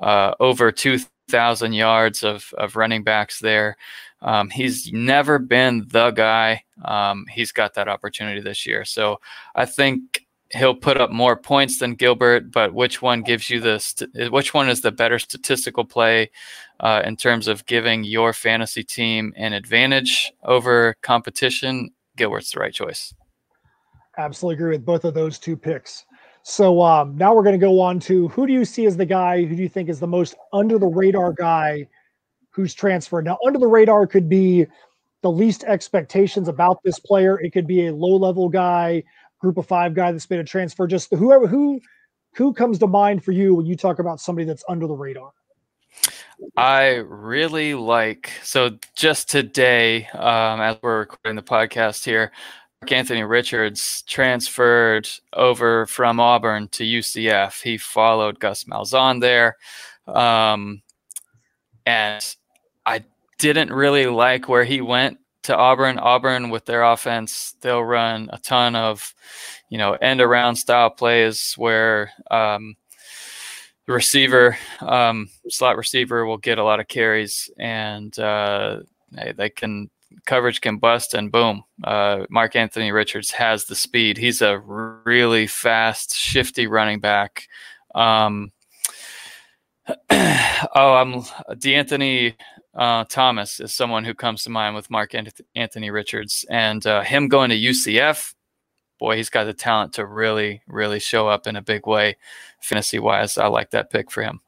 uh, 0.00 0.34
over 0.40 0.72
2,000 0.72 1.72
yards 1.74 2.24
of, 2.24 2.52
of 2.56 2.76
running 2.76 3.04
backs 3.04 3.40
there. 3.40 3.76
Um, 4.22 4.50
he's 4.50 4.90
never 4.92 5.38
been 5.38 5.86
the 5.88 6.10
guy. 6.10 6.64
Um, 6.84 7.26
he's 7.30 7.52
got 7.52 7.74
that 7.74 7.88
opportunity 7.88 8.40
this 8.40 8.66
year. 8.66 8.84
So 8.84 9.20
I 9.54 9.64
think 9.66 10.26
he'll 10.50 10.74
put 10.74 11.00
up 11.00 11.10
more 11.10 11.36
points 11.36 11.78
than 11.78 11.94
Gilbert, 11.94 12.50
but 12.50 12.72
which 12.72 13.02
one 13.02 13.22
gives 13.22 13.50
you 13.50 13.60
the 13.60 13.78
st- 13.78 14.32
which 14.32 14.54
one 14.54 14.68
is 14.68 14.80
the 14.80 14.92
better 14.92 15.18
statistical 15.18 15.84
play 15.84 16.30
uh, 16.80 17.02
in 17.04 17.16
terms 17.16 17.48
of 17.48 17.66
giving 17.66 18.04
your 18.04 18.32
fantasy 18.32 18.82
team 18.82 19.32
an 19.36 19.52
advantage 19.52 20.32
over 20.44 20.96
competition? 21.02 21.90
Gilbert's 22.16 22.52
the 22.52 22.60
right 22.60 22.72
choice. 22.72 23.14
Absolutely 24.16 24.54
agree 24.54 24.76
with 24.76 24.84
both 24.84 25.04
of 25.04 25.14
those 25.14 25.38
two 25.38 25.56
picks. 25.56 26.04
So 26.42 26.80
um, 26.82 27.16
now 27.16 27.34
we're 27.34 27.42
going 27.42 27.58
to 27.58 27.64
go 27.64 27.80
on 27.80 28.00
to 28.00 28.28
who 28.28 28.46
do 28.46 28.52
you 28.52 28.64
see 28.64 28.86
as 28.86 28.96
the 28.96 29.04
guy 29.04 29.44
who 29.44 29.54
do 29.54 29.62
you 29.62 29.68
think 29.68 29.88
is 29.88 30.00
the 30.00 30.06
most 30.06 30.34
under 30.52 30.78
the 30.78 30.86
radar 30.86 31.32
guy 31.32 31.86
who's 32.50 32.74
transferred? 32.74 33.24
Now, 33.24 33.38
under 33.46 33.58
the 33.58 33.66
radar 33.66 34.06
could 34.06 34.28
be 34.28 34.66
the 35.22 35.30
least 35.30 35.64
expectations 35.64 36.48
about 36.48 36.82
this 36.82 36.98
player. 36.98 37.40
It 37.40 37.52
could 37.52 37.66
be 37.66 37.86
a 37.86 37.94
low 37.94 38.16
level 38.16 38.48
guy, 38.48 39.02
group 39.38 39.56
of 39.56 39.66
five 39.66 39.94
guy 39.94 40.12
that's 40.12 40.26
been 40.26 40.40
a 40.40 40.44
transfer. 40.44 40.86
Just 40.86 41.12
whoever 41.14 41.46
who 41.46 41.80
who 42.34 42.52
comes 42.52 42.78
to 42.78 42.86
mind 42.86 43.24
for 43.24 43.32
you 43.32 43.54
when 43.54 43.66
you 43.66 43.76
talk 43.76 43.98
about 43.98 44.20
somebody 44.20 44.46
that's 44.46 44.64
under 44.68 44.86
the 44.86 44.94
radar. 44.94 45.32
I 46.56 46.96
really 47.06 47.74
like 47.74 48.30
so 48.42 48.78
just 48.94 49.28
today, 49.28 50.06
um, 50.08 50.60
as 50.60 50.76
we're 50.82 51.00
recording 51.00 51.36
the 51.36 51.42
podcast 51.42 52.04
here, 52.04 52.30
Anthony 52.86 53.24
Richards 53.24 54.02
transferred 54.02 55.08
over 55.32 55.86
from 55.86 56.20
Auburn 56.20 56.68
to 56.68 56.84
UCF. 56.84 57.60
He 57.62 57.76
followed 57.76 58.38
Gus 58.38 58.64
Malzahn 58.64 59.20
there. 59.20 59.56
Um, 60.06 60.82
and 61.84 62.36
I 62.86 63.04
didn't 63.38 63.72
really 63.72 64.06
like 64.06 64.48
where 64.48 64.64
he 64.64 64.80
went 64.80 65.18
to 65.48 65.56
Auburn. 65.56 65.98
Auburn, 65.98 66.50
with 66.50 66.66
their 66.66 66.82
offense, 66.82 67.54
they'll 67.62 67.82
run 67.82 68.28
a 68.34 68.38
ton 68.38 68.76
of, 68.76 69.14
you 69.70 69.78
know, 69.78 69.94
end 69.94 70.20
around 70.20 70.56
style 70.56 70.90
plays 70.90 71.54
where 71.56 72.12
um, 72.30 72.76
the 73.86 73.94
receiver, 73.94 74.58
um, 74.80 75.30
slot 75.48 75.78
receiver, 75.78 76.26
will 76.26 76.36
get 76.36 76.58
a 76.58 76.64
lot 76.64 76.80
of 76.80 76.88
carries 76.88 77.50
and 77.58 78.18
uh, 78.18 78.80
they, 79.10 79.32
they 79.32 79.48
can 79.48 79.88
coverage 80.26 80.60
can 80.60 80.78
bust 80.78 81.14
and 81.14 81.30
boom 81.30 81.62
uh, 81.84 82.24
mark 82.28 82.56
anthony 82.56 82.90
richards 82.90 83.30
has 83.30 83.66
the 83.66 83.74
speed 83.74 84.16
he's 84.16 84.42
a 84.42 84.58
really 85.04 85.46
fast 85.46 86.14
shifty 86.14 86.66
running 86.66 86.98
back 86.98 87.46
um, 87.94 88.50
oh 90.10 90.94
i'm 90.94 91.22
d'anthony 91.58 92.34
uh, 92.78 93.04
thomas 93.04 93.60
is 93.60 93.74
someone 93.74 94.04
who 94.04 94.14
comes 94.14 94.42
to 94.42 94.50
mind 94.50 94.74
with 94.74 94.90
mark 94.90 95.14
anthony 95.54 95.90
richards 95.90 96.46
and 96.48 96.86
uh, 96.86 97.02
him 97.02 97.28
going 97.28 97.50
to 97.50 97.58
ucf 97.58 98.34
boy 98.98 99.16
he's 99.16 99.30
got 99.30 99.44
the 99.44 99.52
talent 99.52 99.92
to 99.92 100.06
really 100.06 100.62
really 100.66 100.98
show 100.98 101.28
up 101.28 101.46
in 101.46 101.56
a 101.56 101.62
big 101.62 101.86
way 101.86 102.16
fantasy 102.60 102.98
wise 102.98 103.36
i 103.36 103.46
like 103.46 103.70
that 103.70 103.90
pick 103.90 104.10
for 104.10 104.22
him 104.22 104.40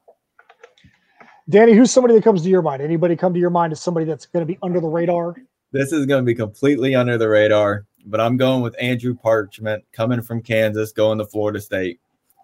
Danny, 1.49 1.73
who's 1.73 1.91
somebody 1.91 2.13
that 2.13 2.23
comes 2.23 2.43
to 2.43 2.49
your 2.49 2.61
mind? 2.61 2.81
Anybody 2.81 3.17
come 3.17 3.33
to 3.33 3.39
your 3.39 3.49
mind 3.49 3.73
as 3.73 3.81
somebody 3.81 4.05
that's 4.05 4.25
going 4.25 4.45
to 4.45 4.45
be 4.45 4.57
under 4.63 4.79
the 4.79 4.87
radar? 4.87 5.35
This 5.73 5.91
is 5.91 6.05
going 6.05 6.23
to 6.23 6.25
be 6.25 6.35
completely 6.35 6.95
under 6.95 7.17
the 7.17 7.27
radar, 7.27 7.85
but 8.05 8.21
I'm 8.21 8.37
going 8.37 8.61
with 8.61 8.75
Andrew 8.79 9.13
Parchment 9.15 9.83
coming 9.91 10.21
from 10.21 10.41
Kansas, 10.41 10.93
going 10.93 11.17
to 11.17 11.25
Florida 11.25 11.59
State. 11.59 11.99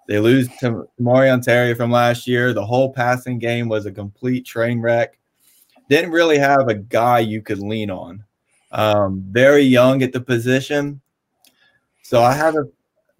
They 0.07 0.19
lose 0.19 0.49
to 0.59 0.89
Marion 0.99 1.41
Terry 1.41 1.73
from 1.73 1.91
last 1.91 2.27
year. 2.27 2.53
The 2.53 2.65
whole 2.65 2.91
passing 2.91 3.39
game 3.39 3.69
was 3.69 3.85
a 3.85 3.91
complete 3.91 4.45
train 4.45 4.81
wreck. 4.81 5.17
Didn't 5.89 6.11
really 6.11 6.37
have 6.37 6.67
a 6.67 6.75
guy 6.75 7.19
you 7.19 7.41
could 7.41 7.59
lean 7.59 7.89
on. 7.89 8.23
Um, 8.71 9.23
very 9.29 9.63
young 9.63 10.03
at 10.03 10.11
the 10.11 10.21
position. 10.21 11.01
So 12.03 12.21
I 12.21 12.33
have 12.33 12.55
a 12.55 12.65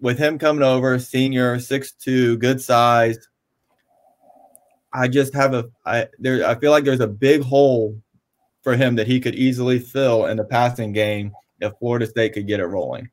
with 0.00 0.18
him 0.18 0.38
coming 0.38 0.62
over, 0.62 0.98
senior, 0.98 1.58
six 1.58 1.92
two, 1.92 2.36
good 2.38 2.60
size. 2.60 3.18
I 4.92 5.08
just 5.08 5.34
have 5.34 5.54
a 5.54 5.68
I 5.84 6.08
there 6.18 6.46
I 6.46 6.54
feel 6.54 6.70
like 6.70 6.84
there's 6.84 7.00
a 7.00 7.06
big 7.06 7.42
hole 7.42 8.00
for 8.62 8.76
him 8.76 8.96
that 8.96 9.06
he 9.06 9.20
could 9.20 9.34
easily 9.34 9.78
fill 9.78 10.26
in 10.26 10.36
the 10.36 10.44
passing 10.44 10.92
game 10.92 11.32
if 11.60 11.72
Florida 11.78 12.06
State 12.06 12.34
could 12.34 12.46
get 12.46 12.60
it 12.60 12.66
rolling. 12.66 13.10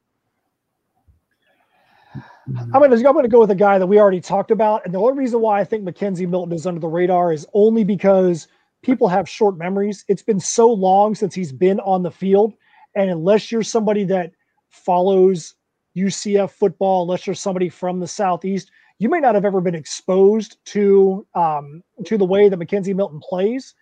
I'm 2.74 2.82
to 2.82 3.10
I'm 3.10 3.22
to 3.22 3.28
go 3.28 3.40
with 3.40 3.52
a 3.52 3.56
guy 3.56 3.80
that 3.80 3.88
we 3.88 4.00
already 4.00 4.22
talked 4.22 4.52
about, 4.52 4.86
and 4.86 4.94
the 4.94 5.00
only 5.00 5.18
reason 5.18 5.42
why 5.42 5.60
I 5.60 5.64
think 5.64 5.84
McKenzie 5.84 6.30
Milton 6.30 6.54
is 6.54 6.68
under 6.68 6.80
the 6.80 6.88
radar 6.88 7.34
is 7.34 7.48
only 7.54 7.84
because 7.84 8.48
people 8.86 9.08
have 9.08 9.28
short 9.28 9.58
memories. 9.58 10.06
It's 10.08 10.22
been 10.22 10.40
so 10.40 10.72
long 10.72 11.16
since 11.16 11.34
he's 11.34 11.52
been 11.52 11.80
on 11.80 12.04
the 12.04 12.12
field, 12.12 12.54
and 12.96 13.10
unless 13.10 13.52
you're 13.52 13.64
somebody 13.64 14.04
that 14.06 14.32
follows 14.70 15.56
UCF 15.98 16.52
football, 16.52 17.04
unless 17.04 17.26
you're 17.26 17.34
somebody 17.34 17.68
from 17.68 18.00
the 18.00 18.08
southeast, 18.08 18.70
you 19.00 19.10
may 19.10 19.20
not 19.20 19.36
have 19.36 19.46
ever 19.46 19.60
been 19.60 19.76
exposed 19.76 20.58
to 20.66 21.26
um, 21.34 21.82
to 22.06 22.18
the 22.18 22.26
way 22.26 22.48
that 22.48 22.60
McKenzie 22.60 22.96
Milton 22.96 23.20
plays. 23.20 23.74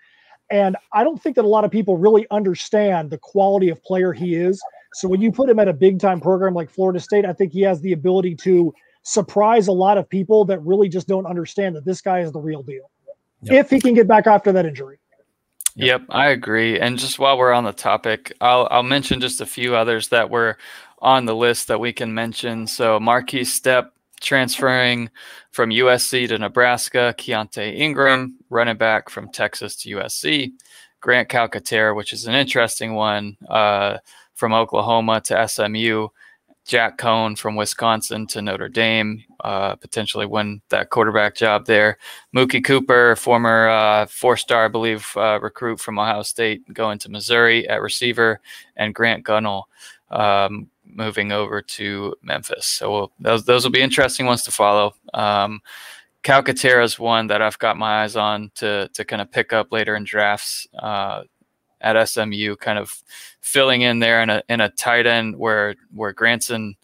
And 0.49 0.77
I 0.93 1.03
don't 1.03 1.21
think 1.21 1.35
that 1.35 1.45
a 1.45 1.47
lot 1.47 1.65
of 1.65 1.71
people 1.71 1.97
really 1.97 2.25
understand 2.31 3.09
the 3.09 3.17
quality 3.17 3.69
of 3.69 3.83
player 3.83 4.13
he 4.13 4.35
is. 4.35 4.61
So 4.93 5.07
when 5.07 5.21
you 5.21 5.31
put 5.31 5.49
him 5.49 5.59
at 5.59 5.67
a 5.67 5.73
big 5.73 5.99
time 5.99 6.21
program 6.21 6.53
like 6.53 6.69
Florida 6.69 6.99
State, 6.99 7.25
I 7.25 7.33
think 7.33 7.51
he 7.51 7.61
has 7.61 7.81
the 7.81 7.93
ability 7.93 8.35
to 8.43 8.73
surprise 9.03 9.67
a 9.67 9.71
lot 9.71 9.97
of 9.97 10.07
people 10.07 10.45
that 10.45 10.61
really 10.61 10.89
just 10.89 11.07
don't 11.07 11.25
understand 11.25 11.75
that 11.75 11.85
this 11.85 12.01
guy 12.01 12.19
is 12.19 12.31
the 12.31 12.39
real 12.39 12.63
deal. 12.63 12.89
Yep. 13.43 13.65
If 13.65 13.69
he 13.69 13.79
can 13.79 13.93
get 13.93 14.07
back 14.07 14.27
after 14.27 14.51
that 14.51 14.65
injury. 14.65 14.99
Yep. 15.75 16.01
yep, 16.01 16.01
I 16.09 16.29
agree. 16.29 16.79
And 16.79 16.97
just 16.97 17.19
while 17.19 17.37
we're 17.37 17.51
on 17.51 17.63
the 17.63 17.73
topic, 17.73 18.33
I'll 18.41 18.67
I'll 18.69 18.83
mention 18.83 19.19
just 19.19 19.41
a 19.41 19.45
few 19.45 19.75
others 19.75 20.09
that 20.09 20.29
were 20.29 20.57
on 20.99 21.25
the 21.25 21.35
list 21.35 21.67
that 21.67 21.79
we 21.79 21.91
can 21.91 22.13
mention. 22.13 22.67
So 22.67 22.99
Markese 22.99 23.47
Stepp 23.47 23.89
transferring 24.21 25.09
from 25.51 25.69
USC 25.69 26.27
to 26.29 26.37
Nebraska, 26.37 27.13
Keaontay 27.17 27.77
Ingram, 27.77 28.37
running 28.49 28.77
back 28.77 29.09
from 29.09 29.31
Texas 29.31 29.75
to 29.77 29.97
USC, 29.97 30.53
Grant 31.01 31.29
Calcaterra, 31.29 31.95
which 31.95 32.13
is 32.13 32.25
an 32.25 32.33
interesting 32.33 32.93
one, 32.93 33.37
uh, 33.49 33.97
from 34.33 34.53
Oklahoma 34.53 35.21
to 35.21 35.47
SMU, 35.47 36.07
Jack 36.65 36.97
Coan 36.97 37.37
from 37.37 37.55
Wisconsin 37.55 38.25
to 38.27 38.41
Notre 38.41 38.69
Dame, 38.69 39.23
uh, 39.43 39.75
potentially 39.75 40.25
win 40.25 40.61
that 40.69 40.89
quarterback 40.89 41.35
job 41.35 41.65
there. 41.65 41.97
Mookie 42.35 42.63
Cooper, 42.63 43.15
former 43.17 43.67
uh, 43.67 44.05
four-star, 44.05 44.65
I 44.65 44.69
believe, 44.69 45.11
uh, 45.17 45.39
recruit 45.41 45.79
from 45.79 45.99
Ohio 45.99 46.23
State, 46.23 46.61
going 46.73 46.99
to 46.99 47.09
Missouri 47.09 47.67
at 47.67 47.81
receiver, 47.81 48.39
and 48.77 48.95
Grant 48.95 49.25
Gunnell, 49.25 49.63
um, 50.09 50.69
moving 50.85 51.33
over 51.33 51.61
to 51.61 52.15
Memphis. 52.21 52.65
So 52.65 52.91
we'll, 52.91 53.11
those 53.19 53.43
those 53.43 53.65
will 53.65 53.71
be 53.71 53.81
interesting 53.81 54.25
ones 54.25 54.43
to 54.43 54.51
follow. 54.51 54.95
Um, 55.13 55.61
Calcaterra 56.23 56.85
is 56.85 56.97
one 56.97 57.27
that 57.27 57.41
I've 57.41 57.59
got 57.59 57.75
my 57.75 58.03
eyes 58.03 58.15
on 58.15 58.51
to 58.55 58.89
to 58.93 59.03
kind 59.03 59.21
of 59.21 59.29
pick 59.31 59.51
up 59.51 59.73
later 59.73 59.97
in 59.97 60.05
drafts 60.05 60.65
uh, 60.79 61.23
at 61.83 62.07
SMU, 62.07 62.55
kind 62.55 62.79
of 62.79 63.03
filling 63.41 63.81
in 63.81 63.99
there 63.99 64.23
in 64.23 64.29
a 64.29 64.41
in 64.49 64.61
a 64.61 64.69
tight 64.69 65.05
end 65.05 65.37
where 65.37 65.75
where 65.91 66.13
Granson 66.13 66.75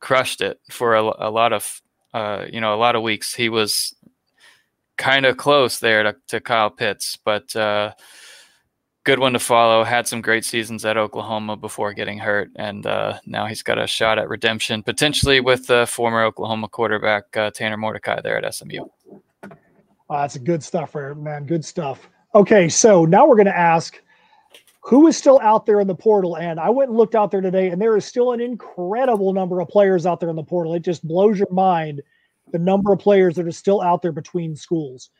crushed 0.00 0.40
it 0.40 0.60
for 0.70 0.94
a, 0.94 1.02
a 1.02 1.30
lot 1.30 1.52
of 1.52 1.80
uh, 2.12 2.46
you 2.52 2.60
know 2.60 2.74
a 2.74 2.76
lot 2.76 2.96
of 2.96 3.02
weeks. 3.02 3.34
He 3.34 3.48
was 3.48 3.94
kind 4.96 5.24
of 5.24 5.36
close 5.36 5.78
there 5.78 6.02
to, 6.02 6.16
to 6.28 6.40
Kyle 6.40 6.70
Pitts, 6.70 7.16
but 7.16 7.54
uh, 7.56 7.92
good 9.04 9.18
one 9.18 9.32
to 9.32 9.38
follow. 9.38 9.84
Had 9.84 10.06
some 10.06 10.20
great 10.20 10.44
seasons 10.44 10.84
at 10.84 10.96
Oklahoma 10.96 11.56
before 11.56 11.94
getting 11.94 12.18
hurt, 12.18 12.50
and 12.56 12.86
uh, 12.86 13.18
now 13.24 13.46
he's 13.46 13.62
got 13.62 13.78
a 13.78 13.86
shot 13.86 14.18
at 14.18 14.28
redemption 14.28 14.82
potentially 14.82 15.40
with 15.40 15.66
the 15.66 15.86
former 15.86 16.24
Oklahoma 16.24 16.68
quarterback 16.68 17.36
uh, 17.36 17.50
Tanner 17.50 17.76
Mordecai 17.76 18.20
there 18.20 18.36
at 18.36 18.54
SMU. 18.54 18.84
Uh, 19.42 20.22
that's 20.22 20.36
good 20.38 20.62
stuff, 20.62 20.94
man. 20.94 21.46
Good 21.46 21.64
stuff. 21.64 22.10
Okay, 22.34 22.68
so 22.68 23.04
now 23.04 23.26
we're 23.26 23.36
going 23.36 23.46
to 23.46 23.56
ask 23.56 24.00
who 24.82 25.06
is 25.06 25.16
still 25.16 25.38
out 25.42 25.66
there 25.66 25.80
in 25.80 25.86
the 25.86 25.94
portal. 25.94 26.36
And 26.36 26.58
I 26.58 26.70
went 26.70 26.88
and 26.88 26.96
looked 26.96 27.14
out 27.14 27.30
there 27.30 27.40
today, 27.40 27.68
and 27.68 27.80
there 27.80 27.96
is 27.96 28.04
still 28.04 28.32
an 28.32 28.40
incredible 28.40 29.32
number 29.32 29.60
of 29.60 29.68
players 29.68 30.06
out 30.06 30.20
there 30.20 30.30
in 30.30 30.36
the 30.36 30.42
portal. 30.42 30.74
It 30.74 30.82
just 30.82 31.06
blows 31.06 31.38
your 31.38 31.50
mind 31.50 32.02
the 32.52 32.58
number 32.58 32.92
of 32.92 32.98
players 32.98 33.36
that 33.36 33.46
are 33.46 33.52
still 33.52 33.80
out 33.80 34.02
there 34.02 34.12
between 34.12 34.56
schools. 34.56 35.10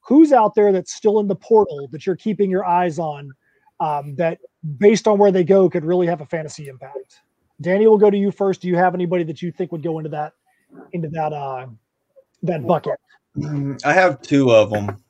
Who's 0.00 0.32
out 0.32 0.54
there 0.54 0.72
that's 0.72 0.94
still 0.94 1.20
in 1.20 1.26
the 1.26 1.36
portal 1.36 1.88
that 1.92 2.06
you're 2.06 2.16
keeping 2.16 2.50
your 2.50 2.64
eyes 2.64 2.98
on 2.98 3.32
um, 3.80 4.14
that, 4.16 4.38
based 4.78 5.06
on 5.06 5.18
where 5.18 5.30
they 5.30 5.44
go, 5.44 5.68
could 5.68 5.84
really 5.84 6.06
have 6.06 6.20
a 6.20 6.26
fantasy 6.26 6.68
impact? 6.68 7.20
Danny, 7.60 7.86
we'll 7.86 7.98
go 7.98 8.10
to 8.10 8.16
you 8.16 8.30
first. 8.30 8.62
Do 8.62 8.68
you 8.68 8.76
have 8.76 8.94
anybody 8.94 9.24
that 9.24 9.42
you 9.42 9.50
think 9.52 9.72
would 9.72 9.82
go 9.82 9.98
into 9.98 10.10
that 10.10 10.32
into 10.92 11.08
that 11.08 11.32
uh, 11.32 11.66
that 12.44 12.66
bucket? 12.66 12.94
I 13.84 13.92
have 13.92 14.22
two 14.22 14.50
of 14.50 14.70
them 14.70 15.02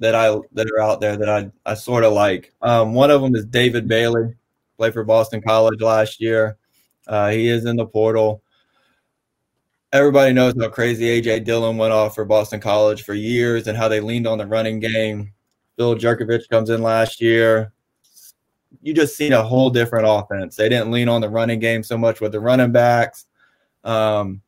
that 0.00 0.14
I 0.14 0.36
that 0.52 0.70
are 0.70 0.80
out 0.80 1.00
there 1.00 1.16
that 1.16 1.28
I 1.28 1.50
I 1.64 1.74
sort 1.74 2.04
of 2.04 2.12
like. 2.12 2.52
Um, 2.60 2.94
one 2.94 3.10
of 3.10 3.22
them 3.22 3.36
is 3.36 3.44
David 3.44 3.86
Bailey, 3.86 4.34
played 4.76 4.94
for 4.94 5.04
Boston 5.04 5.40
College 5.42 5.80
last 5.80 6.20
year. 6.20 6.56
Uh, 7.06 7.30
he 7.30 7.48
is 7.48 7.66
in 7.66 7.76
the 7.76 7.86
portal. 7.86 8.42
Everybody 9.92 10.32
knows 10.32 10.54
how 10.58 10.68
crazy 10.68 11.20
AJ 11.20 11.44
Dillon 11.44 11.76
went 11.76 11.92
off 11.92 12.14
for 12.14 12.24
Boston 12.24 12.60
College 12.60 13.02
for 13.02 13.14
years 13.14 13.66
and 13.66 13.76
how 13.76 13.88
they 13.88 14.00
leaned 14.00 14.26
on 14.26 14.38
the 14.38 14.46
running 14.46 14.80
game. 14.80 15.32
Phil 15.76 15.96
Jurkovec 15.96 16.48
comes 16.48 16.70
in 16.70 16.82
last 16.82 17.20
year. 17.20 17.72
You 18.82 18.94
just 18.94 19.16
seen 19.16 19.32
a 19.32 19.42
whole 19.42 19.68
different 19.68 20.06
offense. 20.08 20.56
They 20.56 20.68
didn't 20.68 20.92
lean 20.92 21.08
on 21.08 21.20
the 21.20 21.28
running 21.28 21.58
game 21.58 21.82
so 21.82 21.98
much 21.98 22.20
with 22.20 22.32
the 22.32 22.40
running 22.40 22.72
backs. 22.72 23.26
Um, 23.82 24.40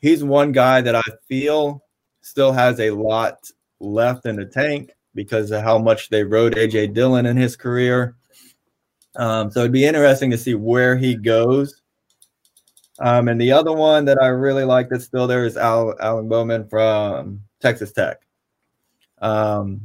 he's 0.00 0.24
one 0.24 0.52
guy 0.52 0.80
that 0.80 0.96
I 0.96 1.02
feel 1.28 1.84
still 2.22 2.52
has 2.52 2.80
a 2.80 2.90
lot 2.90 3.50
left 3.80 4.26
in 4.26 4.36
the 4.36 4.44
tank 4.44 4.90
because 5.14 5.50
of 5.50 5.62
how 5.62 5.78
much 5.78 6.08
they 6.10 6.22
rode 6.22 6.54
AJ 6.54 6.94
Dillon 6.94 7.26
in 7.26 7.36
his 7.36 7.56
career. 7.56 8.16
Um, 9.16 9.50
so 9.50 9.60
it'd 9.60 9.72
be 9.72 9.84
interesting 9.84 10.30
to 10.30 10.38
see 10.38 10.54
where 10.54 10.96
he 10.96 11.14
goes. 11.14 11.82
Um, 13.00 13.28
and 13.28 13.40
the 13.40 13.52
other 13.52 13.72
one 13.72 14.04
that 14.06 14.20
I 14.20 14.28
really 14.28 14.64
like 14.64 14.88
that's 14.88 15.04
still 15.04 15.26
there 15.26 15.44
is 15.44 15.56
Al, 15.56 15.94
Alan 16.00 16.28
Bowman 16.28 16.68
from 16.68 17.40
Texas 17.60 17.92
Tech. 17.92 18.20
Um, 19.20 19.80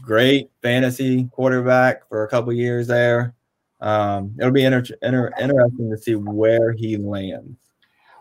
great 0.00 0.50
fantasy 0.62 1.24
quarterback 1.32 2.08
for 2.08 2.24
a 2.24 2.28
couple 2.28 2.52
years 2.52 2.86
there. 2.86 3.34
Um, 3.80 4.34
it'll 4.38 4.52
be 4.52 4.64
inter- 4.64 4.84
inter- 5.02 5.32
interesting 5.40 5.90
to 5.90 5.98
see 5.98 6.14
where 6.14 6.72
he 6.72 6.96
lands. 6.96 7.56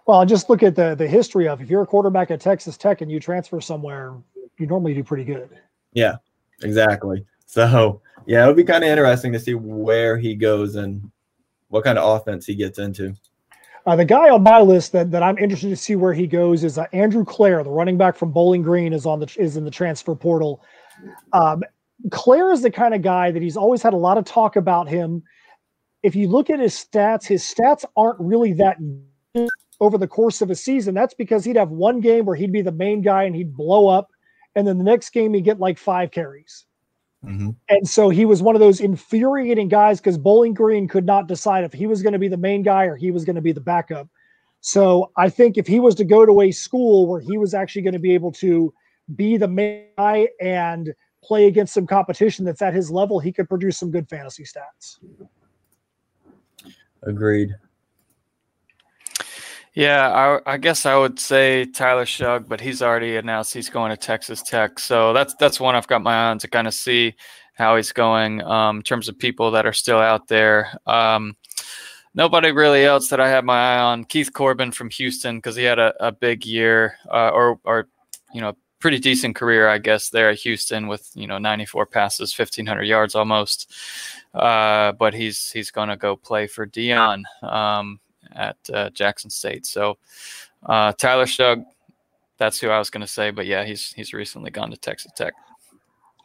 Well, 0.06 0.26
just 0.26 0.50
look 0.50 0.64
at 0.64 0.76
the 0.76 0.96
the 0.96 1.08
history 1.08 1.48
of 1.48 1.62
if 1.62 1.70
you're 1.70 1.84
a 1.84 1.86
quarterback 1.86 2.32
at 2.32 2.42
Texas 2.42 2.78
Tech 2.78 3.02
and 3.02 3.12
you 3.12 3.20
transfer 3.20 3.62
somewhere, 3.62 4.16
you 4.60 4.68
normally 4.68 4.94
do 4.94 5.04
pretty 5.04 5.24
good. 5.24 5.50
Yeah, 5.94 6.18
exactly. 6.62 7.26
So 7.46 8.02
yeah, 8.26 8.44
it'll 8.44 8.54
be 8.54 8.64
kind 8.64 8.84
of 8.84 8.90
interesting 8.90 9.32
to 9.34 9.40
see 9.40 9.56
where 9.56 10.18
he 10.18 10.36
goes 10.36 10.76
and 10.76 11.10
what 11.70 11.84
kind 11.84 11.98
of 11.98 12.22
offense 12.22 12.46
he 12.46 12.56
gets 12.56 12.78
into. 12.78 13.16
Uh, 13.86 13.96
the 13.96 14.06
guy 14.06 14.30
on 14.30 14.44
my 14.44 14.62
list 14.62 14.92
that, 14.92 15.10
that 15.10 15.24
I'm 15.24 15.38
interested 15.38 15.70
to 15.70 15.76
see 15.76 15.96
where 15.96 16.14
he 16.14 16.28
goes 16.28 16.64
is 16.64 16.78
uh, 16.78 16.86
Andrew 16.94 17.26
Clair, 17.26 17.64
the 17.64 17.72
running 17.72 17.98
back 17.98 18.16
from 18.16 18.32
Bowling 18.32 18.62
Green, 18.62 18.94
is 18.94 19.06
on 19.06 19.20
the 19.20 19.34
is 19.38 19.58
in 19.58 19.66
the 19.66 19.72
transfer 19.72 20.14
portal. 20.14 20.62
Um, 21.34 21.64
Clair 22.12 22.52
is 22.52 22.62
the 22.62 22.70
kind 22.70 22.94
of 22.94 23.02
guy 23.02 23.32
that 23.32 23.42
he's 23.42 23.58
always 23.58 23.82
had 23.82 23.94
a 23.94 23.98
lot 23.98 24.18
of 24.18 24.26
talk 24.26 24.58
about 24.58 24.88
him. 24.88 25.24
If 26.04 26.16
you 26.16 26.28
look 26.28 26.50
at 26.50 26.60
his 26.60 26.74
stats, 26.74 27.26
his 27.26 27.44
stats 27.44 27.84
aren't 27.98 28.20
really 28.20 28.54
that 28.54 28.78
over 29.80 29.98
the 29.98 30.08
course 30.08 30.42
of 30.42 30.50
a 30.50 30.56
season. 30.56 30.94
That's 30.94 31.14
because 31.14 31.44
he'd 31.44 31.56
have 31.56 31.72
one 31.72 32.00
game 32.00 32.26
where 32.26 32.36
he'd 32.36 32.52
be 32.52 32.62
the 32.62 32.72
main 32.72 33.02
guy 33.02 33.24
and 33.24 33.36
he'd 33.36 33.56
blow 33.56 33.88
up 33.88 34.10
and 34.60 34.68
then 34.68 34.78
the 34.78 34.84
next 34.84 35.12
game 35.12 35.34
he 35.34 35.40
get 35.40 35.58
like 35.58 35.78
five 35.78 36.12
carries. 36.12 36.66
Mm-hmm. 37.26 37.52
And 37.70 37.88
so 37.88 38.10
he 38.10 38.26
was 38.26 38.42
one 38.42 38.56
of 38.56 38.60
those 38.60 38.82
infuriating 38.82 39.70
guys 39.70 40.02
because 40.02 40.18
Bowling 40.18 40.54
Green 40.54 40.86
could 40.86 41.06
not 41.06 41.28
decide 41.28 41.64
if 41.64 41.72
he 41.72 41.88
was 41.88 42.02
going 42.02 42.12
to 42.12 42.20
be 42.20 42.28
the 42.28 42.38
main 42.38 42.62
guy 42.62 42.84
or 42.84 42.98
he 42.98 43.10
was 43.10 43.24
going 43.24 43.38
to 43.38 43.42
be 43.42 43.54
the 43.54 43.62
backup. 43.62 44.10
So 44.60 45.12
I 45.16 45.30
think 45.30 45.58
if 45.58 45.66
he 45.66 45.80
was 45.80 45.96
to 45.96 46.04
go 46.04 46.26
to 46.26 46.42
a 46.42 46.52
school 46.52 47.08
where 47.08 47.22
he 47.22 47.38
was 47.38 47.54
actually 47.54 47.84
going 47.84 47.94
to 47.94 48.00
be 48.00 48.14
able 48.14 48.34
to 48.34 48.74
be 49.16 49.38
the 49.38 49.48
main 49.48 49.86
guy 49.98 50.28
and 50.42 50.94
play 51.24 51.48
against 51.48 51.74
some 51.74 51.88
competition 51.88 52.44
that's 52.44 52.62
at 52.62 52.74
his 52.74 52.92
level, 52.92 53.20
he 53.20 53.32
could 53.32 53.48
produce 53.48 53.78
some 53.78 53.92
good 53.92 54.10
fantasy 54.10 54.44
stats. 54.44 54.98
Agreed. 57.04 57.56
Yeah, 59.80 60.10
I, 60.46 60.56
I, 60.56 60.58
guess 60.58 60.86
I 60.86 60.98
would 60.98 61.22
say 61.22 61.64
Tyler 61.64 62.04
Shough, 62.04 62.46
but 62.50 62.60
he's 62.60 62.82
already 62.82 63.16
announced 63.16 63.54
he's 63.54 63.70
going 63.70 63.92
to 63.92 63.96
Texas 63.96 64.44
Tech. 64.44 64.78
So 64.78 65.14
that's 65.14 65.36
that's 65.36 65.58
one 65.58 65.74
I've 65.74 65.88
got 65.88 66.04
my 66.04 66.14
eye 66.14 66.32
on 66.32 66.40
to 66.40 66.50
kind 66.50 66.68
of 66.68 66.74
see 66.74 67.16
how 67.54 67.78
he's 67.78 67.94
going 67.94 68.44
um, 68.44 68.80
in 68.80 68.84
terms 68.84 69.08
of 69.08 69.18
people 69.18 69.52
that 69.52 69.66
are 69.66 69.72
still 69.72 70.00
out 70.00 70.28
there. 70.28 70.78
Um, 70.86 71.38
nobody 72.14 72.52
really 72.52 72.84
else 72.84 73.08
that 73.08 73.22
I 73.22 73.30
have 73.30 73.46
my 73.46 73.76
eye 73.76 73.80
on. 73.80 74.04
Keith 74.04 74.34
Corbin 74.34 74.74
from 74.74 74.90
Houston 74.90 75.38
because 75.38 75.56
he 75.56 75.64
had 75.64 75.80
a, 75.80 75.94
a 76.06 76.12
big 76.12 76.46
year 76.46 76.98
uh, 77.10 77.30
or 77.30 77.62
or 77.64 77.88
you 78.34 78.42
know 78.42 78.58
pretty 78.80 79.00
decent 79.00 79.38
career, 79.38 79.70
I 79.70 79.78
guess, 79.78 80.10
there 80.10 80.30
at 80.30 80.40
Houston 80.40 80.88
with 80.90 81.10
you 81.16 81.26
know 81.26 81.38
94 81.38 81.86
passes, 81.86 82.38
1500 82.38 82.84
yards 82.84 83.16
almost. 83.16 83.74
Uh, 84.34 84.92
but 84.92 85.14
he's 85.14 85.52
he's 85.52 85.72
going 85.72 85.88
to 85.88 85.96
go 85.96 86.18
play 86.18 86.48
for 86.48 86.68
Deion. 86.68 87.24
Um, 87.42 88.02
at 88.36 88.58
uh, 88.74 88.90
Jackson 88.92 89.30
State. 89.30 89.66
So 89.66 89.98
uh, 90.66 90.94
Tyler 90.94 91.26
Shough, 91.26 91.64
that's 92.38 92.60
who 92.60 92.70
I 92.70 92.80
was 92.80 92.90
going 92.90 93.02
to 93.02 93.08
say. 93.08 93.32
But 93.32 93.46
yeah, 93.46 93.64
he's 93.64 93.94
he's 93.94 94.14
recently 94.14 94.52
gone 94.52 94.72
to 94.72 94.78
Texas 94.78 95.12
Tech. 95.16 95.34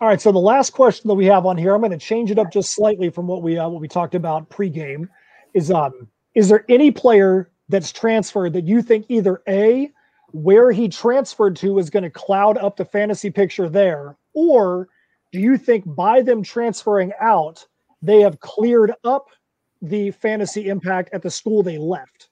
All 0.00 0.08
right. 0.08 0.20
So 0.20 0.32
the 0.32 0.38
last 0.38 0.70
question 0.70 1.08
that 1.08 1.14
we 1.14 1.26
have 1.26 1.46
on 1.46 1.56
here, 1.56 1.74
I'm 1.74 1.80
going 1.80 1.90
to 1.92 1.98
change 1.98 2.30
it 2.30 2.38
up 2.38 2.52
just 2.52 2.74
slightly 2.74 3.10
from 3.10 3.26
what 3.26 3.42
we 3.42 3.58
uh, 3.58 3.68
what 3.68 3.80
we 3.80 3.88
talked 3.88 4.14
about 4.14 4.48
pregame. 4.50 5.08
Is 5.54 5.70
um 5.70 6.08
is 6.34 6.48
there 6.48 6.64
any 6.68 6.90
player 6.90 7.50
that's 7.68 7.92
transferred 7.92 8.52
that 8.52 8.66
you 8.66 8.82
think 8.82 9.06
either 9.08 9.42
a 9.48 9.90
where 10.32 10.72
he 10.72 10.88
transferred 10.88 11.54
to 11.54 11.78
is 11.78 11.90
going 11.90 12.02
to 12.02 12.10
cloud 12.10 12.58
up 12.58 12.76
the 12.76 12.84
fantasy 12.84 13.30
picture 13.30 13.68
there, 13.68 14.16
or 14.34 14.88
do 15.30 15.38
you 15.40 15.56
think 15.56 15.84
by 15.94 16.22
them 16.22 16.42
transferring 16.42 17.12
out, 17.20 17.64
they 18.02 18.20
have 18.20 18.40
cleared 18.40 18.92
up 19.04 19.28
the 19.88 20.10
fantasy 20.10 20.68
impact 20.68 21.10
at 21.12 21.22
the 21.22 21.30
school 21.30 21.62
they 21.62 21.78
left? 21.78 22.28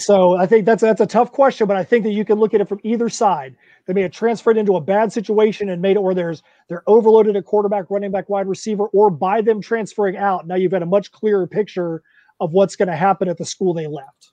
So 0.00 0.36
I 0.36 0.46
think 0.46 0.66
that's 0.66 0.82
that's 0.82 1.00
a 1.00 1.06
tough 1.06 1.30
question, 1.30 1.68
but 1.68 1.76
I 1.76 1.84
think 1.84 2.02
that 2.02 2.10
you 2.10 2.24
can 2.24 2.38
look 2.40 2.52
at 2.52 2.60
it 2.60 2.68
from 2.68 2.80
either 2.82 3.08
side. 3.08 3.54
They 3.86 3.92
may 3.92 4.02
have 4.02 4.10
transferred 4.10 4.58
into 4.58 4.74
a 4.74 4.80
bad 4.80 5.12
situation 5.12 5.68
and 5.68 5.80
made 5.80 5.96
it 5.96 6.02
where 6.02 6.16
there's 6.16 6.42
they're 6.68 6.82
overloaded 6.88 7.36
at 7.36 7.44
quarterback, 7.44 7.88
running 7.88 8.10
back, 8.10 8.28
wide 8.28 8.48
receiver, 8.48 8.86
or 8.88 9.08
by 9.08 9.40
them 9.40 9.60
transferring 9.60 10.16
out, 10.16 10.48
now 10.48 10.56
you've 10.56 10.72
got 10.72 10.82
a 10.82 10.86
much 10.86 11.12
clearer 11.12 11.46
picture 11.46 12.02
of 12.40 12.52
what's 12.52 12.74
going 12.74 12.88
to 12.88 12.96
happen 12.96 13.28
at 13.28 13.38
the 13.38 13.44
school 13.44 13.72
they 13.72 13.86
left. 13.86 14.32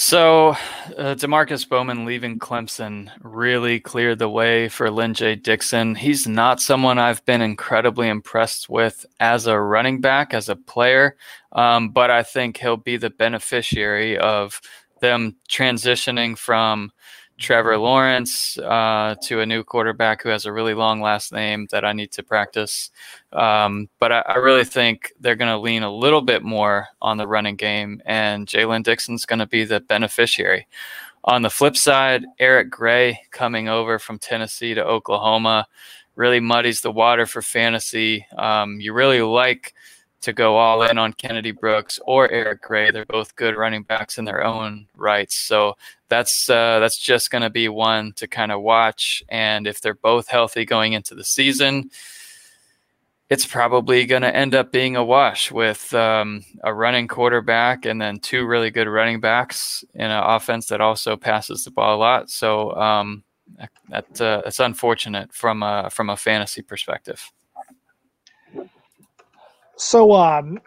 So, 0.00 0.50
uh, 0.96 1.16
Demarkcus 1.16 1.68
Bowman 1.68 2.04
leaving 2.04 2.38
Clemson 2.38 3.10
really 3.20 3.80
cleared 3.80 4.20
the 4.20 4.28
way 4.28 4.68
for 4.68 4.92
Lyn-J 4.92 5.34
Dixon. 5.34 5.96
He's 5.96 6.24
not 6.24 6.60
someone 6.60 7.00
I've 7.00 7.24
been 7.24 7.42
incredibly 7.42 8.08
impressed 8.08 8.68
with 8.68 9.04
as 9.18 9.48
a 9.48 9.58
running 9.58 10.00
back, 10.00 10.34
as 10.34 10.48
a 10.48 10.54
player, 10.54 11.16
um, 11.50 11.88
but 11.88 12.12
I 12.12 12.22
think 12.22 12.58
he'll 12.58 12.76
be 12.76 12.96
the 12.96 13.10
beneficiary 13.10 14.16
of 14.16 14.60
them 15.00 15.34
transitioning 15.50 16.38
from 16.38 16.92
Trevor 17.38 17.78
Lawrence 17.78 18.58
uh, 18.58 19.14
to 19.22 19.40
a 19.40 19.46
new 19.46 19.62
quarterback 19.62 20.22
who 20.22 20.28
has 20.28 20.44
a 20.44 20.52
really 20.52 20.74
long 20.74 21.00
last 21.00 21.32
name 21.32 21.68
that 21.70 21.84
I 21.84 21.92
need 21.92 22.10
to 22.12 22.22
practice. 22.22 22.90
Um, 23.32 23.88
but 23.98 24.12
I, 24.12 24.20
I, 24.26 24.36
really 24.36 24.64
think 24.64 25.12
they're 25.20 25.36
going 25.36 25.50
to 25.50 25.58
lean 25.58 25.82
a 25.82 25.94
little 25.94 26.22
bit 26.22 26.42
more 26.42 26.88
on 27.00 27.16
the 27.16 27.28
running 27.28 27.56
game, 27.56 28.02
and 28.04 28.46
Jaylen 28.46 28.82
Dixon's 28.82 29.24
going 29.24 29.38
to 29.38 29.46
be 29.46 29.64
the 29.64 29.80
beneficiary. 29.80 30.66
On 31.24 31.42
the 31.42 31.50
flip 31.50 31.76
side, 31.76 32.24
Eric 32.38 32.70
Gray 32.70 33.20
coming 33.30 33.68
over 33.68 33.98
from 33.98 34.18
Tennessee 34.18 34.74
to 34.74 34.84
Oklahoma 34.84 35.66
really 36.16 36.40
muddies 36.40 36.80
the 36.80 36.90
water 36.90 37.26
for 37.26 37.40
fantasy. 37.40 38.26
Um, 38.36 38.80
you 38.80 38.92
really 38.92 39.22
like 39.22 39.72
to 40.20 40.32
go 40.32 40.56
all 40.56 40.82
in 40.82 40.98
on 40.98 41.12
Kennedy 41.12 41.52
Brooks 41.52 42.00
or 42.04 42.30
Eric 42.30 42.62
Gray. 42.62 42.90
They're 42.90 43.06
both 43.06 43.36
good 43.36 43.56
running 43.56 43.82
backs 43.82 44.18
in 44.18 44.24
their 44.24 44.44
own 44.44 44.86
rights. 44.96 45.36
So 45.36 45.76
that's 46.08 46.50
uh, 46.50 46.80
that's 46.80 46.98
just 46.98 47.30
going 47.30 47.42
to 47.42 47.50
be 47.50 47.68
one 47.68 48.12
to 48.14 48.26
kind 48.26 48.50
of 48.52 48.62
watch. 48.62 49.22
And 49.28 49.66
if 49.66 49.80
they're 49.80 49.94
both 49.94 50.28
healthy 50.28 50.64
going 50.64 50.94
into 50.94 51.14
the 51.14 51.24
season, 51.24 51.90
it's 53.30 53.46
probably 53.46 54.06
going 54.06 54.22
to 54.22 54.34
end 54.34 54.54
up 54.54 54.72
being 54.72 54.96
a 54.96 55.04
wash 55.04 55.52
with 55.52 55.92
um, 55.94 56.44
a 56.64 56.72
running 56.72 57.08
quarterback 57.08 57.84
and 57.84 58.00
then 58.00 58.18
two 58.18 58.46
really 58.46 58.70
good 58.70 58.88
running 58.88 59.20
backs 59.20 59.84
in 59.94 60.10
an 60.10 60.22
offense 60.24 60.66
that 60.66 60.80
also 60.80 61.16
passes 61.16 61.64
the 61.64 61.70
ball 61.70 61.96
a 61.96 61.98
lot. 61.98 62.30
So 62.30 62.74
um, 62.74 63.22
that 63.90 64.20
uh, 64.20 64.42
that's 64.44 64.60
unfortunate 64.60 65.32
from 65.32 65.62
a 65.62 65.90
from 65.90 66.10
a 66.10 66.16
fantasy 66.16 66.62
perspective. 66.62 67.30
So 69.78 70.12
um, 70.12 70.60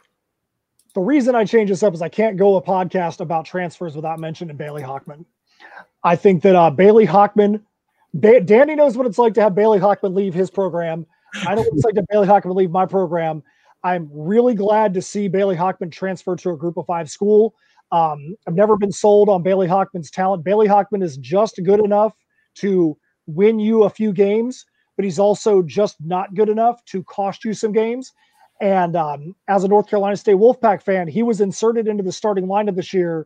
the 0.95 1.01
reason 1.01 1.35
I 1.35 1.43
changed 1.45 1.71
this 1.71 1.83
up 1.83 1.93
is 1.93 2.01
I 2.01 2.09
can't 2.09 2.37
go 2.37 2.55
a 2.55 2.61
podcast 2.61 3.19
about 3.19 3.45
transfers 3.45 3.95
without 3.95 4.19
mentioning 4.19 4.55
Bailey 4.55 4.81
Hockman. 4.81 5.25
I 6.03 6.15
think 6.15 6.41
that 6.43 6.55
uh, 6.55 6.71
Bailey 6.71 7.05
Hockman, 7.05 7.61
ba- 8.13 8.41
Danny 8.41 8.73
knows 8.73 8.97
what 8.97 9.05
it's 9.05 9.17
like 9.17 9.33
to 9.35 9.41
have 9.41 9.53
Bailey 9.53 9.79
Hockman 9.79 10.15
leave 10.15 10.33
his 10.33 10.49
program. 10.49 11.05
I 11.45 11.55
know 11.55 11.61
what 11.61 11.73
it's 11.73 11.83
like 11.83 11.95
to 11.95 12.05
Bailey 12.09 12.27
Hockman 12.27 12.55
leave 12.55 12.71
my 12.71 12.85
program. 12.85 13.43
I'm 13.83 14.09
really 14.13 14.53
glad 14.53 14.93
to 14.93 15.01
see 15.01 15.27
Bailey 15.27 15.55
Hockman 15.55 15.91
transfer 15.91 16.35
to 16.37 16.51
a 16.51 16.57
group 16.57 16.77
of 16.77 16.85
five 16.85 17.09
school. 17.09 17.53
Um, 17.91 18.35
I've 18.47 18.55
never 18.55 18.77
been 18.77 18.91
sold 18.91 19.27
on 19.27 19.43
Bailey 19.43 19.67
Hockman's 19.67 20.09
talent. 20.09 20.43
Bailey 20.45 20.67
Hockman 20.67 21.03
is 21.03 21.17
just 21.17 21.59
good 21.63 21.83
enough 21.83 22.13
to 22.55 22.97
win 23.25 23.59
you 23.59 23.83
a 23.83 23.89
few 23.89 24.13
games, 24.13 24.65
but 24.95 25.03
he's 25.03 25.19
also 25.19 25.61
just 25.61 25.97
not 25.99 26.33
good 26.33 26.47
enough 26.47 26.83
to 26.85 27.03
cost 27.03 27.43
you 27.43 27.53
some 27.53 27.73
games. 27.73 28.13
And 28.61 28.95
um, 28.95 29.35
as 29.47 29.63
a 29.63 29.67
North 29.67 29.89
Carolina 29.89 30.15
State 30.15 30.35
Wolfpack 30.35 30.83
fan, 30.83 31.07
he 31.07 31.23
was 31.23 31.41
inserted 31.41 31.87
into 31.87 32.03
the 32.03 32.11
starting 32.11 32.45
lineup 32.45 32.75
this 32.75 32.93
year 32.93 33.25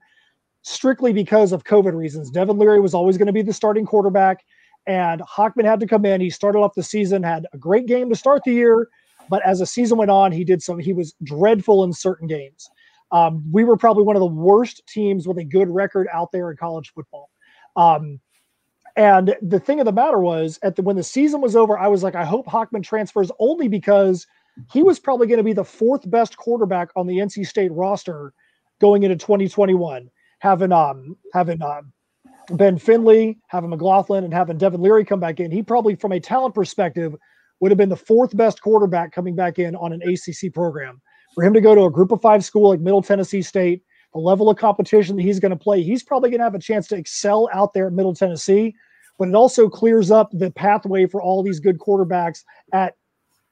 strictly 0.62 1.12
because 1.12 1.52
of 1.52 1.66
COVID 1.66 1.94
reasons. 1.94 2.32
Devin 2.32 2.58
Leary 2.58 2.80
was 2.80 2.94
always 2.94 3.18
going 3.18 3.28
to 3.28 3.34
be 3.34 3.42
the 3.42 3.54
starting 3.54 3.86
quarterback, 3.86 4.46
and 4.88 5.22
Hockman 5.22 5.66
had 5.66 5.82
to 5.82 5.88
come 5.88 6.06
in. 6.06 6.22
He 6.22 6.30
started 6.30 6.60
off 6.60 6.74
the 6.74 6.82
season, 6.82 7.22
had 7.22 7.46
a 7.54 7.58
great 7.58 7.86
game 7.86 8.10
to 8.10 8.16
start 8.16 8.44
the 8.46 8.54
year, 8.54 8.88
but 9.30 9.46
as 9.46 9.60
the 9.60 9.66
season 9.66 9.98
went 9.98 10.10
on, 10.10 10.32
he 10.32 10.46
did 10.46 10.64
some. 10.64 10.80
He 10.80 10.94
was 10.94 11.14
dreadful 11.24 11.84
in 11.84 11.92
certain 11.92 12.28
games. 12.28 12.70
Um, 13.12 13.44
we 13.52 13.66
were 13.66 13.78
probably 13.78 14.04
one 14.04 14.16
of 14.16 14.22
the 14.22 14.26
worst 14.26 14.82
teams 14.88 15.28
with 15.28 15.38
a 15.38 15.44
good 15.44 15.70
record 15.70 16.08
out 16.14 16.32
there 16.32 16.50
in 16.50 16.58
college 16.58 16.94
football. 16.96 17.30
Um, 17.76 18.20
and 18.96 19.36
the 19.42 19.60
thing 19.60 19.82
of 19.82 19.86
the 19.86 19.92
matter 19.92 20.20
was, 20.20 20.58
at 20.64 20.78
the 20.78 20.82
when 20.82 20.96
the 20.96 21.04
season 21.04 21.42
was 21.42 21.58
over, 21.58 21.78
I 21.78 21.90
was 21.90 22.04
like, 22.04 22.16
I 22.16 22.24
hope 22.24 22.48
Hockman 22.48 22.84
transfers 22.84 23.30
only 23.38 23.68
because 23.68 24.26
he 24.72 24.84
was 24.84 25.00
probably 25.00 25.28
going 25.28 25.38
to 25.38 25.44
be 25.44 25.54
the 25.54 25.64
fourth 25.64 26.10
best 26.10 26.38
quarterback 26.38 26.90
on 26.96 27.08
the 27.08 27.18
NC 27.18 27.48
State 27.48 27.72
roster 27.72 28.34
going 28.80 29.04
into 29.04 29.16
2021. 29.16 30.10
Having 30.40 30.72
um 30.72 31.18
having 31.34 31.62
um, 31.62 31.92
Ben 32.52 32.78
Finley, 32.78 33.40
having 33.48 33.70
McLaughlin, 33.70 34.24
and 34.24 34.34
having 34.34 34.58
Devin 34.58 34.82
Leary 34.82 35.06
come 35.06 35.20
back 35.20 35.40
in, 35.40 35.52
he 35.52 35.64
probably 35.64 35.96
from 35.96 36.12
a 36.12 36.20
talent 36.20 36.54
perspective 36.54 37.16
would 37.60 37.72
have 37.72 37.78
been 37.78 37.90
the 37.90 37.96
fourth 37.96 38.36
best 38.36 38.62
quarterback 38.62 39.12
coming 39.12 39.36
back 39.36 39.60
in 39.60 39.76
on 39.76 39.94
an 39.94 40.02
ACC 40.04 40.54
program. 40.54 41.02
For 41.34 41.44
him 41.44 41.54
to 41.54 41.62
go 41.62 41.74
to 41.74 41.86
a 41.86 41.92
group 41.92 42.12
of 42.12 42.22
five 42.22 42.44
school 42.46 42.70
like 42.70 42.80
Middle 42.80 43.02
Tennessee 43.02 43.42
State, 43.42 43.84
the 44.14 44.20
level 44.20 44.50
of 44.50 44.58
competition 44.58 45.16
that 45.16 45.24
he's 45.24 45.40
going 45.40 45.52
to 45.52 45.58
play, 45.58 45.82
he's 45.82 46.04
probably 46.04 46.30
going 46.30 46.40
to 46.40 46.46
have 46.46 46.56
a 46.56 46.60
chance 46.60 46.88
to 46.88 46.96
excel 46.96 47.50
out 47.54 47.74
there 47.74 47.88
at 47.88 47.94
Middle 47.94 48.14
Tennessee. 48.14 48.76
But 49.18 49.30
it 49.30 49.36
also 49.36 49.70
clears 49.70 50.12
up 50.12 50.30
the 50.34 50.52
pathway 50.52 51.08
for 51.08 51.22
all 51.22 51.42
these 51.42 51.60
good 51.60 51.80
quarterbacks 51.80 52.44
at 52.74 52.96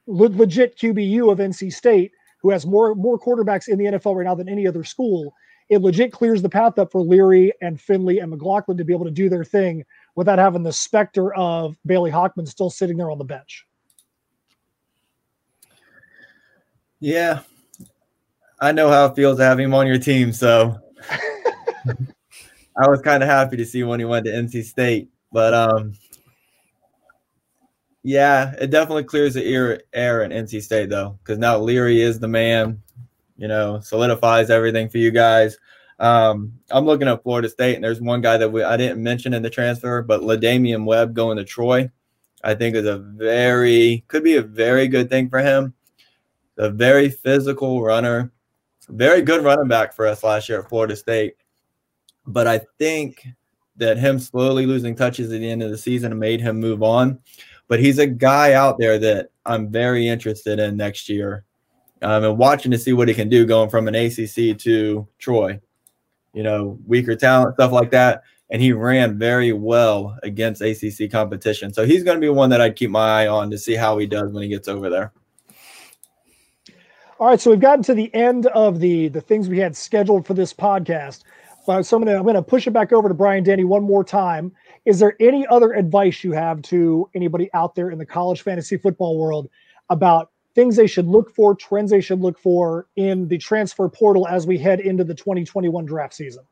legit 0.08 0.78
QBU 0.78 1.32
of 1.32 1.40
NC 1.40 1.74
State, 1.74 2.12
who 2.42 2.50
has 2.50 2.66
more 2.66 2.96
more 2.96 3.20
quarterbacks 3.20 3.68
in 3.68 3.78
the 3.78 3.86
NFL 3.86 4.16
right 4.16 4.26
now 4.26 4.36
than 4.36 4.50
any 4.50 4.68
other 4.68 4.84
school. 4.84 5.34
It 5.70 5.82
legit 5.82 6.12
clears 6.12 6.42
the 6.42 6.50
path 6.50 6.78
up 6.78 6.92
for 6.92 7.02
Leary 7.02 7.54
and 7.62 7.80
Finley 7.80 8.20
and 8.20 8.30
McLaughlin 8.30 8.78
to 8.78 8.84
be 8.84 8.94
able 8.94 9.06
to 9.06 9.12
do 9.12 9.30
their 9.30 9.46
thing 9.46 9.86
without 10.16 10.38
having 10.38 10.62
the 10.62 10.74
specter 10.74 11.34
of 11.36 11.78
Bailey 11.86 12.12
Hockman 12.12 12.48
still 12.48 12.70
sitting 12.70 12.98
there 12.98 13.10
on 13.10 13.18
the 13.18 13.24
bench. 13.24 13.66
Yeah, 17.00 17.42
I 18.60 18.72
know 18.72 18.90
how 18.90 19.06
it 19.08 19.16
feels 19.16 19.38
to 19.38 19.44
have 19.44 19.60
him 19.60 19.74
on 19.74 19.88
your 19.88 19.98
team, 19.98 20.32
so 20.32 20.78
I 21.90 22.88
was 22.88 23.02
kind 23.02 23.24
of 23.24 23.30
happy 23.30 23.58
to 23.58 23.66
see 23.66 23.84
when 23.84 24.00
he 24.00 24.06
went 24.06 24.26
to 24.26 24.32
NC 24.32 24.64
State. 24.64 25.10
But 25.32 25.54
um, 25.54 25.94
yeah, 28.04 28.54
it 28.60 28.70
definitely 28.70 29.06
clears 29.06 29.34
the 29.34 29.46
air 29.46 29.82
air 29.94 30.24
at 30.24 30.32
NC 30.32 30.62
State 30.62 30.90
though, 30.90 31.18
because 31.24 31.40
now 31.40 31.58
Leary 31.58 32.02
is 32.02 32.20
the 32.20 32.28
man. 32.28 32.82
You 33.38 33.48
know, 33.48 33.80
solidifies 33.80 34.50
everything 34.50 34.90
for 34.90 35.00
you 35.00 35.10
guys. 35.10 35.58
Um, 36.00 36.54
I'm 36.70 36.86
looking 36.86 37.08
at 37.08 37.24
Florida 37.24 37.50
State, 37.50 37.76
and 37.76 37.84
there's 37.84 38.02
one 38.02 38.22
guy 38.22 38.38
that 38.38 38.52
we, 38.52 38.62
I 38.62 38.78
didn't 38.78 39.02
mention 39.02 39.34
in 39.34 39.42
the 39.42 39.50
transfer, 39.50 40.02
but 40.02 40.22
La'Damian 40.22 40.86
Webb 40.86 41.14
going 41.14 41.38
to 41.38 41.46
Troy, 41.46 41.90
I 42.44 42.54
think 42.56 42.76
is 42.76 42.86
a 42.86 42.98
very 42.98 44.04
could 44.08 44.24
be 44.24 44.36
a 44.36 44.42
very 44.42 44.88
good 44.88 45.10
thing 45.10 45.30
for 45.30 45.40
him. 45.40 45.74
A 46.58 46.70
very 46.70 47.10
physical 47.10 47.82
runner, 47.82 48.32
very 48.90 49.22
good 49.22 49.44
running 49.44 49.68
back 49.68 49.94
for 49.94 50.06
us 50.06 50.24
last 50.24 50.50
year 50.50 50.60
at 50.60 50.70
Florida 50.70 50.96
State. 50.96 51.36
But 52.28 52.48
I 52.48 52.62
think 52.78 53.26
that 53.78 53.98
him 53.98 54.20
slowly 54.20 54.66
losing 54.66 54.96
touches 54.96 55.32
at 55.32 55.40
the 55.40 55.50
end 55.50 55.64
of 55.64 55.72
the 55.72 55.78
season 55.78 56.18
made 56.20 56.42
him 56.42 56.60
move 56.60 56.84
on. 56.84 57.20
But 57.68 57.80
he's 57.80 58.00
a 58.00 58.08
guy 58.08 58.54
out 58.54 58.78
there 58.78 59.00
that 59.00 59.30
I'm 59.46 59.70
very 59.70 60.08
interested 60.08 60.60
in 60.60 60.78
next 60.78 61.10
year 61.10 61.46
um, 62.02 62.24
and 62.24 62.38
watching 62.38 62.72
to 62.72 62.78
see 62.78 62.94
what 62.94 63.08
he 63.08 63.14
can 63.14 63.30
do 63.30 63.46
going 63.46 63.70
from 63.70 63.88
an 63.88 63.96
ACC 63.96 64.58
to 64.60 65.08
Troy. 65.18 65.60
You 66.34 66.44
know, 66.44 66.80
weaker 66.86 67.16
talent, 67.16 67.56
stuff 67.56 67.72
like 67.72 67.92
that. 67.92 68.24
And 68.50 68.62
he 68.62 68.74
ran 68.74 69.18
very 69.18 69.54
well 69.54 70.18
against 70.24 70.62
ACC 70.62 71.10
competition. 71.10 71.74
So 71.74 71.86
he's 71.86 72.04
going 72.04 72.18
to 72.18 72.22
be 72.22 72.30
one 72.30 72.50
that 72.50 72.62
I'd 72.62 72.76
keep 72.76 72.90
my 72.90 73.24
eye 73.24 73.28
on 73.28 73.50
to 73.52 73.58
see 73.58 73.76
how 73.76 73.98
he 73.98 74.06
does 74.06 74.32
when 74.32 74.44
he 74.44 74.50
gets 74.50 74.68
over 74.68 74.90
there. 74.90 75.12
All 77.20 77.28
right, 77.28 77.40
so 77.40 77.52
we've 77.52 77.60
gotten 77.60 77.84
to 77.86 77.94
the 77.94 78.14
end 78.14 78.48
of 78.48 78.80
the 78.80 79.08
the 79.08 79.22
things 79.22 79.48
we 79.48 79.60
had 79.60 79.78
scheduled 79.78 80.28
for 80.28 80.34
this 80.34 80.54
podcast. 80.54 81.24
Uh, 81.68 81.82
so 81.82 81.96
I'm 81.96 82.08
I'm 82.08 82.26
gonna 82.26 82.44
push 82.44 82.68
it 82.68 82.72
back 82.72 82.92
over 82.92 83.08
to 83.08 83.14
Brian 83.14 83.44
Danny 83.44 83.64
one 83.64 83.84
more 83.84 84.04
time. 84.04 84.52
Is 84.86 85.00
there 85.00 85.16
any 85.20 85.48
other 85.48 85.74
advice 85.74 86.24
you 86.24 86.34
have 86.34 86.62
to 86.64 87.10
anybody 87.16 87.50
out 87.54 87.76
there 87.76 87.90
in 87.90 87.98
the 87.98 88.06
college 88.06 88.42
fantasy 88.42 88.78
football 88.78 89.18
world 89.18 89.50
about 89.90 90.32
things 90.56 90.76
they 90.76 90.88
should 90.88 91.08
look 91.08 91.34
for, 91.34 91.56
trends 91.56 91.92
they 91.92 92.02
should 92.02 92.20
look 92.20 92.38
for 92.38 92.88
in 92.96 93.28
the 93.28 93.38
transfer 93.38 93.90
portal 93.90 94.28
as 94.28 94.46
we 94.46 94.58
head 94.58 94.80
into 94.80 95.04
the 95.04 95.16
2021 95.16 95.86
draft 95.86 96.14
season? 96.14 96.44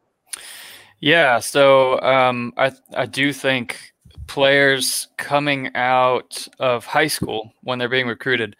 Yeah, 0.99 1.39
so 1.39 1.99
um, 2.01 2.53
I 2.57 2.71
I 2.95 3.05
do 3.05 3.33
think 3.33 3.93
players 4.27 5.07
coming 5.17 5.75
out 5.75 6.47
of 6.59 6.85
high 6.85 7.07
school 7.07 7.51
when 7.63 7.79
they're 7.79 7.89
being 7.89 8.07
recruited, 8.07 8.55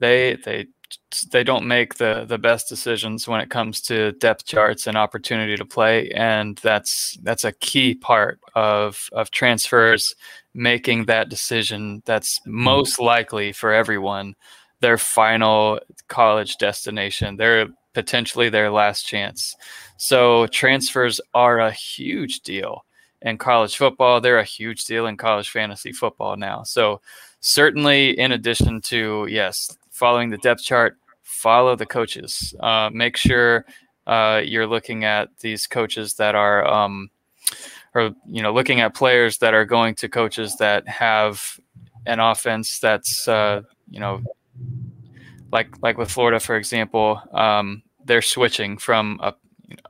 they 0.00 0.36
they 0.44 0.66
they 1.32 1.44
don't 1.44 1.66
make 1.66 1.94
the 1.94 2.24
the 2.26 2.38
best 2.38 2.68
decisions 2.68 3.28
when 3.28 3.40
it 3.40 3.50
comes 3.50 3.80
to 3.80 4.12
depth 4.12 4.44
charts 4.44 4.86
and 4.86 4.96
opportunity 4.96 5.56
to 5.56 5.64
play 5.64 6.10
and 6.10 6.58
that's 6.62 7.16
that's 7.22 7.44
a 7.44 7.52
key 7.52 7.94
part 7.94 8.40
of 8.54 9.08
of 9.12 9.30
transfers 9.30 10.14
making 10.54 11.04
that 11.04 11.28
decision 11.28 12.02
that's 12.04 12.40
most 12.46 13.00
likely 13.00 13.52
for 13.52 13.72
everyone 13.72 14.34
their 14.80 14.98
final 14.98 15.80
college 16.08 16.56
destination 16.58 17.36
their 17.36 17.68
potentially 17.94 18.50
their 18.50 18.70
last 18.70 19.06
chance. 19.06 19.56
So 19.96 20.46
transfers 20.48 21.20
are 21.32 21.60
a 21.60 21.70
huge 21.70 22.40
deal 22.40 22.84
in 23.22 23.38
college 23.38 23.76
football. 23.76 24.20
They're 24.20 24.38
a 24.38 24.44
huge 24.44 24.84
deal 24.84 25.06
in 25.06 25.16
college 25.16 25.48
fantasy 25.48 25.92
football 25.92 26.36
now. 26.36 26.64
So 26.64 27.00
certainly 27.40 28.18
in 28.18 28.32
addition 28.32 28.80
to 28.82 29.26
yes 29.30 29.74
following 29.94 30.28
the 30.28 30.38
depth 30.38 30.62
chart, 30.62 30.98
follow 31.22 31.76
the 31.76 31.86
coaches. 31.86 32.52
Uh, 32.60 32.90
make 32.92 33.16
sure 33.16 33.64
uh, 34.06 34.42
you're 34.44 34.66
looking 34.66 35.04
at 35.04 35.28
these 35.38 35.66
coaches 35.66 36.14
that 36.14 36.34
are, 36.34 36.66
um, 36.66 37.08
or 37.94 38.10
you 38.28 38.42
know, 38.42 38.52
looking 38.52 38.80
at 38.80 38.94
players 38.94 39.38
that 39.38 39.54
are 39.54 39.64
going 39.64 39.94
to 39.94 40.08
coaches 40.08 40.56
that 40.56 40.86
have 40.88 41.58
an 42.06 42.18
offense 42.18 42.80
that's, 42.80 43.28
uh, 43.28 43.62
you 43.88 44.00
know, 44.00 44.20
like 45.52 45.68
like 45.80 45.96
with 45.96 46.10
Florida, 46.10 46.40
for 46.40 46.56
example, 46.56 47.22
um, 47.32 47.82
they're 48.04 48.20
switching 48.20 48.76
from 48.76 49.20
a, 49.22 49.32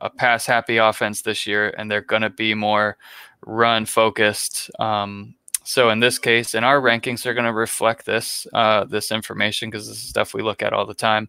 a 0.01 0.09
pass 0.11 0.45
happy 0.45 0.77
offense 0.77 1.23
this 1.23 1.47
year, 1.47 1.73
and 1.77 1.89
they're 1.89 2.01
going 2.01 2.21
to 2.21 2.29
be 2.29 2.53
more 2.53 2.97
run 3.45 3.85
focused. 3.87 4.69
Um, 4.79 5.33
so 5.65 5.89
in 5.89 5.99
this 5.99 6.19
case, 6.19 6.53
in 6.53 6.63
our 6.63 6.79
rankings, 6.79 7.25
are 7.25 7.33
going 7.33 7.45
to 7.45 7.53
reflect 7.53 8.05
this 8.05 8.45
uh, 8.53 8.85
this 8.85 9.11
information 9.11 9.69
because 9.69 9.87
this 9.87 9.97
is 9.97 10.09
stuff 10.09 10.33
we 10.33 10.43
look 10.43 10.61
at 10.61 10.73
all 10.73 10.85
the 10.85 10.93
time. 10.93 11.27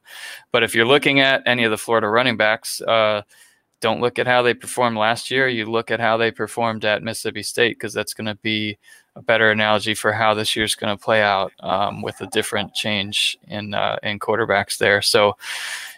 But 0.53 0.62
if 0.62 0.74
you're 0.74 0.87
looking 0.87 1.20
at 1.20 1.43
any 1.47 1.64
of 1.64 1.70
the 1.70 1.78
Florida 1.78 2.09
running 2.09 2.37
backs, 2.37 2.82
uh, 2.82 3.22
don't 3.80 4.03
look 4.03 4.18
at 4.18 4.26
how 4.26 4.43
they 4.43 4.53
performed 4.53 4.99
last 4.99 5.30
year. 5.30 5.49
You 5.49 5.64
look 5.64 5.91
at 5.91 6.01
how 6.01 6.18
they 6.18 6.30
performed 6.30 6.84
at 6.84 7.03
Mississippi 7.03 7.43
State 7.43 7.76
because 7.78 7.95
that's 7.95 8.12
going 8.12 8.26
to 8.26 8.34
be 8.37 8.76
a 9.16 9.22
better 9.22 9.51
analogy 9.51 9.95
for 9.95 10.12
how 10.12 10.34
this 10.34 10.55
year's 10.55 10.74
going 10.74 10.95
to 10.95 11.03
play 11.03 11.22
out 11.22 11.53
um, 11.61 12.03
with 12.03 12.20
a 12.20 12.26
different 12.26 12.74
change 12.74 13.39
in 13.49 13.72
uh, 13.72 13.97
in 14.03 14.18
quarterbacks 14.18 14.76
there. 14.76 15.01
So 15.01 15.28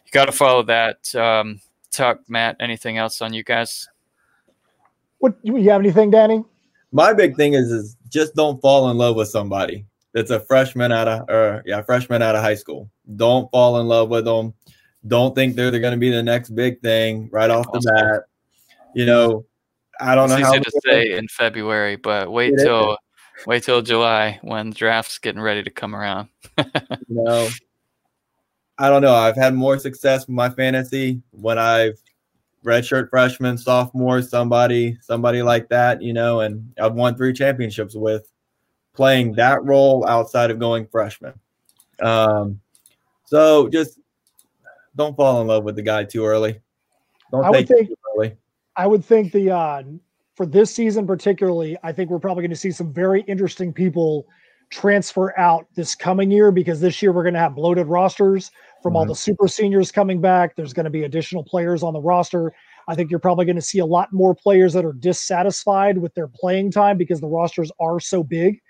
you 0.05 0.12
got 0.12 0.26
to 0.26 0.32
follow 0.32 0.62
that. 0.62 1.12
Um, 1.16 1.61
talk, 1.91 2.20
Matt. 2.28 2.57
Anything 2.61 2.99
else 2.99 3.20
on 3.20 3.32
you 3.32 3.43
guys? 3.43 3.89
What 5.18 5.34
you 5.43 5.70
have 5.70 5.80
anything, 5.80 6.12
Danny? 6.12 6.45
my 6.93 7.12
big 7.12 7.36
thing 7.36 7.55
is 7.55 7.70
is 7.70 7.97
just 8.09 8.34
don't 8.34 8.61
fall 8.61 8.90
in 8.90 8.96
love 8.96 9.16
with 9.16 9.28
somebody 9.28 9.86
that's 10.14 10.30
a 10.30 10.40
freshman 10.40 10.92
out 10.92 11.09
of 11.09 11.28
or 11.28 11.62
yeah 11.66 11.82
freshman 11.82 12.22
out 12.22 12.34
of 12.34 12.42
high 12.42 12.54
school. 12.54 12.90
Don't 13.16 13.50
fall 13.50 13.80
in 13.80 13.86
love 13.86 14.09
with 14.09 14.24
them. 14.24 14.54
Don't 15.06 15.34
think 15.34 15.54
they're, 15.54 15.70
they're 15.70 15.80
going 15.80 15.92
to 15.92 15.98
be 15.98 16.11
the 16.11 16.22
next 16.22 16.50
big 16.50 16.80
thing 16.80 17.28
right 17.32 17.50
off 17.50 17.70
the 17.72 17.80
bat. 17.80 18.24
You 18.94 19.06
know, 19.06 19.44
I 20.00 20.14
don't 20.14 20.30
it's 20.30 20.40
know 20.40 20.54
easy 20.54 20.61
to 20.61 20.80
say 20.84 21.16
in 21.16 21.28
February, 21.28 21.96
but 21.96 22.30
wait 22.32 22.54
till 22.59 22.98
wait 23.46 23.62
till 23.62 23.82
July 23.82 24.38
when 24.42 24.70
draft's 24.70 25.18
getting 25.18 25.40
ready 25.40 25.62
to 25.62 25.70
come 25.70 25.94
around. 25.94 26.28
you 26.59 26.64
know, 27.09 27.48
I 28.78 28.88
don't 28.88 29.02
know. 29.02 29.14
I've 29.14 29.36
had 29.36 29.54
more 29.54 29.78
success 29.78 30.22
with 30.26 30.34
my 30.34 30.50
fantasy 30.50 31.22
when 31.30 31.59
I've 31.59 31.98
redshirt 32.64 33.11
freshman, 33.11 33.56
sophomore, 33.56 34.22
somebody, 34.22 34.98
somebody 35.00 35.42
like 35.42 35.68
that, 35.68 36.02
you 36.02 36.12
know, 36.12 36.40
and 36.40 36.72
I've 36.80 36.94
won 36.94 37.16
three 37.16 37.32
championships 37.32 37.94
with 37.94 38.30
playing 38.94 39.34
that 39.34 39.64
role 39.64 40.06
outside 40.06 40.50
of 40.50 40.59
going 40.59 40.86
freshman. 40.86 41.34
Um, 42.00 42.61
so 43.24 43.68
just 43.68 43.98
don't 44.96 45.16
fall 45.16 45.40
in 45.40 45.46
love 45.46 45.64
with 45.64 45.76
the 45.76 45.82
guy 45.82 46.04
too 46.04 46.24
early. 46.24 46.61
Don't 47.30 47.44
I 47.44 47.50
would 47.50 47.68
think, 47.68 47.90
early. 48.16 48.36
I 48.76 48.86
would 48.86 49.04
think 49.04 49.32
the 49.32 49.50
uh, 49.50 49.82
for 50.34 50.46
this 50.46 50.74
season 50.74 51.06
particularly, 51.06 51.76
I 51.82 51.92
think 51.92 52.11
we're 52.11 52.18
probably 52.18 52.42
going 52.42 52.50
to 52.50 52.56
see 52.56 52.70
some 52.70 52.92
very 52.92 53.22
interesting 53.22 53.72
people 53.72 54.26
transfer 54.70 55.38
out 55.38 55.66
this 55.74 55.94
coming 55.94 56.30
year 56.30 56.50
because 56.50 56.80
this 56.80 57.00
year 57.02 57.12
we're 57.12 57.22
going 57.22 57.34
to 57.34 57.40
have 57.40 57.54
bloated 57.54 57.86
rosters 57.86 58.50
from 58.83 58.91
mm-hmm. 58.91 58.97
all 58.97 59.07
the 59.07 59.14
super 59.14 59.49
seniors 59.49 59.91
coming 59.91 60.20
back. 60.20 60.57
There's 60.57 60.72
going 60.72 60.85
to 60.85 60.91
be 60.91 61.05
additional 61.05 61.45
players 61.45 61.83
on 61.83 61.93
the 61.93 62.01
roster. 62.01 62.53
I 62.89 62.95
think 62.95 63.11
you're 63.11 63.20
probably 63.20 63.45
going 63.45 63.57
to 63.57 63.62
see 63.62 63.79
a 63.79 63.87
lot 63.87 64.12
more 64.12 64.35
players 64.35 64.72
that 64.72 64.85
are 64.85 64.95
dissatisfied 64.95 65.99
with 65.99 66.14
their 66.14 66.29
playing 66.29 66.70
time 66.70 66.97
because 66.97 67.20
the 67.20 67.26
rosters 67.26 67.70
are 67.81 68.01
so 68.01 68.22
big 68.22 68.61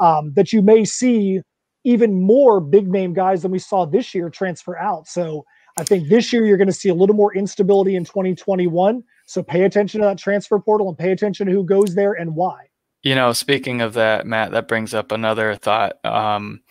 um, 0.00 0.32
that 0.34 0.52
you 0.52 0.62
may 0.62 0.84
see 0.84 1.40
even 1.84 2.20
more 2.20 2.60
big 2.60 2.88
name 2.88 3.14
guys 3.14 3.42
than 3.42 3.50
we 3.50 3.58
saw 3.58 3.86
this 3.86 4.14
year 4.14 4.28
transfer 4.28 4.76
out. 4.76 5.06
So 5.06 5.44
I 5.78 5.84
think 5.84 6.08
this 6.08 6.32
year 6.32 6.44
you're 6.44 6.56
going 6.56 6.66
to 6.66 6.72
see 6.72 6.88
a 6.88 6.94
little 6.94 7.14
more 7.14 7.34
instability 7.34 7.94
in 7.94 8.04
2021. 8.04 9.02
So 9.26 9.42
pay 9.42 9.62
attention 9.62 10.00
to 10.00 10.06
that 10.06 10.18
transfer 10.18 10.58
portal 10.58 10.88
and 10.88 10.98
pay 10.98 11.12
attention 11.12 11.46
to 11.46 11.52
who 11.52 11.64
goes 11.64 11.94
there 11.94 12.14
and 12.14 12.34
why. 12.34 12.66
You 13.02 13.14
know, 13.14 13.32
speaking 13.32 13.80
of 13.80 13.94
that, 13.94 14.26
Matt, 14.26 14.50
that 14.50 14.66
brings 14.66 14.92
up 14.92 15.12
another 15.12 15.54
thought. 15.54 16.04
Um, 16.04 16.62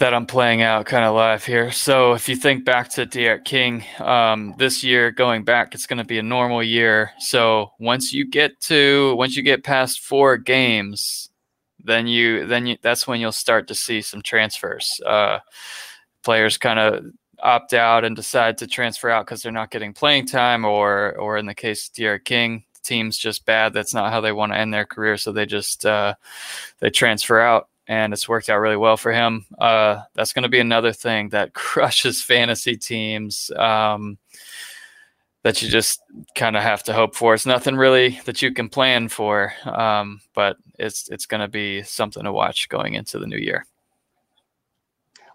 that 0.00 0.14
I'm 0.14 0.24
playing 0.24 0.62
out 0.62 0.86
kind 0.86 1.04
of 1.04 1.14
live 1.14 1.44
here. 1.44 1.70
So 1.70 2.14
if 2.14 2.26
you 2.26 2.34
think 2.34 2.64
back 2.64 2.88
to 2.92 3.04
D'Eriq 3.04 3.44
King, 3.44 3.84
um, 3.98 4.54
this 4.56 4.82
year 4.82 5.10
going 5.10 5.44
back, 5.44 5.74
it's 5.74 5.84
going 5.84 5.98
to 5.98 6.04
be 6.04 6.18
a 6.18 6.22
normal 6.22 6.62
year. 6.62 7.12
So 7.18 7.72
once 7.78 8.10
you 8.10 8.26
get 8.26 8.58
to 8.62 9.14
once 9.16 9.36
you 9.36 9.42
get 9.42 9.62
past 9.62 10.00
four 10.00 10.38
games, 10.38 11.28
then 11.84 12.06
you 12.06 12.46
then 12.46 12.66
you 12.66 12.78
that's 12.80 13.06
when 13.06 13.20
you'll 13.20 13.30
start 13.30 13.68
to 13.68 13.74
see 13.74 14.00
some 14.00 14.22
transfers. 14.22 14.88
Uh, 15.04 15.40
players 16.22 16.56
kind 16.56 16.78
of 16.78 17.04
opt 17.42 17.74
out 17.74 18.02
and 18.02 18.16
decide 18.16 18.56
to 18.58 18.66
transfer 18.66 19.10
out 19.10 19.26
because 19.26 19.42
they're 19.42 19.52
not 19.52 19.70
getting 19.70 19.92
playing 19.92 20.26
time, 20.26 20.64
or 20.64 21.14
or 21.18 21.36
in 21.36 21.44
the 21.44 21.54
case 21.54 21.88
of 21.88 21.94
D'Eriq 21.94 22.24
King, 22.24 22.64
team's 22.82 23.18
just 23.18 23.44
bad. 23.44 23.74
That's 23.74 23.92
not 23.92 24.12
how 24.12 24.22
they 24.22 24.32
want 24.32 24.52
to 24.52 24.58
end 24.58 24.72
their 24.72 24.86
career, 24.86 25.18
so 25.18 25.30
they 25.30 25.44
just 25.44 25.84
uh, 25.84 26.14
they 26.78 26.88
transfer 26.88 27.38
out 27.38 27.68
and 27.90 28.12
it's 28.12 28.28
worked 28.28 28.48
out 28.48 28.60
really 28.60 28.76
well 28.76 28.96
for 28.96 29.12
him. 29.12 29.44
Uh, 29.58 30.02
that's 30.14 30.32
going 30.32 30.44
to 30.44 30.48
be 30.48 30.60
another 30.60 30.92
thing 30.92 31.28
that 31.30 31.54
crushes 31.54 32.22
fantasy 32.22 32.76
teams 32.76 33.50
um, 33.56 34.16
that 35.42 35.60
you 35.60 35.68
just 35.68 36.00
kind 36.36 36.56
of 36.56 36.62
have 36.62 36.84
to 36.84 36.92
hope 36.92 37.16
for. 37.16 37.34
It's 37.34 37.46
nothing 37.46 37.74
really 37.74 38.20
that 38.26 38.42
you 38.42 38.52
can 38.52 38.68
plan 38.68 39.08
for, 39.08 39.52
um, 39.64 40.20
but 40.36 40.56
it's 40.78 41.08
it's 41.08 41.26
going 41.26 41.40
to 41.40 41.48
be 41.48 41.82
something 41.82 42.22
to 42.22 42.32
watch 42.32 42.68
going 42.68 42.94
into 42.94 43.18
the 43.18 43.26
new 43.26 43.38
year. 43.38 43.66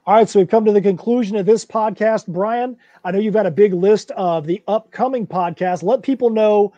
All 0.08 0.14
right, 0.14 0.30
so 0.30 0.40
we've 0.40 0.48
come 0.48 0.64
to 0.64 0.72
the 0.72 0.82
conclusion 0.82 1.36
of 1.36 1.46
this 1.46 1.66
podcast. 1.66 2.28
Brian, 2.28 2.78
I 3.04 3.12
know 3.12 3.20
you've 3.20 3.34
got 3.34 3.48
a 3.48 3.52
big 3.52 3.74
list 3.74 4.12
of 4.12 4.46
the 4.46 4.64
upcoming 4.68 5.28
podcasts. 5.28 5.84
Let 5.84 6.04
people 6.04 6.30
know 6.30 6.72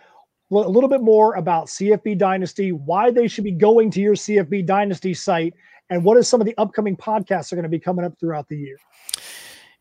a 0.52 0.56
little 0.56 0.90
bit 0.90 1.02
more 1.02 1.36
about 1.36 1.68
CFB 1.68 2.18
Dynasty, 2.18 2.72
why 2.72 3.12
they 3.12 3.28
should 3.28 3.44
be 3.44 3.52
going 3.52 3.92
to 3.92 4.02
your 4.02 4.16
CFB 4.16 4.66
Dynasty 4.66 5.14
site, 5.14 5.54
and 5.90 6.04
what 6.04 6.18
is 6.18 6.28
some 6.28 6.42
of 6.42 6.48
the 6.48 6.58
upcoming 6.58 6.96
podcasts 6.96 7.52
are 7.52 7.56
going 7.56 7.64
to 7.64 7.70
be 7.70 7.80
coming 7.80 8.06
up 8.06 8.18
throughout 8.20 8.48
the 8.48 8.58
year. 8.58 8.78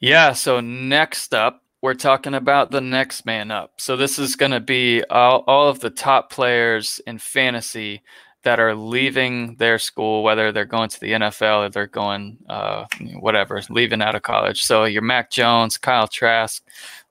Yeah, 0.01 0.33
so 0.33 0.61
next 0.61 1.35
up, 1.35 1.63
we're 1.83 1.95
talking 1.95 2.35
about 2.35 2.71
the 2.71 2.81
next 2.81 3.27
man 3.27 3.51
up. 3.51 3.75
So 3.79 3.97
this 3.97 4.19
is 4.19 4.37
going 4.37 4.53
to 4.53 4.61
be 4.61 5.05
all, 5.05 5.45
all 5.47 5.69
of 5.69 5.81
the 5.81 5.91
top 5.91 6.31
players 6.31 7.01
in 7.07 7.19
fantasy 7.19 8.03
that 8.43 8.61
are 8.61 8.75
leaving 8.75 9.57
their 9.57 9.79
school, 9.79 10.23
whether 10.23 10.53
they're 10.53 10.65
going 10.65 10.89
to 10.89 11.01
the 11.01 11.13
NFL 11.13 11.67
or 11.67 11.69
they're 11.69 11.87
going 11.87 12.39
uh, 12.49 12.87
whatever, 13.19 13.61
leaving 13.71 14.01
out 14.01 14.15
of 14.15 14.23
college. 14.23 14.63
So 14.63 14.85
your 14.85 15.03
Mac 15.03 15.31
Jones, 15.31 15.77
Kyle 15.79 16.07
Trask, 16.07 16.63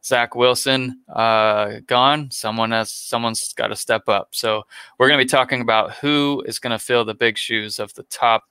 Zach 0.05 0.35
Wilson 0.35 1.01
uh, 1.09 1.79
gone, 1.87 2.29
someone 2.29 2.71
has 2.71 2.91
someone's 2.91 3.53
got 3.53 3.67
to 3.67 3.75
step 3.75 4.07
up. 4.07 4.29
So 4.31 4.63
we're 4.99 5.07
going 5.07 5.19
to 5.19 5.25
be 5.25 5.29
talking 5.29 5.61
about 5.61 5.93
who 5.95 6.43
is 6.45 6.59
going 6.59 6.71
to 6.71 6.79
fill 6.79 7.05
the 7.05 7.15
big 7.15 7.37
shoes 7.37 7.79
of 7.79 7.93
the 7.95 8.03
top 8.03 8.43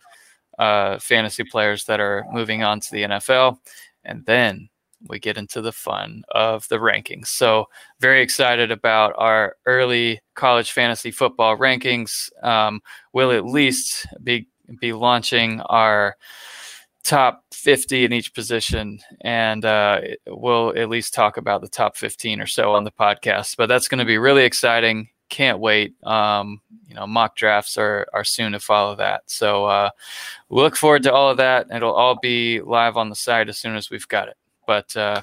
uh, 0.59 0.99
fantasy 0.99 1.45
players 1.45 1.85
that 1.85 2.01
are 2.01 2.27
moving 2.33 2.65
on 2.65 2.81
to 2.81 2.91
the 2.91 3.03
NFL, 3.03 3.59
and 4.05 4.25
then 4.27 4.69
we 5.07 5.19
get 5.19 5.37
into 5.37 5.61
the 5.61 5.73
fun 5.73 6.25
of 6.31 6.67
the 6.69 6.77
rankings. 6.77 7.27
So 7.27 7.67
very 8.01 8.23
excited 8.23 8.71
about 8.71 9.13
our 9.17 9.57
early 9.67 10.21
college 10.35 10.73
fantasy 10.73 11.11
football 11.11 11.57
rankings. 11.57 12.33
Um, 12.43 12.81
we'll 13.13 13.33
at 13.33 13.45
least 13.45 14.07
be 14.23 14.49
be 14.81 14.93
launching 14.93 15.61
our 15.63 16.17
top 17.05 17.45
50 17.53 18.07
in 18.07 18.13
each 18.13 18.33
position 18.33 18.99
and 19.21 19.65
uh, 19.65 20.01
we'll 20.27 20.77
at 20.77 20.89
least 20.89 21.13
talk 21.13 21.37
about 21.37 21.61
the 21.61 21.69
top 21.69 21.97
15 21.97 22.41
or 22.41 22.47
so 22.47 22.73
on 22.73 22.85
the 22.85 22.91
podcast 22.91 23.57
but 23.57 23.69
that's 23.69 23.89
going 23.89 23.99
to 23.99 24.05
be 24.05 24.19
really 24.19 24.45
exciting. 24.45 25.09
Can't 25.29 25.59
wait. 25.59 25.95
Um, 26.05 26.61
you 26.89 26.95
know 26.95 27.07
mock 27.07 27.37
drafts 27.37 27.77
are, 27.77 28.07
are 28.13 28.25
soon 28.25 28.53
to 28.53 28.61
follow 28.61 28.95
that. 28.97 29.23
So 29.27 29.67
uh, 29.67 29.91
look 30.49 30.77
forward 30.77 31.03
to 31.05 31.13
all 31.13 31.31
of 31.31 31.37
that. 31.39 31.67
It'll 31.75 31.95
all 31.95 32.19
be 32.21 32.61
live 32.61 32.97
on 32.97 33.09
the 33.09 33.17
site 33.17 33.49
as 33.49 33.59
soon 33.59 33.77
as 33.77 33.91
we've 33.91 34.09
got 34.09 34.29
it. 34.29 34.37
But 34.67 34.97
uh, 34.97 35.23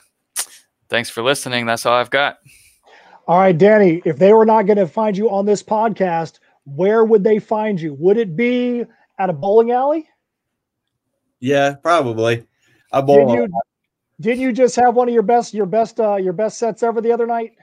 thanks 0.89 1.09
for 1.09 1.23
listening. 1.23 1.65
That's 1.65 1.85
all 1.85 1.95
i've 1.95 2.09
got. 2.11 2.37
All 3.27 3.39
right 3.39 3.57
danny 3.57 4.01
if 4.05 4.17
they 4.17 4.33
were 4.33 4.45
not 4.45 4.63
going 4.63 4.77
to 4.77 4.87
find 4.87 5.17
you 5.17 5.29
on 5.29 5.45
this 5.45 5.63
podcast 5.63 6.39
where 6.65 7.03
would 7.03 7.23
they 7.23 7.39
find 7.39 7.81
you? 7.81 7.95
Would 7.95 8.17
it 8.17 8.35
be 8.35 8.85
at 9.17 9.29
a 9.29 9.33
bowling 9.33 9.71
alley 9.71 10.07
yeah, 11.41 11.73
probably. 11.73 12.45
I 12.93 13.01
bowl. 13.01 13.27
Did 13.27 13.35
you, 13.35 13.61
did 14.21 14.37
you 14.37 14.51
just 14.53 14.75
have 14.77 14.95
one 14.95 15.09
of 15.09 15.13
your 15.13 15.23
best 15.23 15.53
your 15.53 15.65
best 15.65 15.99
uh, 15.99 16.15
your 16.15 16.33
best 16.33 16.57
sets 16.57 16.83
ever 16.83 17.01
the 17.01 17.11
other 17.11 17.27
night? 17.27 17.53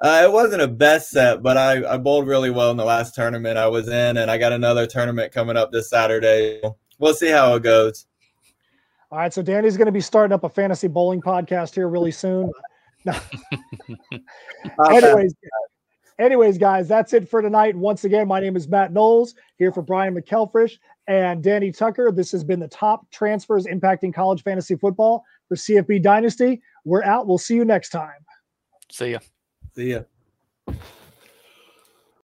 Uh, 0.00 0.22
it 0.24 0.32
wasn't 0.32 0.62
a 0.62 0.68
best 0.68 1.10
set, 1.10 1.42
but 1.42 1.56
I, 1.56 1.94
I 1.94 1.96
bowled 1.96 2.28
really 2.28 2.50
well 2.50 2.70
in 2.70 2.76
the 2.76 2.84
last 2.84 3.14
tournament 3.14 3.58
I 3.58 3.66
was 3.66 3.88
in, 3.88 4.18
and 4.18 4.30
I 4.30 4.38
got 4.38 4.52
another 4.52 4.86
tournament 4.86 5.32
coming 5.32 5.56
up 5.56 5.72
this 5.72 5.90
Saturday. 5.90 6.60
We'll 6.98 7.14
see 7.14 7.30
how 7.30 7.54
it 7.54 7.62
goes. 7.64 8.06
All 9.10 9.18
right, 9.18 9.32
so 9.32 9.42
Danny's 9.42 9.76
going 9.76 9.86
to 9.86 9.92
be 9.92 10.00
starting 10.00 10.34
up 10.34 10.44
a 10.44 10.48
fantasy 10.48 10.86
bowling 10.86 11.20
podcast 11.20 11.74
here 11.74 11.88
really 11.88 12.12
soon. 12.12 12.52
anyways, 14.90 15.34
anyways, 16.18 16.58
guys, 16.58 16.86
that's 16.86 17.12
it 17.12 17.28
for 17.28 17.42
tonight. 17.42 17.74
Once 17.74 18.04
again, 18.04 18.28
my 18.28 18.38
name 18.38 18.54
is 18.54 18.68
Matt 18.68 18.92
Knowles 18.92 19.34
here 19.56 19.72
for 19.72 19.82
Brian 19.82 20.14
McElfresh 20.14 20.78
and 21.08 21.42
Danny 21.42 21.72
Tucker. 21.72 22.12
This 22.12 22.30
has 22.32 22.44
been 22.44 22.60
the 22.60 22.68
top 22.68 23.10
transfers 23.10 23.66
impacting 23.66 24.14
college 24.14 24.42
fantasy 24.42 24.76
football 24.76 25.24
for 25.48 25.56
CFB 25.56 26.02
Dynasty. 26.02 26.62
We're 26.84 27.02
out. 27.02 27.26
We'll 27.26 27.38
see 27.38 27.54
you 27.54 27.64
next 27.64 27.88
time. 27.88 28.24
See 28.92 29.12
ya. 29.12 29.18
See 29.74 29.92
ya. 29.92 30.02